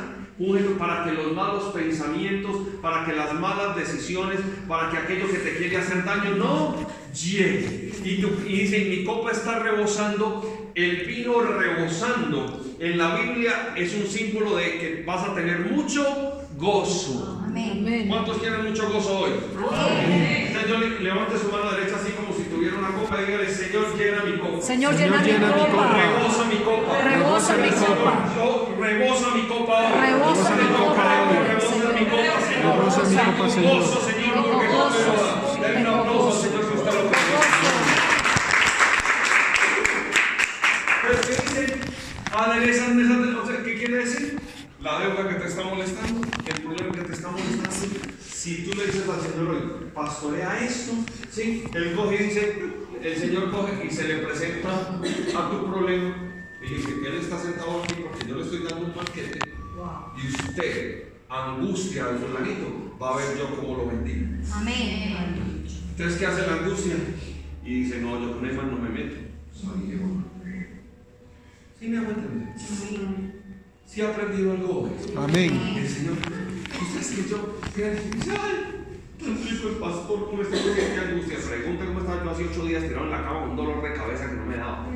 para 0.78 1.06
que 1.06 1.12
los 1.14 1.32
malos 1.34 1.64
pensamientos, 1.74 2.58
para 2.82 3.06
que 3.06 3.14
las 3.14 3.34
malas 3.34 3.76
decisiones, 3.76 4.40
para 4.68 4.90
que 4.92 4.98
aquello 4.98 5.28
que 5.32 5.38
te 5.40 5.58
quiere 5.58 5.78
hacer 5.78 6.04
daño 6.04 6.32
no 6.36 6.76
llegue. 7.14 7.92
Y, 8.04 8.22
tu- 8.22 8.46
y 8.48 8.60
dice, 8.60 8.86
mi 8.86 9.04
copa 9.06 9.32
está 9.32 9.60
rebosando, 9.60 10.72
el 10.76 11.06
vino 11.06 11.40
rebosando. 11.42 12.62
En 12.80 12.98
la 12.98 13.16
Biblia 13.16 13.74
es 13.78 13.94
un 13.96 14.06
símbolo 14.06 14.58
de 14.58 14.78
que 14.78 15.04
vas 15.08 15.24
a 15.28 15.34
tener 15.34 15.60
mucho 15.72 16.42
gozo. 16.58 17.42
Amén. 17.46 17.78
Amén. 17.80 18.08
¿Cuántos 18.10 18.38
quieren 18.40 18.66
mucho 18.66 18.90
gozo 18.90 19.20
hoy? 19.20 19.32
Entonces 19.32 20.70
yo 20.70 20.78
le- 20.78 21.00
levante 21.00 21.38
su 21.38 21.50
mano 21.50 21.72
derecha 21.72 21.96
así 21.96 22.12
como 22.12 22.25
copa 22.92 23.18
dígale, 23.18 23.50
Señor, 23.50 23.98
llena 23.98 24.24
mi 24.24 24.38
copa. 24.38 24.62
Señor, 24.62 24.94
Señor, 24.96 24.96
llena 24.96 25.22
mi 25.22 25.28
llena 25.28 25.48
mi 25.48 25.54
copa. 25.54 25.94
Rebosa 25.94 26.46
mi 26.46 26.58
copa. 26.58 27.02
Rebosa 27.02 27.56
mi 27.58 27.70
copa. 27.70 28.12
Rebosa 28.80 29.30
mi 29.36 29.42
copa. 29.48 29.78
Rebosa 30.02 30.52
mi 30.56 30.68
copa. 30.76 31.04
Rebosa 31.48 31.94
mi 31.94 32.06
copa, 32.06 32.42
Señor. 32.42 32.78
Rebosa 32.78 33.04
mi 33.04 33.16
copa, 33.16 33.50
Señor. 33.50 33.80
gozo, 33.80 34.00
Señor, 34.02 34.52
porque 34.52 34.68
gozo. 34.68 35.62
Denle 35.62 35.80
un 35.82 35.88
aplauso. 35.88 36.42
Señor, 36.42 36.62
que 36.62 36.78
usted 36.78 36.94
lo 36.94 37.02
Pero 41.02 41.22
¿qué 41.22 41.32
dice? 41.32 41.80
Aderezan 42.34 43.38
o 43.38 43.46
sea, 43.46 43.64
¿Qué 43.64 43.76
quiere 43.78 43.98
decir? 43.98 44.40
La 44.82 45.00
deuda 45.00 45.30
que 45.30 45.36
te 45.36 45.48
está 45.48 45.64
molestando, 45.64 46.28
el 46.46 46.62
problema 46.62 46.92
que 46.96 47.02
te 47.02 47.14
está 47.14 47.30
molestando. 47.30 48.15
Si 48.46 48.58
tú 48.58 48.78
le 48.78 48.86
dices 48.86 49.10
al 49.10 49.22
Señor 49.22 49.56
hoy, 49.56 49.90
pastorea 49.92 50.64
esto, 50.64 50.94
¿sí? 51.32 51.64
Él 51.74 51.96
coge 51.96 52.14
y 52.14 52.28
dice, 52.28 52.62
el 53.02 53.18
Señor 53.18 53.50
coge 53.50 53.88
y 53.88 53.90
se 53.90 54.08
le 54.08 54.18
presenta 54.20 55.00
a 55.00 55.50
tu 55.50 55.66
problema 55.66 56.16
y 56.62 56.76
dice 56.76 56.90
que 57.02 57.08
Él 57.08 57.16
está 57.22 57.42
sentado 57.42 57.82
aquí 57.82 57.96
porque 58.04 58.28
yo 58.28 58.36
le 58.36 58.44
estoy 58.44 58.60
dando 58.70 58.86
un 58.86 58.96
banquete 58.96 59.40
y 60.16 60.28
usted, 60.28 61.06
angustia 61.28 62.06
al 62.06 62.20
fulanito, 62.20 62.96
va 63.02 63.16
a 63.16 63.18
ver 63.18 63.36
yo 63.36 63.56
cómo 63.56 63.78
lo 63.78 63.88
bendigo. 63.88 64.28
Amén. 64.54 65.66
Entonces, 65.98 66.20
¿qué 66.20 66.28
hace 66.28 66.46
la 66.46 66.54
angustia? 66.54 66.98
Y 67.64 67.74
dice, 67.82 68.00
no, 68.00 68.22
yo 68.22 68.36
con 68.36 68.48
Emma 68.48 68.62
no 68.62 68.78
me 68.78 68.90
meto. 68.90 69.16
Soy 69.52 69.88
Jehová. 69.88 70.24
¿Sí 71.80 71.88
me 71.88 71.98
hago 71.98 72.12
entender? 72.12 72.54
¿Sí 72.60 73.35
ha 74.02 74.10
aprendido 74.10 74.52
algo 74.52 74.82
hoy? 74.82 74.92
Amén. 75.16 75.52
El 75.78 75.88
Señor, 75.88 76.18
ustedes 76.82 77.12
que 77.12 77.30
yo, 77.30 77.60
ay, 77.64 78.86
tan 79.20 79.44
rico 79.44 79.70
el 79.70 79.76
pastor, 79.76 80.30
¿cómo 80.30 80.42
está? 80.42 80.58
¿Qué 80.58 81.00
angustia? 81.00 81.38
Pregunta 81.38 81.86
cómo 81.86 82.00
estaba 82.00 82.24
yo 82.24 82.32
hace 82.32 82.44
ocho 82.46 82.66
días 82.66 82.84
tirado 82.84 83.06
en 83.06 83.12
la 83.12 83.24
cama 83.24 83.42
con 83.42 83.50
un 83.52 83.56
dolor 83.56 83.84
de 83.84 83.94
cabeza 83.94 84.30
que 84.30 84.36
no 84.36 84.46
me 84.46 84.58
daba. 84.58 84.88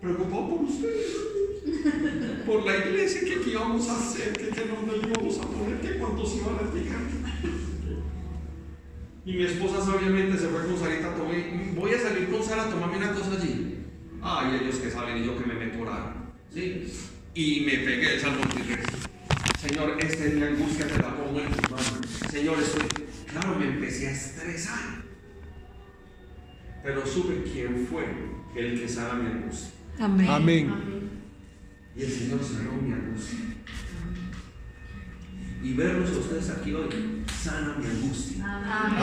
Preocupado 0.00 0.48
por 0.50 0.60
ustedes, 0.62 1.16
por 2.46 2.64
la 2.64 2.76
iglesia, 2.76 3.20
que 3.20 3.40
qué 3.40 3.50
íbamos 3.50 3.88
a 3.88 3.98
hacer, 3.98 4.32
que 4.32 4.48
qué 4.48 4.64
le 4.64 5.08
íbamos 5.08 5.38
a 5.38 5.42
poner, 5.42 5.80
que 5.80 5.98
cuántos 5.98 6.36
iban 6.36 6.56
a 6.56 6.74
llegar. 6.74 7.00
Y 9.24 9.32
mi 9.32 9.44
esposa 9.44 9.84
sabiamente 9.84 10.38
se 10.38 10.48
fue 10.48 10.66
con 10.66 10.78
Sarita, 10.78 11.14
tomé, 11.14 11.72
voy 11.76 11.94
a 11.94 11.98
salir 12.00 12.30
con 12.30 12.42
Sara 12.42 12.64
a 12.64 12.70
tomarme 12.70 12.98
una 12.98 13.14
cosa 13.14 13.32
allí. 13.32 13.78
Ay, 14.20 14.60
ellos 14.62 14.76
que 14.76 14.90
salen 14.90 15.22
y 15.22 15.26
yo 15.26 15.36
que 15.36 15.46
me 15.46 15.54
meto. 15.54 15.78
¿Sí? 16.52 16.86
Y 17.34 17.60
me 17.60 17.78
pegué 17.78 18.14
el 18.14 18.20
salmo 18.20 18.42
23. 18.54 18.86
Señor, 19.58 19.96
esta 19.98 20.24
es 20.24 20.34
mi 20.34 20.42
angustia, 20.42 20.86
te 20.86 20.98
la 20.98 21.16
pongo 21.16 21.40
en 21.40 21.50
tus 21.50 21.70
manos. 21.70 22.00
Señor, 22.30 22.58
estoy. 22.58 23.06
Claro, 23.26 23.58
me 23.58 23.68
empecé 23.68 24.08
a 24.08 24.10
estresar. 24.10 25.02
Pero 26.82 27.06
supe 27.06 27.42
quién 27.50 27.86
fue 27.88 28.04
el 28.54 28.78
que 28.78 28.88
sana 28.88 29.14
mi 29.14 29.30
angustia. 29.30 29.70
Amén. 29.98 30.28
Amén. 30.28 30.72
Y 31.96 32.02
el 32.02 32.10
Señor 32.10 32.40
sanó 32.44 32.72
mi 32.72 32.92
angustia. 32.92 33.38
Y 35.62 35.72
verlos 35.74 36.10
a 36.10 36.18
ustedes 36.18 36.50
aquí 36.50 36.74
hoy 36.74 37.24
sana 37.32 37.76
mi 37.78 37.86
angustia. 37.86 38.44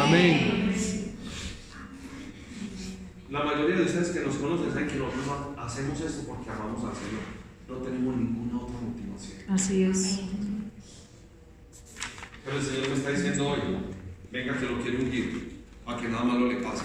Amén. 0.03 0.75
La 3.32 3.43
mayoría 3.43 3.77
de 3.77 3.84
ustedes 3.84 4.09
que 4.09 4.19
nos 4.21 4.36
conocen 4.36 4.71
saben 4.71 4.88
que 4.88 4.97
nosotros 4.97 5.57
hacemos 5.57 6.01
esto 6.01 6.27
porque 6.27 6.49
amamos 6.51 6.84
al 6.84 6.95
Señor. 6.95 7.38
No 7.70 7.76
tenemos 7.76 8.17
ninguna 8.17 8.61
otra 8.63 8.76
motivación. 8.82 9.38
Así 9.47 9.84
es. 9.84 10.22
Pero 12.43 12.57
el 12.57 12.63
Señor 12.63 12.89
me 12.89 12.95
está 12.95 13.11
diciendo 13.11 13.47
hoy, 13.47 13.59
venga 14.32 14.57
que 14.57 14.65
lo 14.65 14.82
quiero 14.82 15.03
ungir, 15.03 15.59
a 15.86 15.97
que 15.97 16.07
nada 16.07 16.24
malo 16.24 16.47
le 16.47 16.55
pase. 16.55 16.84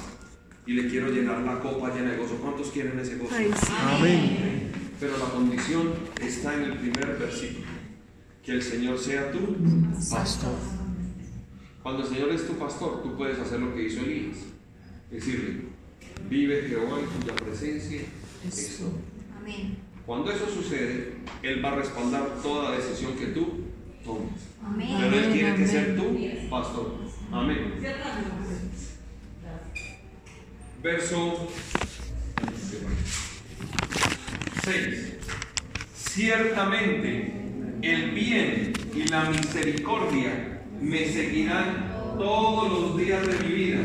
Y 0.66 0.74
le 0.74 0.89
quiero 0.89 1.09
llenar 1.11 1.41
la 1.41 1.59
copa 1.61 1.95
llena 1.95 2.12
de 2.12 2.18
gozo. 2.18 2.37
¿Cuántos 2.37 2.70
quieren 2.70 2.99
ese 2.99 3.16
gozo? 3.16 3.35
Ay, 3.35 3.51
sí. 3.59 3.72
Amén. 3.78 4.72
Pero 5.01 5.16
la 5.18 5.26
condición 5.26 5.95
está 6.20 6.55
en 6.55 6.62
el 6.64 6.78
primer 6.78 7.18
versículo. 7.18 7.66
Que 8.43 8.53
el 8.53 8.62
Señor 8.62 8.99
sea 8.99 9.32
tu 9.32 9.57
pastor. 10.11 10.55
Cuando 11.82 12.03
el 12.03 12.09
Señor 12.09 12.30
es 12.30 12.47
tu 12.47 12.55
pastor, 12.55 13.03
tú 13.03 13.16
puedes 13.16 13.39
hacer 13.39 13.61
lo 13.61 13.74
que 13.74 13.85
hizo 13.85 14.01
Elías. 14.01 14.37
Decirle, 15.11 15.62
vive 16.28 16.62
Jehová 16.68 17.01
en 17.01 17.07
cuya 17.07 17.35
presencia 17.37 18.03
estoy. 18.47 18.91
Amén. 19.39 19.76
Cuando 20.07 20.30
eso 20.30 20.46
sucede, 20.48 21.14
Él 21.42 21.64
va 21.64 21.72
a 21.72 21.76
respaldar 21.76 22.42
toda 22.42 22.76
decisión 22.76 23.16
que 23.16 23.26
tú 23.28 23.64
tomes. 24.05 24.48
Amén. 24.62 24.96
Pero 25.00 25.16
Él 25.16 25.32
tiene 25.32 25.57
que 25.57 25.66
ser 25.66 25.96
tu 25.96 26.50
pastor. 26.50 26.94
Amén. 27.32 27.74
Verso 30.82 31.48
6. 34.64 35.12
Ciertamente 35.94 37.32
el 37.80 38.11
bien 38.11 38.72
y 38.94 39.05
la 39.09 39.30
misericordia 39.30 40.62
me 40.80 41.07
seguirán 41.07 41.94
todos 42.18 42.70
los 42.70 42.96
días 42.98 43.26
de 43.26 43.48
mi 43.48 43.55
vida 43.55 43.80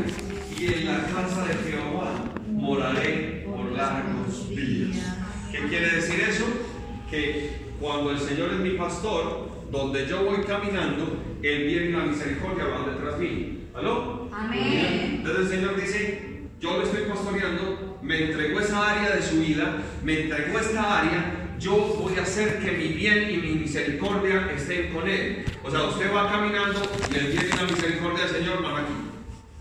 y 0.58 0.66
en 0.66 0.86
la 0.86 1.06
casa 1.06 1.46
de 1.46 1.54
Jehová 1.54 2.24
moraré 2.46 3.46
por 3.46 3.72
largos 3.72 4.48
días. 4.50 5.09
¿Qué 5.60 5.68
quiere 5.68 5.90
decir 5.90 6.20
eso? 6.20 6.44
Que 7.10 7.50
cuando 7.78 8.12
el 8.12 8.18
Señor 8.18 8.50
es 8.54 8.60
mi 8.60 8.70
pastor, 8.70 9.50
donde 9.70 10.06
yo 10.06 10.24
voy 10.24 10.42
caminando, 10.44 11.18
el 11.42 11.64
bien 11.66 11.88
y 11.88 11.92
la 11.92 12.04
misericordia 12.04 12.64
van 12.64 12.94
detrás 12.94 13.18
mío. 13.18 13.58
¿Aló? 13.74 14.28
Amén. 14.32 15.16
Entonces 15.18 15.42
el 15.42 15.48
Señor 15.58 15.76
dice, 15.78 16.48
yo 16.60 16.78
le 16.78 16.84
estoy 16.84 17.02
pastoreando, 17.04 17.98
me 18.02 18.24
entregó 18.24 18.60
esa 18.60 18.90
área 18.90 19.14
de 19.16 19.22
su 19.22 19.40
vida, 19.40 19.82
me 20.02 20.22
entregó 20.22 20.58
esta 20.58 21.00
área, 21.00 21.56
yo 21.58 21.76
voy 21.76 22.16
a 22.18 22.22
hacer 22.22 22.58
que 22.60 22.72
mi 22.72 22.88
bien 22.94 23.30
y 23.30 23.36
mi 23.36 23.54
misericordia 23.56 24.50
estén 24.56 24.94
con 24.94 25.06
él. 25.06 25.44
O 25.62 25.70
sea, 25.70 25.82
usted 25.84 26.10
va 26.14 26.30
caminando 26.30 26.80
y 27.12 27.18
el 27.18 27.26
bien 27.32 27.46
y 27.52 27.56
la 27.56 27.64
misericordia 27.64 28.24
del 28.24 28.34
Señor 28.34 28.62
van 28.62 28.84
aquí. 28.84 29.09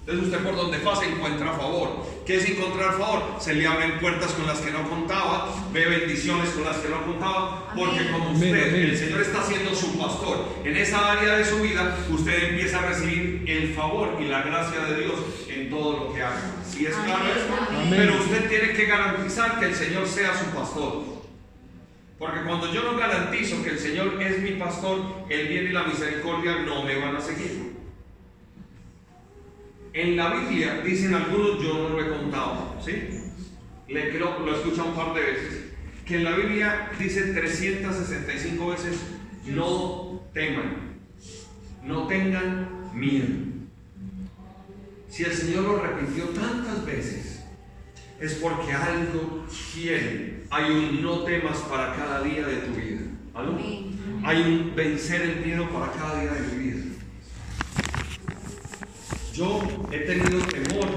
Entonces 0.09 0.33
usted 0.33 0.43
por 0.43 0.55
donde 0.55 0.79
pasa 0.79 1.05
encuentra 1.05 1.53
favor. 1.53 2.03
¿Qué 2.25 2.37
es 2.37 2.49
encontrar 2.49 2.97
favor? 2.97 3.21
Se 3.39 3.53
le 3.53 3.67
abren 3.67 3.99
puertas 3.99 4.31
con 4.31 4.47
las 4.47 4.57
que 4.57 4.71
no 4.71 4.89
contaba, 4.89 5.53
ve 5.71 5.85
bendiciones 5.85 6.49
con 6.49 6.63
las 6.63 6.77
que 6.77 6.89
no 6.89 7.05
contaba, 7.05 7.71
porque 7.75 8.09
como 8.11 8.31
usted, 8.31 8.69
amén. 8.69 8.89
el 8.89 8.97
Señor 8.97 9.21
está 9.21 9.43
siendo 9.43 9.75
su 9.75 9.99
pastor, 9.99 10.47
en 10.65 10.75
esa 10.77 11.11
área 11.11 11.37
de 11.37 11.45
su 11.45 11.59
vida, 11.59 11.95
usted 12.09 12.49
empieza 12.49 12.79
a 12.79 12.87
recibir 12.87 13.43
el 13.47 13.75
favor 13.75 14.17
y 14.19 14.25
la 14.25 14.41
gracia 14.41 14.79
de 14.79 15.03
Dios 15.03 15.13
en 15.47 15.69
todo 15.69 15.91
lo 15.91 16.13
que 16.15 16.23
haga. 16.23 16.55
¿Sí 16.67 16.87
es 16.87 16.95
claro? 16.95 17.25
Amén. 17.77 17.93
Pero 17.95 18.15
usted 18.15 18.49
tiene 18.49 18.73
que 18.73 18.87
garantizar 18.87 19.59
que 19.59 19.65
el 19.65 19.75
Señor 19.75 20.07
sea 20.07 20.35
su 20.35 20.45
pastor. 20.45 21.03
Porque 22.17 22.41
cuando 22.47 22.73
yo 22.73 22.81
no 22.81 22.97
garantizo 22.97 23.63
que 23.63 23.69
el 23.69 23.79
Señor 23.79 24.19
es 24.19 24.41
mi 24.41 24.53
pastor, 24.53 24.97
el 25.29 25.47
bien 25.47 25.67
y 25.67 25.69
la 25.69 25.83
misericordia 25.83 26.63
no 26.65 26.81
me 26.81 26.97
van 26.97 27.15
a 27.15 27.21
seguir. 27.21 27.68
En 29.99 30.15
la 30.15 30.33
Biblia 30.33 30.81
dicen 30.81 31.13
algunos, 31.13 31.61
yo 31.61 31.73
no 31.73 31.89
lo 31.89 32.01
he 32.01 32.07
contado, 32.07 32.73
¿sí? 32.81 33.09
Le 33.89 34.11
creo, 34.11 34.39
lo 34.39 34.53
he 34.53 34.55
escuchado 34.55 34.91
un 34.91 34.95
par 34.95 35.13
de 35.13 35.19
veces, 35.19 35.73
que 36.05 36.15
en 36.15 36.23
la 36.23 36.37
Biblia 36.37 36.89
dice 36.97 37.33
365 37.33 38.67
veces, 38.69 38.97
no 39.45 40.21
teman, 40.33 40.99
no 41.83 42.07
tengan 42.07 42.89
miedo. 42.93 43.27
Si 45.09 45.25
el 45.25 45.33
Señor 45.33 45.63
lo 45.65 45.81
repitió 45.81 46.29
tantas 46.29 46.85
veces, 46.85 47.43
es 48.21 48.35
porque 48.35 48.71
algo 48.71 49.45
quiere. 49.73 50.43
Hay 50.49 50.71
un 50.71 51.03
no 51.03 51.23
temas 51.23 51.57
para 51.69 51.93
cada 51.93 52.23
día 52.23 52.47
de 52.47 52.55
tu 52.55 52.73
vida. 52.73 53.01
¿Aló? 53.33 53.51
Amén. 53.51 54.21
Hay 54.23 54.41
un 54.43 54.73
vencer 54.77 55.23
el 55.23 55.45
miedo 55.45 55.67
para 55.69 55.91
cada 55.91 56.21
día 56.21 56.31
de 56.31 56.55
mi 56.55 56.63
vida. 56.63 56.68
Yo 59.39 59.61
he 59.89 59.99
tenido 59.99 60.41
temor 60.47 60.89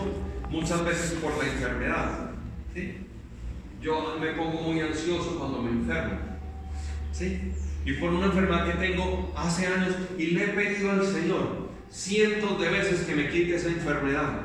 muchas 0.50 0.84
veces 0.84 1.12
por 1.20 1.38
la 1.38 1.48
enfermedad. 1.48 2.30
¿sí? 2.74 2.96
Yo 3.80 4.16
me 4.20 4.32
pongo 4.32 4.62
muy 4.62 4.80
ansioso 4.80 5.38
cuando 5.38 5.62
me 5.62 5.70
enfermo. 5.70 6.18
¿sí? 7.12 7.52
Y 7.84 7.92
por 7.92 8.12
una 8.12 8.26
enfermedad 8.26 8.66
que 8.66 8.84
tengo 8.88 9.32
hace 9.36 9.68
años 9.68 9.94
y 10.18 10.32
le 10.32 10.46
he 10.46 10.48
pedido 10.48 10.90
al 10.90 11.06
Señor 11.06 11.68
cientos 11.88 12.60
de 12.60 12.68
veces 12.68 13.02
que 13.02 13.14
me 13.14 13.30
quite 13.30 13.54
esa 13.54 13.68
enfermedad. 13.68 14.40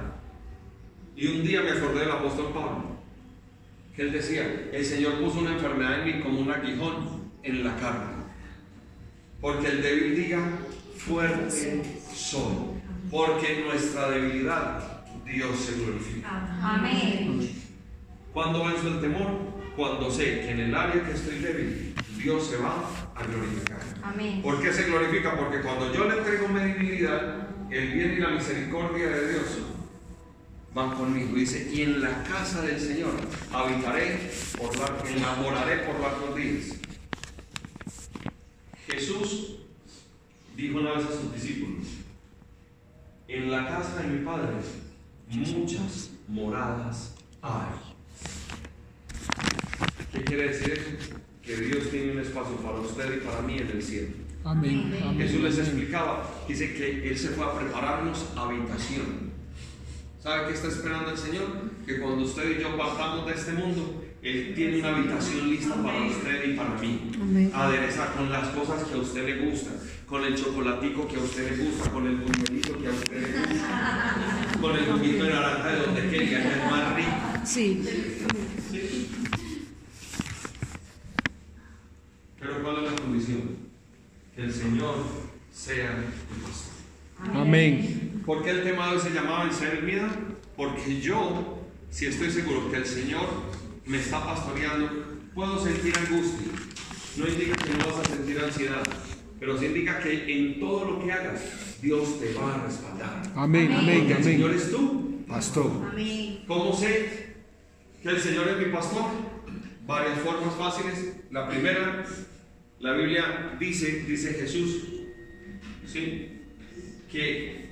Y 1.16 1.26
un 1.30 1.44
día 1.44 1.64
me 1.64 1.72
acordé 1.72 2.02
del 2.02 2.12
apóstol 2.12 2.52
Pablo, 2.54 2.98
que 3.96 4.04
él 4.04 4.12
decía, 4.12 4.70
el 4.74 4.86
Señor 4.86 5.20
puso 5.20 5.40
una 5.40 5.54
enfermedad 5.54 6.02
en 6.02 6.06
mí 6.06 6.22
como 6.22 6.42
un 6.42 6.52
aguijón 6.52 7.32
en 7.42 7.64
la 7.64 7.76
carne. 7.78 8.26
Porque 9.42 9.70
el 9.70 9.82
débil 9.82 10.16
diga, 10.16 10.52
fuerte 10.96 11.82
soy. 12.14 12.77
Porque 13.10 13.60
en 13.60 13.68
nuestra 13.68 14.10
debilidad 14.10 15.04
Dios 15.26 15.60
se 15.60 15.76
glorifica. 15.76 16.60
Amén. 16.62 17.50
¿Cuándo 18.34 18.66
venzo 18.66 18.88
el 18.88 19.02
temor? 19.02 19.28
Cuando 19.76 20.12
sé 20.12 20.42
que 20.42 20.52
en 20.52 20.60
el 20.60 20.76
área 20.76 21.04
que 21.06 21.12
estoy 21.12 21.40
débil, 21.40 21.96
Dios 22.18 22.48
se 22.48 22.58
va 22.58 22.90
a 23.16 23.24
glorificar. 23.24 23.80
Amén. 24.04 24.42
¿Por 24.42 24.62
qué 24.62 24.74
se 24.74 24.84
glorifica? 24.84 25.38
Porque 25.38 25.62
cuando 25.62 25.94
yo 25.94 26.06
le 26.06 26.18
entrego 26.18 26.48
mi 26.48 26.60
debilidad, 26.60 27.48
el 27.70 27.94
bien 27.94 28.14
y 28.14 28.18
la 28.18 28.30
misericordia 28.30 29.10
de 29.10 29.30
Dios 29.32 29.46
van 30.74 30.96
conmigo. 30.96 31.36
Dice, 31.36 31.70
y 31.74 31.82
en 31.82 32.02
la 32.02 32.24
casa 32.24 32.62
del 32.62 32.80
Señor 32.80 33.14
habitaré, 33.52 34.32
por 34.58 34.72
enamoraré 35.08 35.78
por 35.80 36.00
largos 36.00 36.36
días. 36.36 36.78
Jesús 38.88 39.58
dijo 40.56 40.80
una 40.80 40.94
vez 40.94 41.06
a 41.06 41.12
sus 41.12 41.34
discípulos, 41.34 41.88
en 43.48 43.52
la 43.52 43.66
casa 43.66 44.02
de 44.02 44.10
mi 44.10 44.26
Padre 44.26 44.50
muchas 45.30 46.12
moradas 46.28 47.16
hay. 47.42 47.80
¿Qué 50.12 50.24
quiere 50.24 50.50
decir 50.50 50.74
eso? 50.74 51.16
Que 51.42 51.56
Dios 51.56 51.90
tiene 51.90 52.12
un 52.12 52.20
espacio 52.20 52.58
para 52.58 52.80
usted 52.80 53.22
y 53.22 53.26
para 53.26 53.42
mí 53.42 53.58
en 53.58 53.68
el 53.68 53.82
cielo. 53.82 54.10
Amén. 54.44 54.94
Amén. 55.02 55.18
Jesús 55.18 55.42
les 55.42 55.58
explicaba, 55.60 56.30
dice 56.46 56.74
que 56.74 57.10
Él 57.10 57.18
se 57.18 57.30
fue 57.30 57.46
a 57.46 57.58
prepararnos 57.58 58.26
habitación. 58.36 59.32
¿Sabe 60.22 60.48
qué 60.48 60.54
está 60.54 60.68
esperando 60.68 61.12
el 61.12 61.18
Señor? 61.18 61.72
Que 61.86 62.02
cuando 62.02 62.26
usted 62.26 62.60
y 62.60 62.62
yo 62.62 62.78
partamos 62.78 63.28
de 63.28 63.34
este 63.34 63.54
mundo, 63.54 64.04
Él 64.22 64.54
tiene 64.56 64.80
una 64.80 64.90
habitación 64.90 65.50
lista 65.50 65.76
para 65.76 66.02
usted 66.06 66.50
y 66.50 66.54
para 66.56 66.74
mí. 66.76 67.12
Amén. 67.22 67.52
Aderezar 67.54 68.14
con 68.16 68.32
las 68.32 68.50
cosas 68.50 68.84
que 68.84 68.96
a 68.96 68.98
usted 68.98 69.26
le 69.26 69.50
gustan, 69.50 69.76
con 70.08 70.24
el 70.24 70.36
chocolatico 70.36 71.08
que 71.08 71.18
a 71.18 71.20
usted 71.20 71.52
le 71.52 71.66
gusta, 71.66 71.92
con 71.92 72.08
el 72.08 72.16
buñuelito 72.18 72.78
que 72.80 72.88
a 72.88 72.92
usted 72.92 73.22
le 73.22 73.48
gusta, 73.48 74.58
con 74.60 74.76
el 74.76 74.86
juguito 74.86 75.24
de 75.24 75.30
naranja 75.30 75.68
de 75.68 75.80
donde 75.80 76.02
quería, 76.10 76.42
que 76.42 76.50
es 76.50 76.72
más 76.72 76.96
rico. 76.96 77.10
Sí. 77.46 77.84
¿Sí? 78.72 79.10
Pero 82.40 82.64
¿cuál 82.64 82.78
es 82.78 82.92
la 82.92 82.98
condición? 82.98 83.42
Que 84.36 84.42
el 84.44 84.54
Señor 84.54 84.96
sea 85.52 85.98
el 85.98 86.42
pastor. 86.42 86.74
Amén. 87.34 88.22
¿Por 88.26 88.44
qué 88.44 88.50
el 88.50 88.64
tema 88.64 88.88
de 88.88 88.96
hoy 88.96 89.02
se 89.02 89.12
llamaba 89.12 89.50
el 89.50 89.84
miedo? 89.84 90.08
Porque 90.56 91.00
yo, 91.00 91.64
si 91.90 92.08
estoy 92.08 92.32
seguro 92.32 92.70
que 92.70 92.78
el 92.78 92.86
Señor 92.86 93.28
me 93.88 93.98
está 93.98 94.24
pastoreando, 94.26 94.90
puedo 95.34 95.64
sentir 95.64 95.94
angustia. 95.98 96.52
No 97.18 97.28
indica 97.28 97.56
que 97.56 97.70
no 97.72 97.86
vas 97.88 98.08
a 98.08 98.16
sentir 98.16 98.40
ansiedad, 98.40 98.84
pero 99.40 99.58
sí 99.58 99.66
indica 99.66 100.00
que 100.00 100.32
en 100.32 100.60
todo 100.60 100.86
lo 100.86 101.04
que 101.04 101.12
hagas, 101.12 101.42
Dios 101.82 102.20
te 102.20 102.34
va 102.34 102.56
a 102.56 102.64
respaldar. 102.66 103.24
Amén. 103.36 103.72
Amén. 103.72 104.00
Porque 104.00 104.14
el 104.14 104.24
Señor 104.24 104.50
Amén. 104.52 104.62
es 104.62 104.72
tú. 104.72 105.24
Pastor. 105.28 105.72
Amén. 105.92 106.44
¿Cómo 106.48 106.74
sé 106.74 107.36
que 108.02 108.10
el 108.10 108.20
Señor 108.20 108.48
es 108.50 108.68
mi 108.68 108.74
pastor? 108.74 109.06
Varias 109.86 110.20
formas 110.20 110.54
fáciles. 110.56 111.16
La 111.32 111.48
primera, 111.50 112.06
la 112.80 112.94
Biblia 112.94 113.58
dice, 113.60 114.04
dice 114.08 114.34
Jesús, 114.34 114.84
¿sí? 115.86 116.34
que 117.12 117.70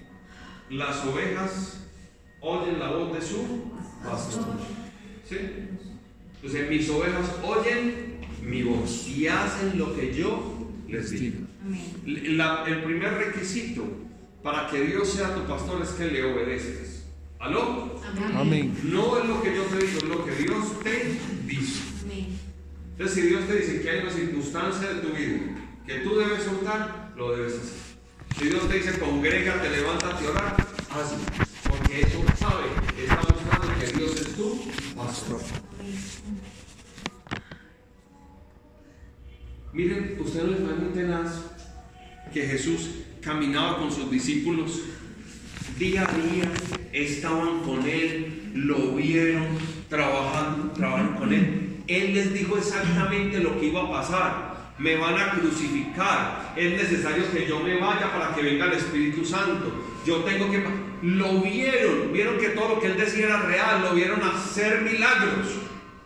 las 0.69 1.05
ovejas 1.05 1.87
oyen 2.41 2.79
la 2.79 2.89
voz 2.89 3.13
de 3.13 3.21
su 3.21 3.71
pastor. 4.03 4.45
¿sí? 5.27 5.37
Entonces 6.45 6.69
mis 6.69 6.87
ovejas 6.91 7.25
oyen 7.43 8.17
mi 8.43 8.61
voz 8.61 9.07
y 9.07 9.27
hacen 9.27 9.79
lo 9.79 9.95
que 9.95 10.13
yo 10.13 10.69
les 10.87 11.09
digo. 11.09 11.37
Amén. 11.65 12.37
La- 12.37 12.63
el 12.67 12.83
primer 12.83 13.13
requisito 13.15 13.83
para 14.43 14.69
que 14.69 14.81
Dios 14.81 15.09
sea 15.09 15.33
tu 15.33 15.41
pastor 15.47 15.81
es 15.81 15.89
que 15.89 16.05
le 16.05 16.23
obedezcas. 16.23 17.05
¿Aló? 17.39 17.99
Amén. 18.35 18.77
No 18.83 19.17
es 19.17 19.27
lo 19.27 19.41
que 19.41 19.55
yo 19.55 19.63
te 19.63 19.77
digo, 19.87 19.97
es 19.97 20.03
lo 20.03 20.23
que 20.23 20.35
Dios 20.35 20.83
te 20.83 21.15
dice. 21.47 21.79
Amén. 22.03 22.27
Entonces, 22.91 23.15
si 23.15 23.21
Dios 23.27 23.47
te 23.47 23.55
dice 23.55 23.81
que 23.81 23.89
hay 23.89 23.99
una 24.03 24.11
circunstancia 24.11 24.87
de 24.89 25.01
tu 25.01 25.15
vida 25.15 25.39
que 25.87 25.95
tú 26.01 26.15
debes 26.15 26.43
soltar, 26.43 27.11
lo 27.17 27.35
debes 27.35 27.53
hacer. 27.53 27.95
Si 28.37 28.45
Dios 28.49 28.69
te 28.69 28.75
dice 28.77 28.99
congrégate, 28.99 29.67
levántate 29.71 30.27
a 30.27 30.29
orar, 30.29 30.55
caminaba 43.25 43.79
con 43.79 43.91
sus 43.91 44.09
discípulos 44.11 44.81
día 45.79 46.07
a 46.07 46.13
día, 46.13 46.49
estaban 46.93 47.63
con 47.63 47.85
él, 47.85 48.51
lo 48.53 48.93
vieron, 48.95 49.47
trabajando, 49.89 50.71
trabajaron 50.71 51.15
con 51.15 51.33
él. 51.33 51.77
Él 51.87 52.13
les 52.13 52.33
dijo 52.33 52.57
exactamente 52.57 53.39
lo 53.39 53.59
que 53.59 53.65
iba 53.65 53.83
a 53.83 53.91
pasar. 53.91 54.55
Me 54.77 54.95
van 54.97 55.17
a 55.17 55.31
crucificar. 55.31 56.53
Es 56.55 56.71
necesario 56.71 57.29
que 57.31 57.47
yo 57.47 57.59
me 57.59 57.79
vaya 57.79 58.11
para 58.11 58.33
que 58.33 58.41
venga 58.41 58.65
el 58.65 58.73
Espíritu 58.73 59.25
Santo. 59.25 59.85
Yo 60.05 60.17
tengo 60.19 60.49
que... 60.49 60.63
Lo 61.01 61.41
vieron, 61.41 62.13
vieron 62.13 62.37
que 62.37 62.49
todo 62.49 62.75
lo 62.75 62.79
que 62.79 62.87
él 62.87 62.97
decía 62.97 63.25
era 63.25 63.41
real, 63.41 63.81
lo 63.81 63.93
vieron 63.93 64.21
hacer 64.23 64.81
milagros. 64.81 65.47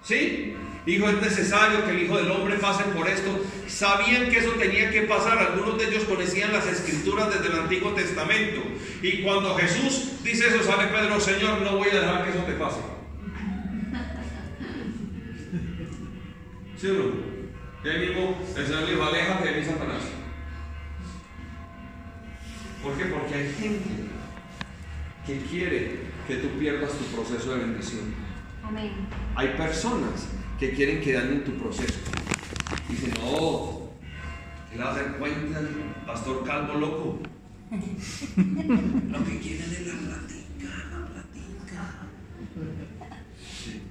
¿Sí? 0.03 0.48
Dijo, 0.89 1.07
es 1.07 1.21
necesario 1.21 1.85
que 1.85 1.91
el 1.91 2.01
Hijo 2.01 2.17
del 2.17 2.31
Hombre 2.31 2.57
pase 2.57 2.83
por 2.85 3.07
esto. 3.07 3.45
Sabían 3.67 4.31
que 4.31 4.39
eso 4.39 4.49
tenía 4.53 4.89
que 4.89 5.03
pasar. 5.03 5.37
Algunos 5.37 5.77
de 5.77 5.87
ellos 5.87 6.05
conocían 6.05 6.51
las 6.51 6.65
escrituras 6.65 7.29
desde 7.31 7.53
el 7.53 7.59
Antiguo 7.59 7.91
Testamento. 7.93 8.63
Y 9.03 9.21
cuando 9.21 9.53
Jesús 9.55 10.13
dice 10.23 10.47
eso, 10.47 10.63
sale 10.63 10.87
Pedro, 10.87 11.19
Señor, 11.19 11.61
no 11.61 11.77
voy 11.77 11.89
a 11.89 11.99
dejar 11.99 12.23
que 12.23 12.31
eso 12.31 12.39
te 12.39 12.53
pase. 12.53 12.79
¿Sí 16.75 16.87
o 16.87 16.93
no? 16.93 17.05
Y 17.83 17.87
ahí 17.87 18.07
mismo 18.07 18.41
el 18.57 18.65
Señor 18.65 18.81
le 18.81 18.91
dijo, 18.91 19.03
aléjate 19.03 19.47
de 19.47 19.59
mí, 19.59 19.65
Satanás. 19.67 20.01
¿Por 22.81 22.97
qué? 22.97 23.05
Porque 23.05 23.35
hay 23.35 23.53
gente 23.53 23.89
que 25.27 25.37
quiere 25.51 25.99
que 26.27 26.35
tú 26.37 26.47
pierdas 26.57 26.93
tu 26.93 27.05
proceso 27.15 27.53
de 27.53 27.59
bendición. 27.59 28.15
Amén. 28.63 28.91
Hay 29.35 29.49
personas 29.49 30.38
que 30.59 30.71
quieren 30.73 31.01
que 31.01 31.13
dañen 31.13 31.43
tu 31.43 31.53
proceso. 31.53 31.99
Dicen, 32.89 33.13
no, 33.21 33.91
¿qué 34.69 34.77
le 34.77 34.83
vas 34.83 34.97
a 34.97 35.03
dar 35.03 35.17
cuenta 35.17 35.61
pastor 36.05 36.43
calvo 36.43 36.73
loco? 36.73 37.19
Lo 37.71 39.25
que 39.25 39.39
quieren 39.39 39.71
es 39.71 39.87
la 39.87 39.93
platica, 39.93 40.69
la 40.91 41.07
platica. 41.07 42.07
Sí. 43.37 43.81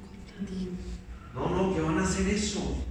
No, 1.34 1.48
no, 1.48 1.74
que 1.74 1.80
van 1.80 1.98
a 1.98 2.02
hacer 2.02 2.28
eso. 2.28 2.84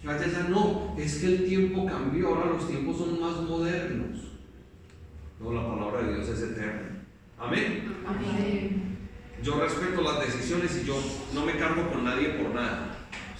Que 0.00 0.08
vaya 0.08 0.24
allá, 0.24 0.48
no, 0.48 0.94
es 0.98 1.18
que 1.18 1.26
el 1.26 1.44
tiempo 1.46 1.86
cambió, 1.86 2.28
ahora 2.28 2.50
los 2.50 2.68
tiempos 2.68 2.98
son 2.98 3.20
más 3.20 3.36
modernos. 3.42 4.24
No, 5.40 5.52
la 5.52 5.68
palabra 5.68 6.02
de 6.02 6.14
Dios 6.14 6.28
es 6.30 6.42
eterna. 6.42 7.04
Amén. 7.38 7.94
Amén. 8.06 8.98
Yo 9.42 9.60
respeto 9.60 10.02
las 10.02 10.20
decisiones 10.20 10.80
y 10.82 10.86
yo 10.86 11.00
no 11.32 11.46
me 11.46 11.56
cargo 11.56 11.88
con 11.92 12.04
nadie 12.04 12.30
por 12.30 12.52
nada. 12.54 12.87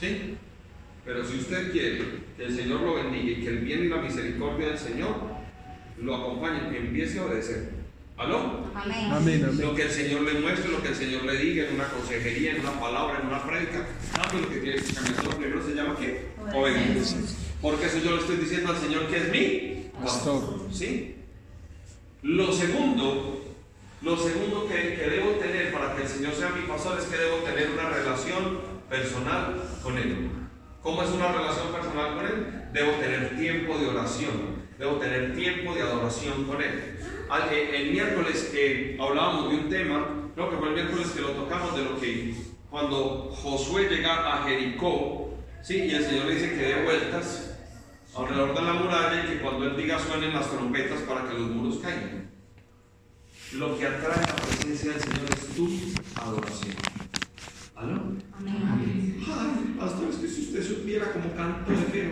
¿Sí? 0.00 0.36
Pero 1.04 1.24
si 1.24 1.38
usted 1.38 1.72
quiere 1.72 1.98
que 2.36 2.44
el 2.44 2.54
Señor 2.54 2.80
lo 2.82 2.94
bendiga 2.94 3.30
y 3.30 3.42
que 3.42 3.48
el 3.48 3.58
bien 3.58 3.84
y 3.84 3.88
la 3.88 3.96
misericordia 3.96 4.68
del 4.68 4.78
Señor 4.78 5.16
lo 6.00 6.16
acompañen, 6.16 6.74
empiece 6.74 7.18
a 7.18 7.24
obedecer. 7.24 7.70
¿Aló? 8.16 8.70
Amén. 8.74 9.12
Amén. 9.12 9.58
Lo 9.60 9.74
que 9.74 9.82
el 9.82 9.90
Señor 9.90 10.22
le 10.22 10.40
muestre, 10.40 10.70
lo 10.70 10.82
que 10.82 10.88
el 10.88 10.94
Señor 10.94 11.24
le 11.24 11.36
diga 11.36 11.68
en 11.68 11.76
una 11.76 11.88
consejería, 11.88 12.56
en 12.56 12.60
una 12.60 12.78
palabra, 12.80 13.20
en 13.20 13.28
una 13.28 13.42
prédica, 13.44 13.86
sabe 14.12 14.42
lo 14.42 14.48
que 14.50 14.58
tiene 14.58 14.76
que 14.82 14.92
cambiar. 14.92 15.24
Lo 15.24 15.30
primero 15.30 15.64
se 15.64 15.74
llama 15.74 15.96
¿qué? 15.98 16.26
Obediencia. 16.52 17.18
Porque 17.62 17.86
eso 17.86 17.98
yo 17.98 18.10
le 18.12 18.18
estoy 18.18 18.36
diciendo 18.36 18.72
al 18.72 18.78
Señor 18.78 19.06
que 19.06 19.16
es 19.16 19.30
mi 19.30 19.90
Pastor. 20.02 20.66
¿Sí? 20.72 21.16
Lo 22.22 22.52
segundo, 22.52 23.44
lo 24.02 24.16
segundo 24.16 24.68
que, 24.68 24.94
que 24.94 25.10
debo 25.10 25.32
tener 25.32 25.72
para 25.72 25.94
que 25.96 26.02
el 26.02 26.08
Señor 26.08 26.34
sea 26.34 26.50
mi 26.50 26.66
pastor 26.66 26.98
es 26.98 27.06
que 27.06 27.16
debo 27.16 27.38
tener 27.38 27.70
una 27.70 27.88
relación 27.88 28.58
personal 28.88 29.62
con 29.82 29.96
Él. 29.98 30.30
¿Cómo 30.82 31.02
es 31.02 31.10
una 31.10 31.32
relación 31.32 31.72
personal 31.72 32.14
con 32.16 32.26
Él? 32.26 32.46
debo 32.72 32.92
tener 32.92 33.36
tiempo 33.38 33.78
de 33.78 33.86
oración, 33.86 34.66
debo 34.78 34.96
tener 34.96 35.34
tiempo 35.34 35.74
de 35.74 35.80
adoración 35.82 36.44
con 36.44 36.60
Él. 36.62 36.98
Al- 37.30 37.48
eh, 37.52 37.76
El 37.82 37.92
miércoles 37.92 38.50
que 38.52 38.96
hablábamos 39.00 39.50
de 39.50 39.56
un 39.56 39.68
tema, 39.70 40.06
creo 40.34 40.50
que 40.50 40.56
fue 40.58 40.68
el 40.68 40.74
miércoles 40.74 41.08
que 41.10 41.20
lo 41.22 41.30
tocamos, 41.30 41.74
de 41.76 41.84
lo 41.84 41.98
que 41.98 42.34
cuando 42.70 43.30
Josué 43.34 43.88
llega 43.88 44.34
a 44.34 44.44
Jericó, 44.44 45.34
¿sí? 45.62 45.76
y 45.84 45.94
el 45.94 46.04
Señor 46.04 46.26
le 46.26 46.34
dice 46.34 46.50
que 46.50 46.56
dé 46.62 46.84
vueltas 46.84 47.56
alrededor 48.14 48.54
de 48.54 48.62
la 48.62 48.72
muralla 48.74 49.24
y 49.24 49.28
que 49.28 49.40
cuando 49.40 49.64
Él 49.64 49.76
diga 49.76 49.98
suenen 49.98 50.34
las 50.34 50.50
trompetas 50.50 51.00
para 51.02 51.26
que 51.26 51.34
los 51.38 51.48
muros 51.50 51.78
caigan. 51.82 52.30
Lo 53.54 53.78
que 53.78 53.86
atrae 53.86 54.20
la 54.20 54.36
presencia 54.36 54.92
del 54.92 55.00
Señor 55.00 55.24
es 55.32 55.46
tu 55.56 55.68
adoración. 56.20 56.74
¿Aló? 57.78 58.10
Amén. 58.32 59.22
Ay, 59.24 59.76
pastor, 59.78 60.10
es 60.10 60.16
que 60.16 60.26
si 60.26 60.40
usted 60.40 60.66
supiera 60.66 61.12
cómo 61.12 61.32
canto 61.36 61.70
de 61.70 61.76
feo, 61.76 62.10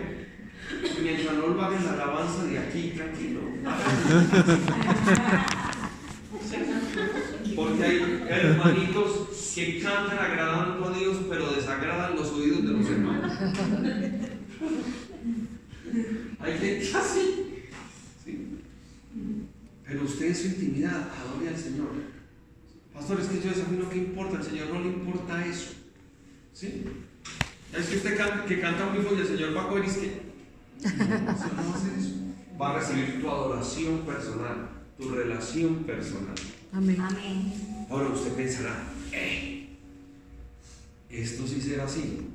mientras 1.03 1.35
no 1.35 1.47
lo 1.47 1.61
haga 1.61 1.77
en 1.77 1.83
la 1.83 1.91
alabanza 1.91 2.45
de 2.45 2.57
aquí, 2.57 2.93
tranquilo. 2.95 3.41
Porque 7.53 7.83
hay 7.83 8.23
hermanitos 8.29 9.27
que 9.55 9.81
cantan 9.81 10.17
agradando 10.17 10.85
a 10.85 10.97
Dios, 10.97 11.17
pero 11.29 11.51
desagradan 11.51 12.15
los 12.15 12.31
oídos 12.31 12.63
de 12.63 12.69
los 12.69 12.89
hermanos. 12.89 13.33
Hay 16.39 16.57
gente 16.59 16.95
así. 16.95 17.65
¿sí? 18.23 18.61
Pero 19.85 20.05
usted 20.05 20.27
en 20.27 20.35
su 20.35 20.47
intimidad 20.47 21.09
adore 21.11 21.49
al 21.49 21.57
Señor. 21.57 22.06
Pastor, 22.97 23.19
es 23.21 23.27
que 23.27 23.41
yo 23.41 23.49
desafío 23.51 23.89
que 23.89 23.97
importa, 23.97 24.37
al 24.37 24.43
Señor 24.43 24.67
no 24.73 24.79
le 24.81 24.87
importa 24.87 25.45
eso. 25.45 25.71
¿Sí? 26.53 26.83
Es 27.77 27.85
que 27.87 27.97
usted 27.97 28.17
can- 28.17 28.45
que 28.47 28.59
canta 28.59 28.89
muy 28.89 29.03
fuerte, 29.03 29.21
el 29.21 29.27
Señor 29.27 29.55
va 29.55 29.63
a 29.63 29.67
coger 29.69 29.85
y 29.85 29.87
es 29.87 29.97
que. 29.97 30.21
No, 30.81 30.89
el 30.89 31.37
Señor 31.37 31.53
no 31.65 31.73
hace 31.75 31.99
eso. 31.99 32.13
Va 32.59 32.71
a 32.71 32.79
recibir 32.79 33.21
tu 33.21 33.29
adoración 33.29 33.99
personal, 33.99 34.69
tu 34.97 35.09
relación 35.09 35.75
personal. 35.83 36.33
Amén. 36.73 36.99
Amén. 36.99 37.85
Ahora 37.89 38.09
usted 38.09 38.33
pensará, 38.33 38.83
eh, 39.13 39.69
esto 41.09 41.47
sí 41.47 41.61
será 41.61 41.85
así. 41.85 42.27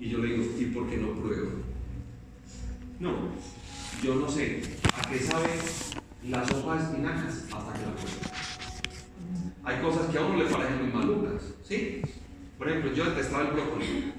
Y 0.00 0.08
yo 0.08 0.18
le 0.18 0.34
digo, 0.34 0.58
¿y 0.58 0.64
por 0.66 0.88
qué 0.88 0.96
no 0.96 1.12
pruebo? 1.14 1.50
No, 2.98 3.12
yo 4.02 4.14
no 4.16 4.28
sé 4.30 4.62
a 4.96 5.08
qué 5.10 5.18
sabe 5.20 5.48
la 6.28 6.46
sopa 6.48 6.76
de 6.78 6.82
espinacas 6.84 7.34
hasta 7.52 7.72
que 7.74 7.80
la 7.86 7.94
pruebo. 7.94 8.18
Hay 9.64 9.76
cosas 9.80 10.06
que 10.10 10.18
a 10.18 10.22
uno 10.22 10.42
le 10.42 10.50
parecen 10.50 10.82
muy 10.82 10.92
malucas, 10.92 11.42
¿sí? 11.62 12.02
Por 12.58 12.68
ejemplo, 12.68 12.92
yo 12.92 13.04
detestaba 13.06 13.44
el 13.48 13.52
brócoli. 13.52 14.12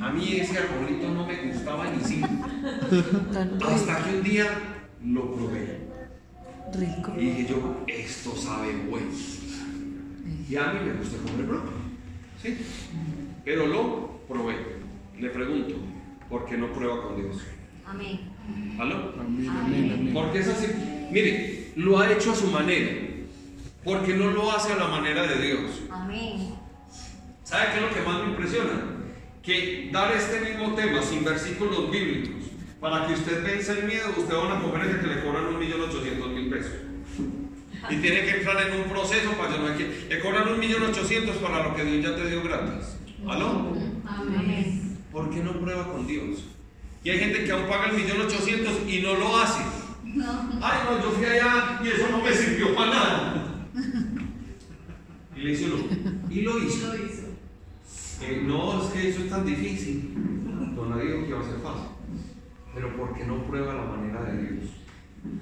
A 0.00 0.10
mí 0.10 0.36
ese 0.36 0.58
arbolito 0.58 1.08
no 1.08 1.26
me 1.26 1.52
gustaba 1.52 1.90
ni 1.90 1.98
rico. 2.02 2.28
Hasta 3.66 4.04
que 4.04 4.16
un 4.16 4.22
día 4.22 4.46
lo 5.04 5.34
probé. 5.34 5.80
rico. 6.74 7.12
Y 7.16 7.26
dije 7.26 7.46
yo, 7.50 7.84
esto 7.86 8.36
sabe 8.36 8.72
bueno. 8.88 9.06
Y 10.48 10.56
a 10.56 10.72
mí 10.72 10.78
me 10.86 10.94
gusta 10.94 11.16
comer 11.18 11.46
brócoli. 11.46 11.76
¿Sí? 12.42 12.58
Pero 13.44 13.66
lo 13.66 14.20
probé. 14.28 14.54
Le 15.18 15.30
pregunto, 15.30 15.74
¿por 16.28 16.44
qué 16.46 16.56
no 16.58 16.72
prueba 16.72 17.02
con 17.02 17.16
Dios? 17.22 17.38
Amén. 17.86 18.20
¿Aló? 18.78 19.14
Amén, 19.18 19.48
amén, 19.48 19.92
amén. 19.92 20.14
Porque 20.14 20.40
es 20.40 20.48
así. 20.48 20.66
Mire, 21.10 21.72
lo 21.76 21.98
ha 21.98 22.12
hecho 22.12 22.32
a 22.32 22.34
su 22.34 22.48
manera. 22.48 22.90
Porque 23.86 24.14
no 24.14 24.32
lo 24.32 24.50
hace 24.50 24.72
a 24.72 24.76
la 24.76 24.88
manera 24.88 25.22
de 25.28 25.40
Dios. 25.40 25.82
Amén. 25.92 26.56
¿Sabe 27.44 27.66
qué 27.70 27.76
es 27.76 27.82
lo 27.82 27.94
que 27.94 28.02
más 28.02 28.20
me 28.20 28.30
impresiona? 28.30 28.72
Que 29.44 29.90
dar 29.92 30.12
este 30.12 30.40
mismo 30.40 30.74
tema 30.74 31.00
sin 31.00 31.24
versículos 31.24 31.88
bíblicos, 31.88 32.50
para 32.80 33.06
que 33.06 33.14
usted 33.14 33.44
vence 33.44 33.78
el 33.78 33.84
miedo, 33.84 34.08
usted 34.18 34.34
va 34.34 34.40
a 34.40 34.46
una 34.46 34.60
conferencia 34.60 35.00
que 35.00 35.06
le 35.06 35.22
cobran 35.22 35.46
un 35.46 35.60
millón 35.60 35.82
ochocientos 35.82 36.28
mil 36.30 36.50
pesos. 36.50 36.72
Y 37.88 37.96
tiene 37.98 38.24
que 38.24 38.38
entrar 38.38 38.60
en 38.66 38.80
un 38.80 38.88
proceso 38.88 39.30
para 39.38 39.52
llenar 39.52 39.74
aquí. 39.74 39.86
Le 40.08 40.18
cobran 40.18 40.48
un 40.48 40.58
millón 40.58 40.82
ochocientos 40.82 41.36
para 41.36 41.62
lo 41.62 41.76
que 41.76 41.84
Dios 41.84 42.04
ya 42.04 42.16
te 42.16 42.28
dio 42.28 42.42
gratis. 42.42 42.96
¿Aló? 43.28 43.72
Amén. 44.04 44.98
¿Por 45.12 45.30
qué 45.30 45.44
no 45.44 45.52
prueba 45.52 45.92
con 45.92 46.08
Dios? 46.08 46.40
Y 47.04 47.10
hay 47.10 47.20
gente 47.20 47.44
que 47.44 47.52
aún 47.52 47.68
paga 47.68 47.90
el 47.90 47.96
millón 47.96 48.20
ochocientos 48.22 48.74
y 48.88 48.98
no 48.98 49.14
lo 49.14 49.36
hace. 49.36 49.62
No. 50.02 50.58
Ay, 50.60 50.78
no, 50.90 51.00
yo 51.00 51.10
fui 51.12 51.24
allá 51.24 51.80
y 51.84 51.88
eso 51.88 52.08
no 52.10 52.18
me 52.18 52.32
sirvió 52.32 52.74
para 52.74 52.90
nada. 52.90 53.45
Y 55.36 55.40
le 55.40 55.52
hizo 55.52 55.66
uno. 55.66 55.84
Y 56.30 56.40
lo 56.40 56.58
hizo. 56.62 56.92
Eh, 58.22 58.42
no, 58.46 58.82
es 58.82 58.92
que 58.92 59.10
eso 59.10 59.20
es 59.20 59.30
tan 59.30 59.44
difícil. 59.44 60.12
No 60.74 60.86
nadie 60.86 61.12
dijo 61.12 61.22
que 61.24 61.28
iba 61.28 61.40
a 61.40 61.44
ser 61.44 61.60
fácil. 61.60 61.88
Pero 62.74 62.96
porque 62.96 63.24
no 63.24 63.46
prueba 63.46 63.74
la 63.74 63.84
manera 63.84 64.24
de 64.24 64.42
Dios. 64.42 64.70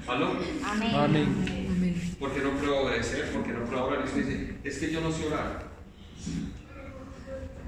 ¿Aló? 0.09 0.31
Amén. 0.65 0.95
Amén. 0.95 1.29
Amén. 1.71 2.17
Porque 2.19 2.41
no 2.41 2.51
prueba 2.53 2.81
obedecer, 2.81 3.31
porque 3.33 3.53
no 3.53 3.65
prueba 3.65 3.85
orar. 3.85 4.01
Y 4.01 4.09
usted 4.09 4.27
dice, 4.27 4.55
es 4.65 4.79
que 4.79 4.93
yo 4.93 5.01
no 5.01 5.13
sé 5.13 5.27
orar. 5.27 5.69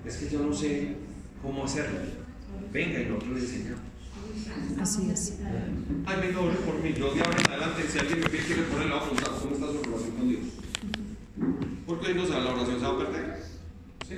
Es 0.04 0.16
que 0.16 0.28
yo 0.28 0.40
no 0.40 0.52
sé 0.52 0.96
cómo 1.42 1.64
hacerlo. 1.64 1.98
Venga 2.72 3.00
y 3.00 3.06
nosotros 3.06 3.32
le 3.34 3.40
enseñamos. 3.40 3.80
Así 4.80 5.10
es. 5.10 5.38
Ay, 6.06 6.20
venga, 6.20 6.40
ore 6.40 6.56
por 6.56 6.82
mí. 6.82 6.92
Yo 6.96 7.14
de 7.14 7.20
ahora 7.20 7.38
en 7.38 7.50
adelante, 7.50 7.82
si 7.88 7.98
alguien 7.98 8.20
me 8.20 8.28
pide 8.28 8.44
que 8.44 8.56
le 8.56 8.62
pone, 8.62 8.84
le 8.84 8.90
voy 8.90 8.98
a 8.98 9.02
preguntar 9.02 9.30
cómo 9.40 9.54
está 9.54 9.66
su 9.66 9.82
relación. 9.82 10.25
Porque 11.86 12.08
ahí 12.08 12.14
no 12.14 12.26
sabe, 12.26 12.44
la 12.44 12.54
oración 12.54 12.80
se 12.80 12.86
va 12.86 12.92
a 12.92 12.98
perder. 12.98 13.42
¿Sí? 14.08 14.14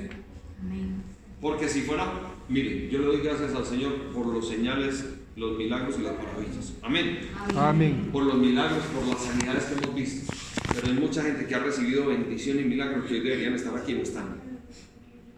Amén. 0.60 1.02
Porque 1.40 1.68
si 1.68 1.82
fuera, 1.82 2.12
mire, 2.48 2.88
yo 2.90 2.98
le 3.00 3.06
doy 3.06 3.20
gracias 3.20 3.54
al 3.54 3.64
Señor 3.64 3.92
por 4.14 4.26
los 4.26 4.48
señales, 4.48 5.04
los 5.36 5.56
milagros 5.56 5.96
y 5.98 6.02
las 6.02 6.16
maravillas. 6.16 6.72
Amén. 6.82 7.18
Amén. 7.56 8.08
Por 8.10 8.24
los 8.24 8.36
milagros, 8.36 8.82
por 8.94 9.06
las 9.06 9.22
sanidades 9.22 9.64
que 9.64 9.74
hemos 9.74 9.94
visto. 9.94 10.32
Pero 10.74 10.88
hay 10.88 10.94
mucha 10.94 11.22
gente 11.22 11.46
que 11.46 11.54
ha 11.54 11.60
recibido 11.60 12.06
bendición 12.06 12.58
y 12.58 12.64
milagros 12.64 13.04
que 13.06 13.14
hoy 13.14 13.20
deberían 13.20 13.54
estar 13.54 13.76
aquí 13.76 13.92
y 13.92 13.96
no 13.96 14.02
están. 14.02 14.36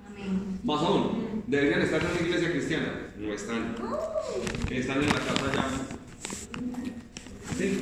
Amén. 0.06 0.60
Más 0.64 0.80
aún, 0.80 1.42
deberían 1.46 1.82
estar 1.82 2.00
en 2.00 2.10
una 2.10 2.20
iglesia 2.20 2.50
cristiana. 2.52 2.92
No 3.18 3.32
están. 3.32 3.74
Están 4.70 5.02
en 5.02 5.06
la 5.06 5.14
casa 5.14 5.52
ya. 5.52 5.68
Sí. 7.58 7.80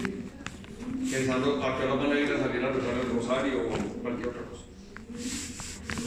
Pensando 1.11 1.63
a 1.63 1.79
qué 1.79 1.85
hora 1.85 1.95
van 1.95 2.13
a 2.13 2.21
ir 2.21 2.33
a 2.33 2.39
salir 2.39 2.65
a 2.65 2.73
rezar 2.73 2.95
el 3.03 3.17
rosario 3.17 3.63
o 3.63 4.03
cualquier 4.03 4.29
otra 4.29 4.43
cosa. 4.43 4.65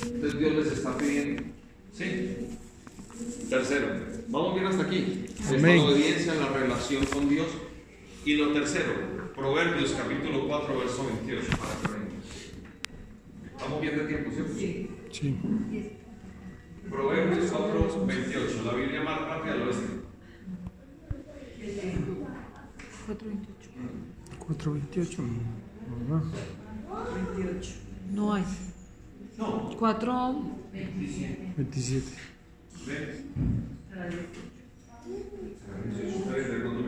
Entonces 0.05 0.39
Dios 0.39 0.53
les 0.53 0.71
está 0.73 0.97
pidiendo. 0.97 1.43
Sí. 1.93 2.57
Tercero, 3.49 3.87
vamos 4.27 4.55
bien 4.55 4.67
hasta 4.67 4.83
aquí. 4.83 5.25
Es 5.39 5.61
la 5.61 5.83
obediencia 5.83 6.33
en 6.33 6.39
la 6.39 6.49
relación 6.49 7.05
con 7.05 7.29
Dios. 7.29 7.47
Y 8.23 8.35
lo 8.35 8.53
tercero, 8.53 8.93
Proverbios 9.35 9.93
capítulo 9.93 10.47
4, 10.47 10.79
verso 10.79 11.07
28, 11.07 11.47
para 11.57 11.73
que 11.81 11.87
venga. 11.99 12.15
Estamos 13.51 13.81
bien 13.81 13.97
de 13.97 14.03
tiempo, 14.05 14.31
¿cierto? 14.31 14.53
Sí. 14.59 14.89
Proverbios 16.89 17.51
4, 17.51 18.05
28, 18.05 18.61
la 18.65 18.73
Biblia 18.73 19.01
más 19.01 19.21
rápida 19.21 19.53
al 19.53 19.61
oeste. 19.63 20.01
428. 24.47 25.23
428. 25.23 25.23
Ajá. 26.09 26.23
No 28.13 28.33
hay. 28.33 28.43
No, 29.37 29.75
4. 29.77 30.41
27. 31.57 32.11
¿ves? 32.85 33.23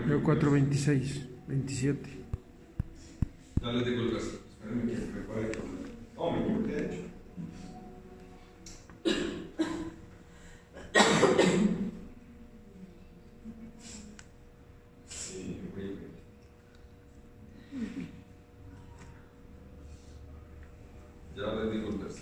Yo 0.09 0.23
426. 0.23 1.25
27. 1.47 2.09
Ya 3.61 3.71
les 3.71 3.85
digo 3.85 4.01
el 4.01 4.11
verso. 4.11 4.39
Espérenme 4.49 4.91
que 4.91 4.97
me 4.97 5.05
prepare. 5.07 5.51
Oh, 6.15 6.35
de 6.67 6.77
hecho. 6.85 7.03
Sí, 15.07 15.59
muy 15.75 15.83
bien. 15.83 15.97
Ya 21.43 21.53
les 21.55 21.71
digo 21.73 21.89
el 21.89 21.97
verso. 21.97 22.21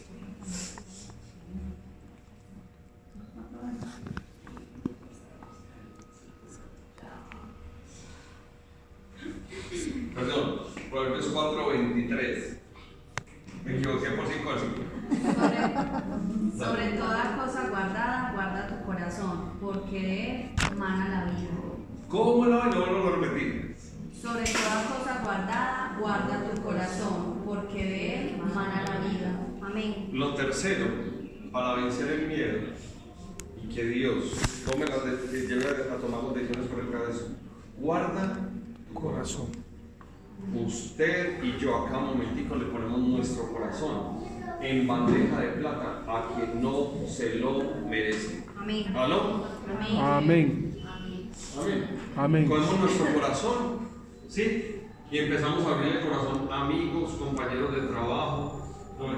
Perdón, 10.15 10.59
Proverbios 10.89 11.25
4, 11.27 11.69
23. 11.69 12.57
Me 13.63 13.77
equivoqué 13.77 14.09
por 14.09 14.25
5 14.25 14.49
versículos. 14.49 14.87
Sobre, 15.35 16.57
sobre 16.57 16.97
toda 16.97 17.37
cosa 17.37 17.69
guardada, 17.69 18.31
guarda 18.33 18.67
tu 18.69 18.85
corazón, 18.87 19.51
porque 19.61 20.01
de 20.01 20.31
él 20.31 20.49
mana 20.79 21.09
la 21.09 21.25
vida. 21.25 21.51
¿Cómo 22.09 22.47
la 22.47 22.55
vaina? 22.57 22.75
No 22.75 22.91
lo 22.91 23.15
repetir. 23.17 23.75
Sobre 24.21 24.43
toda 24.43 24.83
cosa 24.87 25.21
guardada, 25.23 25.97
guarda 25.99 26.51
tu 26.53 26.61
corazón, 26.61 27.41
porque 27.45 27.83
de 27.83 28.15
él 28.15 28.37
mana 28.53 28.83
la 28.87 28.99
vida. 29.09 29.47
Amén. 29.65 30.09
Lo 30.13 30.35
tercero, 30.35 30.85
para 31.51 31.75
vencer 31.75 32.07
el 32.11 32.27
miedo 32.27 32.59
y 33.63 33.73
que 33.73 33.83
Dios 33.85 34.25
tome 34.69 34.85
las 34.85 35.03
de- 35.05 35.29
que 35.31 35.47
lleve 35.47 35.65
a 35.91 35.95
tomar 35.97 36.23
las 36.23 36.35
decisiones 36.35 36.67
por 36.69 36.79
el 36.83 36.91
cabeza. 36.91 37.23
Guarda 37.79 38.37
tu 38.87 38.93
corazón. 38.93 39.47
Usted 40.55 41.43
y 41.43 41.57
yo 41.59 41.75
acá 41.85 41.97
un 41.99 42.05
momentico 42.17 42.55
le 42.55 42.65
ponemos 42.65 42.99
nuestro 42.99 43.51
corazón 43.51 44.19
en 44.61 44.87
bandeja 44.87 45.39
de 45.39 45.47
plata 45.49 46.03
a 46.07 46.27
quien 46.35 46.61
no 46.61 46.91
se 47.07 47.35
lo 47.35 47.63
merece. 47.87 48.43
Amén. 48.57 48.95
¿Aló? 48.95 49.45
Amén. 49.67 49.97
Amén. 49.99 50.77
Amén. 51.57 51.99
Amén. 52.15 52.49
Nuestro 52.49 53.13
corazón, 53.13 53.90
¿sí? 54.31 54.77
Y 55.11 55.17
empezamos 55.17 55.65
a 55.65 55.75
abrir 55.75 55.97
el 55.97 56.07
corazón 56.07 56.47
a 56.49 56.61
amigos, 56.61 57.11
compañeros 57.19 57.75
de 57.75 57.81
trabajo, 57.81 58.57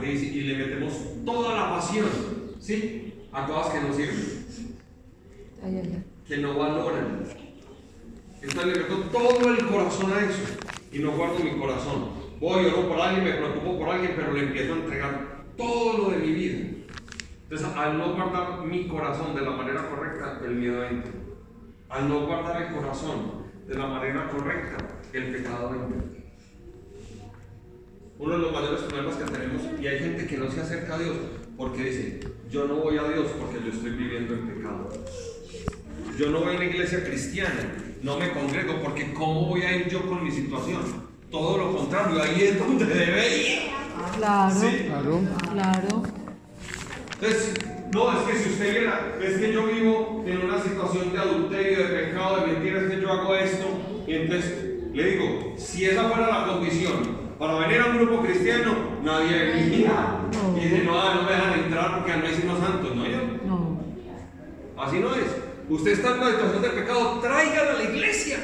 y 0.01 0.41
le 0.41 0.57
metemos 0.57 0.93
toda 1.23 1.55
la 1.55 1.69
pasión, 1.75 2.07
¿sí? 2.59 3.13
A 3.31 3.45
cosas 3.45 3.73
que 3.73 3.81
no 3.87 3.93
sirven, 3.93 4.45
Ay, 5.63 5.77
ay, 5.77 5.91
ay. 5.93 6.03
que 6.27 6.37
no 6.37 6.57
valoran. 6.57 7.23
Entonces 8.41 8.65
le 8.65 8.83
meto 8.83 8.95
todo 9.11 9.49
el 9.49 9.67
corazón 9.67 10.13
a 10.13 10.21
eso 10.21 10.41
y 10.91 10.99
no 10.99 11.11
guardo 11.11 11.39
mi 11.39 11.59
corazón. 11.59 12.09
Voy, 12.39 12.65
oro 12.65 12.89
por 12.89 12.99
alguien, 12.99 13.23
me 13.25 13.33
preocupo 13.33 13.77
por 13.77 13.89
alguien, 13.89 14.13
pero 14.15 14.33
le 14.33 14.43
empiezo 14.43 14.73
a 14.73 14.77
entregar 14.77 15.43
todo 15.55 15.97
lo 15.97 16.09
de 16.11 16.17
mi 16.17 16.33
vida. 16.33 16.69
Entonces, 17.43 17.67
al 17.77 17.97
no 17.97 18.15
guardar 18.15 18.65
mi 18.65 18.87
corazón 18.87 19.35
de 19.35 19.41
la 19.41 19.51
manera 19.51 19.89
correcta, 19.89 20.41
el 20.43 20.55
miedo 20.55 20.83
entra. 20.83 21.11
Al 21.89 22.09
no 22.09 22.25
guardar 22.25 22.61
el 22.63 22.73
corazón 22.73 23.43
de 23.67 23.75
la 23.75 23.87
manera 23.87 24.29
correcta, 24.29 24.92
el 25.13 25.25
pecado 25.31 25.69
entra. 25.73 26.01
Uno 28.19 28.33
de 28.33 28.39
los 28.39 28.51
mayores 28.51 28.81
problemas 28.81 29.15
que 29.15 29.25
tenemos, 29.25 29.61
y 29.81 29.87
hay 29.87 29.99
gente 29.99 30.27
que 30.27 30.37
no 30.37 30.49
se 30.49 30.61
acerca 30.61 30.95
a 30.95 30.99
Dios 30.99 31.15
porque 31.57 31.83
dice, 31.83 32.19
yo 32.49 32.67
no 32.67 32.75
voy 32.75 32.97
a 32.97 33.03
Dios 33.03 33.27
porque 33.39 33.59
yo 33.65 33.71
estoy 33.71 33.91
viviendo 33.91 34.33
en 34.33 34.47
pecado. 34.47 34.89
Yo 36.17 36.29
no 36.29 36.41
voy 36.41 36.53
a 36.53 36.57
una 36.57 36.65
iglesia 36.65 37.03
cristiana, 37.03 37.75
no 38.01 38.17
me 38.17 38.31
congrego 38.31 38.81
porque 38.81 39.13
¿cómo 39.13 39.47
voy 39.47 39.61
a 39.63 39.75
ir 39.75 39.89
yo 39.89 40.07
con 40.07 40.23
mi 40.23 40.31
situación? 40.31 40.81
Todo 41.31 41.57
lo 41.57 41.75
contrario, 41.75 42.21
ahí 42.21 42.43
es 42.43 42.59
donde 42.59 42.85
debe 42.85 43.37
ir. 43.37 43.59
Claro, 44.17 44.55
Sí. 44.55 44.85
Claro. 44.87 45.21
claro. 45.51 46.03
Entonces, 47.13 47.53
no, 47.93 48.11
es 48.11 48.27
que 48.27 48.39
si 48.39 48.49
usted 48.49 48.71
viera, 48.71 49.15
es 49.21 49.37
que 49.39 49.53
yo 49.53 49.65
vivo 49.67 50.23
en 50.27 50.37
una 50.39 50.61
situación 50.61 51.13
de 51.13 51.19
adulterio, 51.19 51.87
de 51.87 52.03
pecado, 52.05 52.41
de 52.41 52.53
mentira, 52.53 52.81
es 52.81 52.91
que 52.91 53.01
yo 53.01 53.11
hago 53.11 53.35
esto, 53.35 53.65
y 54.07 54.13
entonces 54.13 54.62
le 54.93 55.03
digo, 55.11 55.53
si 55.57 55.85
esa 55.85 56.03
fuera 56.03 56.27
la 56.27 56.47
condición, 56.47 57.23
para 57.39 57.55
venir 57.55 57.81
a 57.81 57.87
un 57.87 57.97
grupo 57.97 58.21
cristiano, 58.21 58.75
nadie 59.03 59.37
venía. 59.53 60.19
No. 60.31 60.57
Y 60.57 60.61
dice, 60.65 60.83
no, 60.83 61.13
no 61.15 61.23
me 61.23 61.31
dejan 61.31 61.59
entrar 61.59 61.95
porque 61.97 62.15
no 62.17 62.25
hay 62.27 62.35
sino 62.35 62.57
santos, 62.59 62.95
no 62.95 63.05
yo. 63.05 63.17
No. 63.45 63.79
Así 64.81 64.99
no 64.99 65.13
es. 65.15 65.25
Usted 65.69 65.91
está 65.91 66.11
en 66.11 66.17
una 66.17 66.31
situación 66.31 66.61
de 66.61 66.69
pecado, 66.69 67.19
tráigalo 67.21 67.71
a 67.71 67.73
la 67.73 67.83
iglesia. 67.83 68.37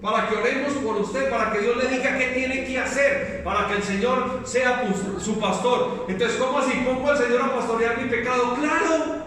Para 0.00 0.28
que 0.28 0.36
oremos 0.36 0.72
por 0.74 0.96
usted, 0.96 1.30
para 1.30 1.50
que 1.52 1.60
Dios 1.60 1.76
le 1.82 1.88
diga 1.88 2.18
qué 2.18 2.26
tiene 2.34 2.64
que 2.66 2.78
hacer, 2.78 3.42
para 3.42 3.66
que 3.68 3.74
el 3.76 3.82
Señor 3.82 4.40
sea 4.44 4.84
pu- 4.84 5.18
su 5.18 5.38
pastor. 5.40 6.04
Entonces, 6.08 6.36
¿cómo 6.38 6.58
así? 6.58 6.72
¿Pongo 6.84 7.10
al 7.10 7.16
Señor 7.16 7.40
a 7.42 7.54
pastorear 7.54 7.98
mi 8.02 8.08
pecado? 8.10 8.54
¡Claro! 8.54 9.24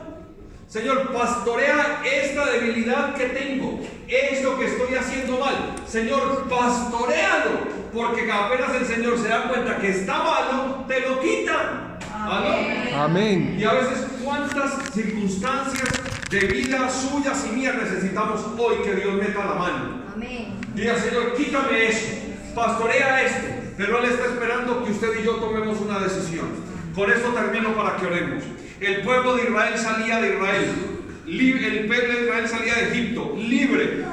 Señor, 0.67 1.11
pastorea 1.11 2.01
esta 2.05 2.45
debilidad 2.51 3.15
que 3.15 3.25
tengo, 3.25 3.79
esto 4.07 4.57
que 4.57 4.65
estoy 4.65 4.95
haciendo 4.95 5.39
mal. 5.39 5.75
Señor, 5.87 6.47
pastorealo, 6.49 7.51
porque 7.93 8.31
apenas 8.31 8.75
el 8.75 8.85
Señor 8.85 9.17
se 9.19 9.27
da 9.27 9.49
cuenta 9.49 9.77
que 9.77 9.89
está 9.89 10.17
malo, 10.19 10.85
te 10.87 11.01
lo 11.01 11.19
quita. 11.19 11.97
¿Aló? 12.13 13.03
Amén. 13.03 13.57
Y 13.59 13.63
a 13.63 13.73
veces 13.73 14.07
cuántas 14.23 14.91
circunstancias 14.93 15.89
de 16.29 16.39
vida 16.39 16.89
suyas 16.89 17.45
y 17.49 17.55
mías 17.55 17.75
necesitamos 17.75 18.41
hoy 18.57 18.77
que 18.83 18.95
Dios 18.95 19.13
meta 19.13 19.45
la 19.45 19.53
mano. 19.53 20.03
Amén. 20.13 20.59
Diga, 20.73 20.97
Señor, 20.99 21.35
quítame 21.35 21.87
eso, 21.87 22.15
pastorea 22.53 23.23
esto. 23.23 23.47
Pero 23.77 23.99
Él 23.99 24.11
está 24.11 24.25
esperando 24.25 24.83
que 24.83 24.91
usted 24.91 25.19
y 25.21 25.23
yo 25.23 25.35
tomemos 25.35 25.79
una 25.79 25.99
decisión. 25.99 26.47
Con 26.95 27.11
esto 27.11 27.29
termino 27.29 27.75
para 27.75 27.95
que 27.97 28.07
oremos. 28.07 28.43
El 28.79 29.01
pueblo 29.01 29.35
de 29.35 29.43
Israel 29.43 29.77
salía 29.77 30.19
de 30.19 30.35
Israel. 30.35 30.96
El 31.27 31.87
pueblo 31.87 32.13
de 32.13 32.23
Israel 32.23 32.47
salía 32.47 32.75
de 32.75 32.89
Egipto, 32.89 33.35
libre. 33.37 34.05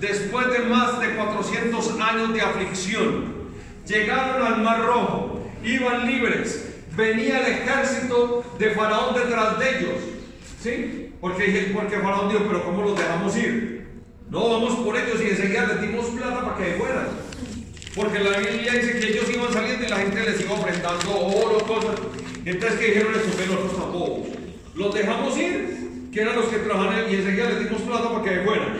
Después 0.00 0.52
de 0.52 0.60
más 0.60 1.00
de 1.00 1.16
400 1.16 2.00
años 2.00 2.32
de 2.32 2.40
aflicción, 2.40 3.34
llegaron 3.84 4.46
al 4.46 4.62
Mar 4.62 4.84
Rojo, 4.86 5.50
iban 5.64 6.06
libres. 6.06 6.76
Venía 6.96 7.40
el 7.40 7.52
ejército 7.54 8.44
de 8.56 8.70
Faraón 8.70 9.16
detrás 9.16 9.58
de 9.58 9.78
ellos. 9.78 9.94
¿Sí? 10.62 11.12
Porque, 11.20 11.72
porque 11.74 11.98
Faraón 11.98 12.28
dijo, 12.28 12.44
pero 12.46 12.64
¿cómo 12.64 12.82
los 12.82 12.96
dejamos 12.96 13.36
ir? 13.36 13.88
No, 14.30 14.48
vamos 14.48 14.76
por 14.76 14.96
ellos 14.96 15.20
y 15.20 15.30
enseguida 15.30 15.66
les 15.66 15.80
dimos 15.80 16.06
plata 16.06 16.44
para 16.44 16.56
que 16.56 16.74
fueran. 16.74 17.08
Porque 17.96 18.20
la 18.20 18.38
Biblia 18.38 18.74
dice 18.74 19.00
que 19.00 19.08
ellos 19.08 19.28
iban 19.34 19.52
saliendo 19.52 19.84
y 19.84 19.88
la 19.88 19.96
gente 19.96 20.22
les 20.22 20.40
iba 20.40 20.52
ofrendando 20.52 21.18
oro, 21.18 21.58
cosas. 21.66 21.96
Entonces, 22.44 22.78
¿qué 22.78 22.86
dijeron 22.86 23.14
estos 23.16 23.34
que 23.34 23.46
nosotros 23.46 23.76
tampoco? 23.76 24.26
Los 24.76 24.94
dejamos 24.94 25.36
ir, 25.36 25.87
que 26.12 26.22
eran 26.22 26.36
los 26.36 26.46
que 26.46 26.58
trabajaban 26.58 27.10
y 27.10 27.14
enseguida 27.16 27.50
les 27.50 27.64
dimos 27.64 27.82
plata 27.82 28.12
para 28.12 28.24
que 28.24 28.40
fueran. 28.44 28.76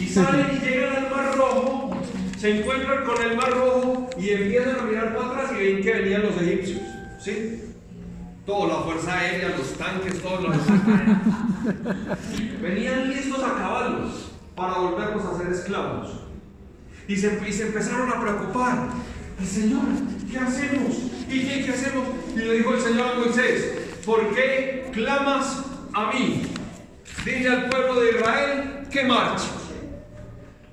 Y 0.00 0.06
salen 0.06 0.46
y 0.54 0.64
llegan 0.64 0.96
al 0.96 1.10
Mar 1.10 1.36
Rojo, 1.36 1.96
se 2.38 2.58
encuentran 2.58 3.04
con 3.04 3.22
el 3.22 3.36
Mar 3.36 3.50
Rojo 3.50 4.10
y 4.18 4.30
empiezan 4.30 4.80
a 4.80 4.82
mirar 4.82 5.16
para 5.16 5.28
atrás 5.28 5.52
y 5.52 5.64
ven 5.64 5.82
que 5.82 5.92
venían 5.92 6.22
los 6.22 6.40
egipcios. 6.40 6.80
¿Sí? 7.18 7.60
Toda 8.44 8.68
la 8.68 8.82
fuerza 8.82 9.18
aérea, 9.18 9.56
los 9.56 9.72
tanques, 9.72 10.20
todos 10.20 10.42
los 10.42 10.56
venían 12.60 13.08
listos 13.08 13.42
a 13.42 13.54
caballos 13.54 14.32
para 14.54 14.74
volvernos 14.74 15.24
a 15.24 15.38
ser 15.38 15.52
esclavos. 15.52 16.20
Y 17.08 17.16
se, 17.16 17.40
y 17.46 17.52
se 17.52 17.68
empezaron 17.68 18.10
a 18.10 18.20
preocupar. 18.20 18.88
El 19.40 19.46
Señor, 19.46 19.84
¿qué 20.30 20.38
hacemos? 20.38 20.96
¿Y 21.28 21.40
qué, 21.40 21.64
qué 21.64 21.70
hacemos? 21.70 22.04
Y 22.34 22.38
le 22.38 22.52
dijo 22.58 22.74
el 22.74 22.80
Señor 22.80 23.08
a 23.08 23.18
Moisés, 23.18 23.78
¿por 24.04 24.34
qué 24.34 24.90
clamas 24.92 25.64
a 25.94 26.12
mí? 26.12 26.42
Dile 27.24 27.48
al 27.48 27.68
pueblo 27.70 28.00
de 28.00 28.10
Israel 28.10 28.86
que 28.90 29.04
marche. 29.04 29.48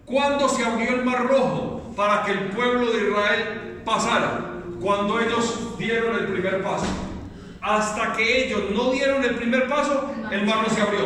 ¿Cuándo 0.06 0.50
se 0.50 0.66
abrió 0.66 0.96
el 0.96 1.06
mar 1.06 1.28
rojo 1.28 1.94
para 1.96 2.24
que 2.24 2.32
el 2.32 2.40
pueblo 2.50 2.92
de 2.92 3.10
Israel 3.10 3.82
pasara? 3.86 4.42
Cuando 4.82 5.20
ellos 5.20 5.78
dieron 5.78 6.18
el 6.18 6.26
primer 6.28 6.64
paso. 6.64 6.88
Hasta 7.62 8.14
que 8.14 8.46
ellos 8.46 8.72
no 8.74 8.92
dieron 8.92 9.24
el 9.24 9.36
primer 9.36 9.68
paso, 9.68 10.12
el 10.32 10.46
mar 10.46 10.64
no 10.68 10.74
se 10.74 10.82
abrió. 10.82 11.06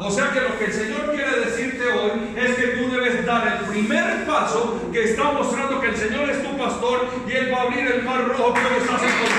O 0.00 0.10
sea 0.10 0.30
que 0.30 0.40
lo 0.40 0.56
que 0.56 0.66
el 0.66 0.72
Señor 0.72 1.12
quiere 1.12 1.40
decirte 1.40 1.82
hoy 1.88 2.10
es 2.36 2.54
que 2.54 2.66
tú 2.68 2.90
debes 2.90 3.26
dar 3.26 3.58
el 3.58 3.66
primer 3.66 4.24
paso 4.24 4.80
que 4.92 5.02
está 5.02 5.32
mostrando 5.32 5.80
que 5.80 5.88
el 5.88 5.96
Señor 5.96 6.30
es 6.30 6.40
tu 6.42 6.56
pastor 6.56 7.08
y 7.26 7.32
Él 7.32 7.52
va 7.52 7.58
a 7.58 7.62
abrir 7.62 7.86
el 7.90 8.02
mar 8.04 8.28
rojo 8.28 8.54
que 8.54 8.60
hoy 8.60 8.80
estás 8.80 9.02
encontrando. 9.02 9.37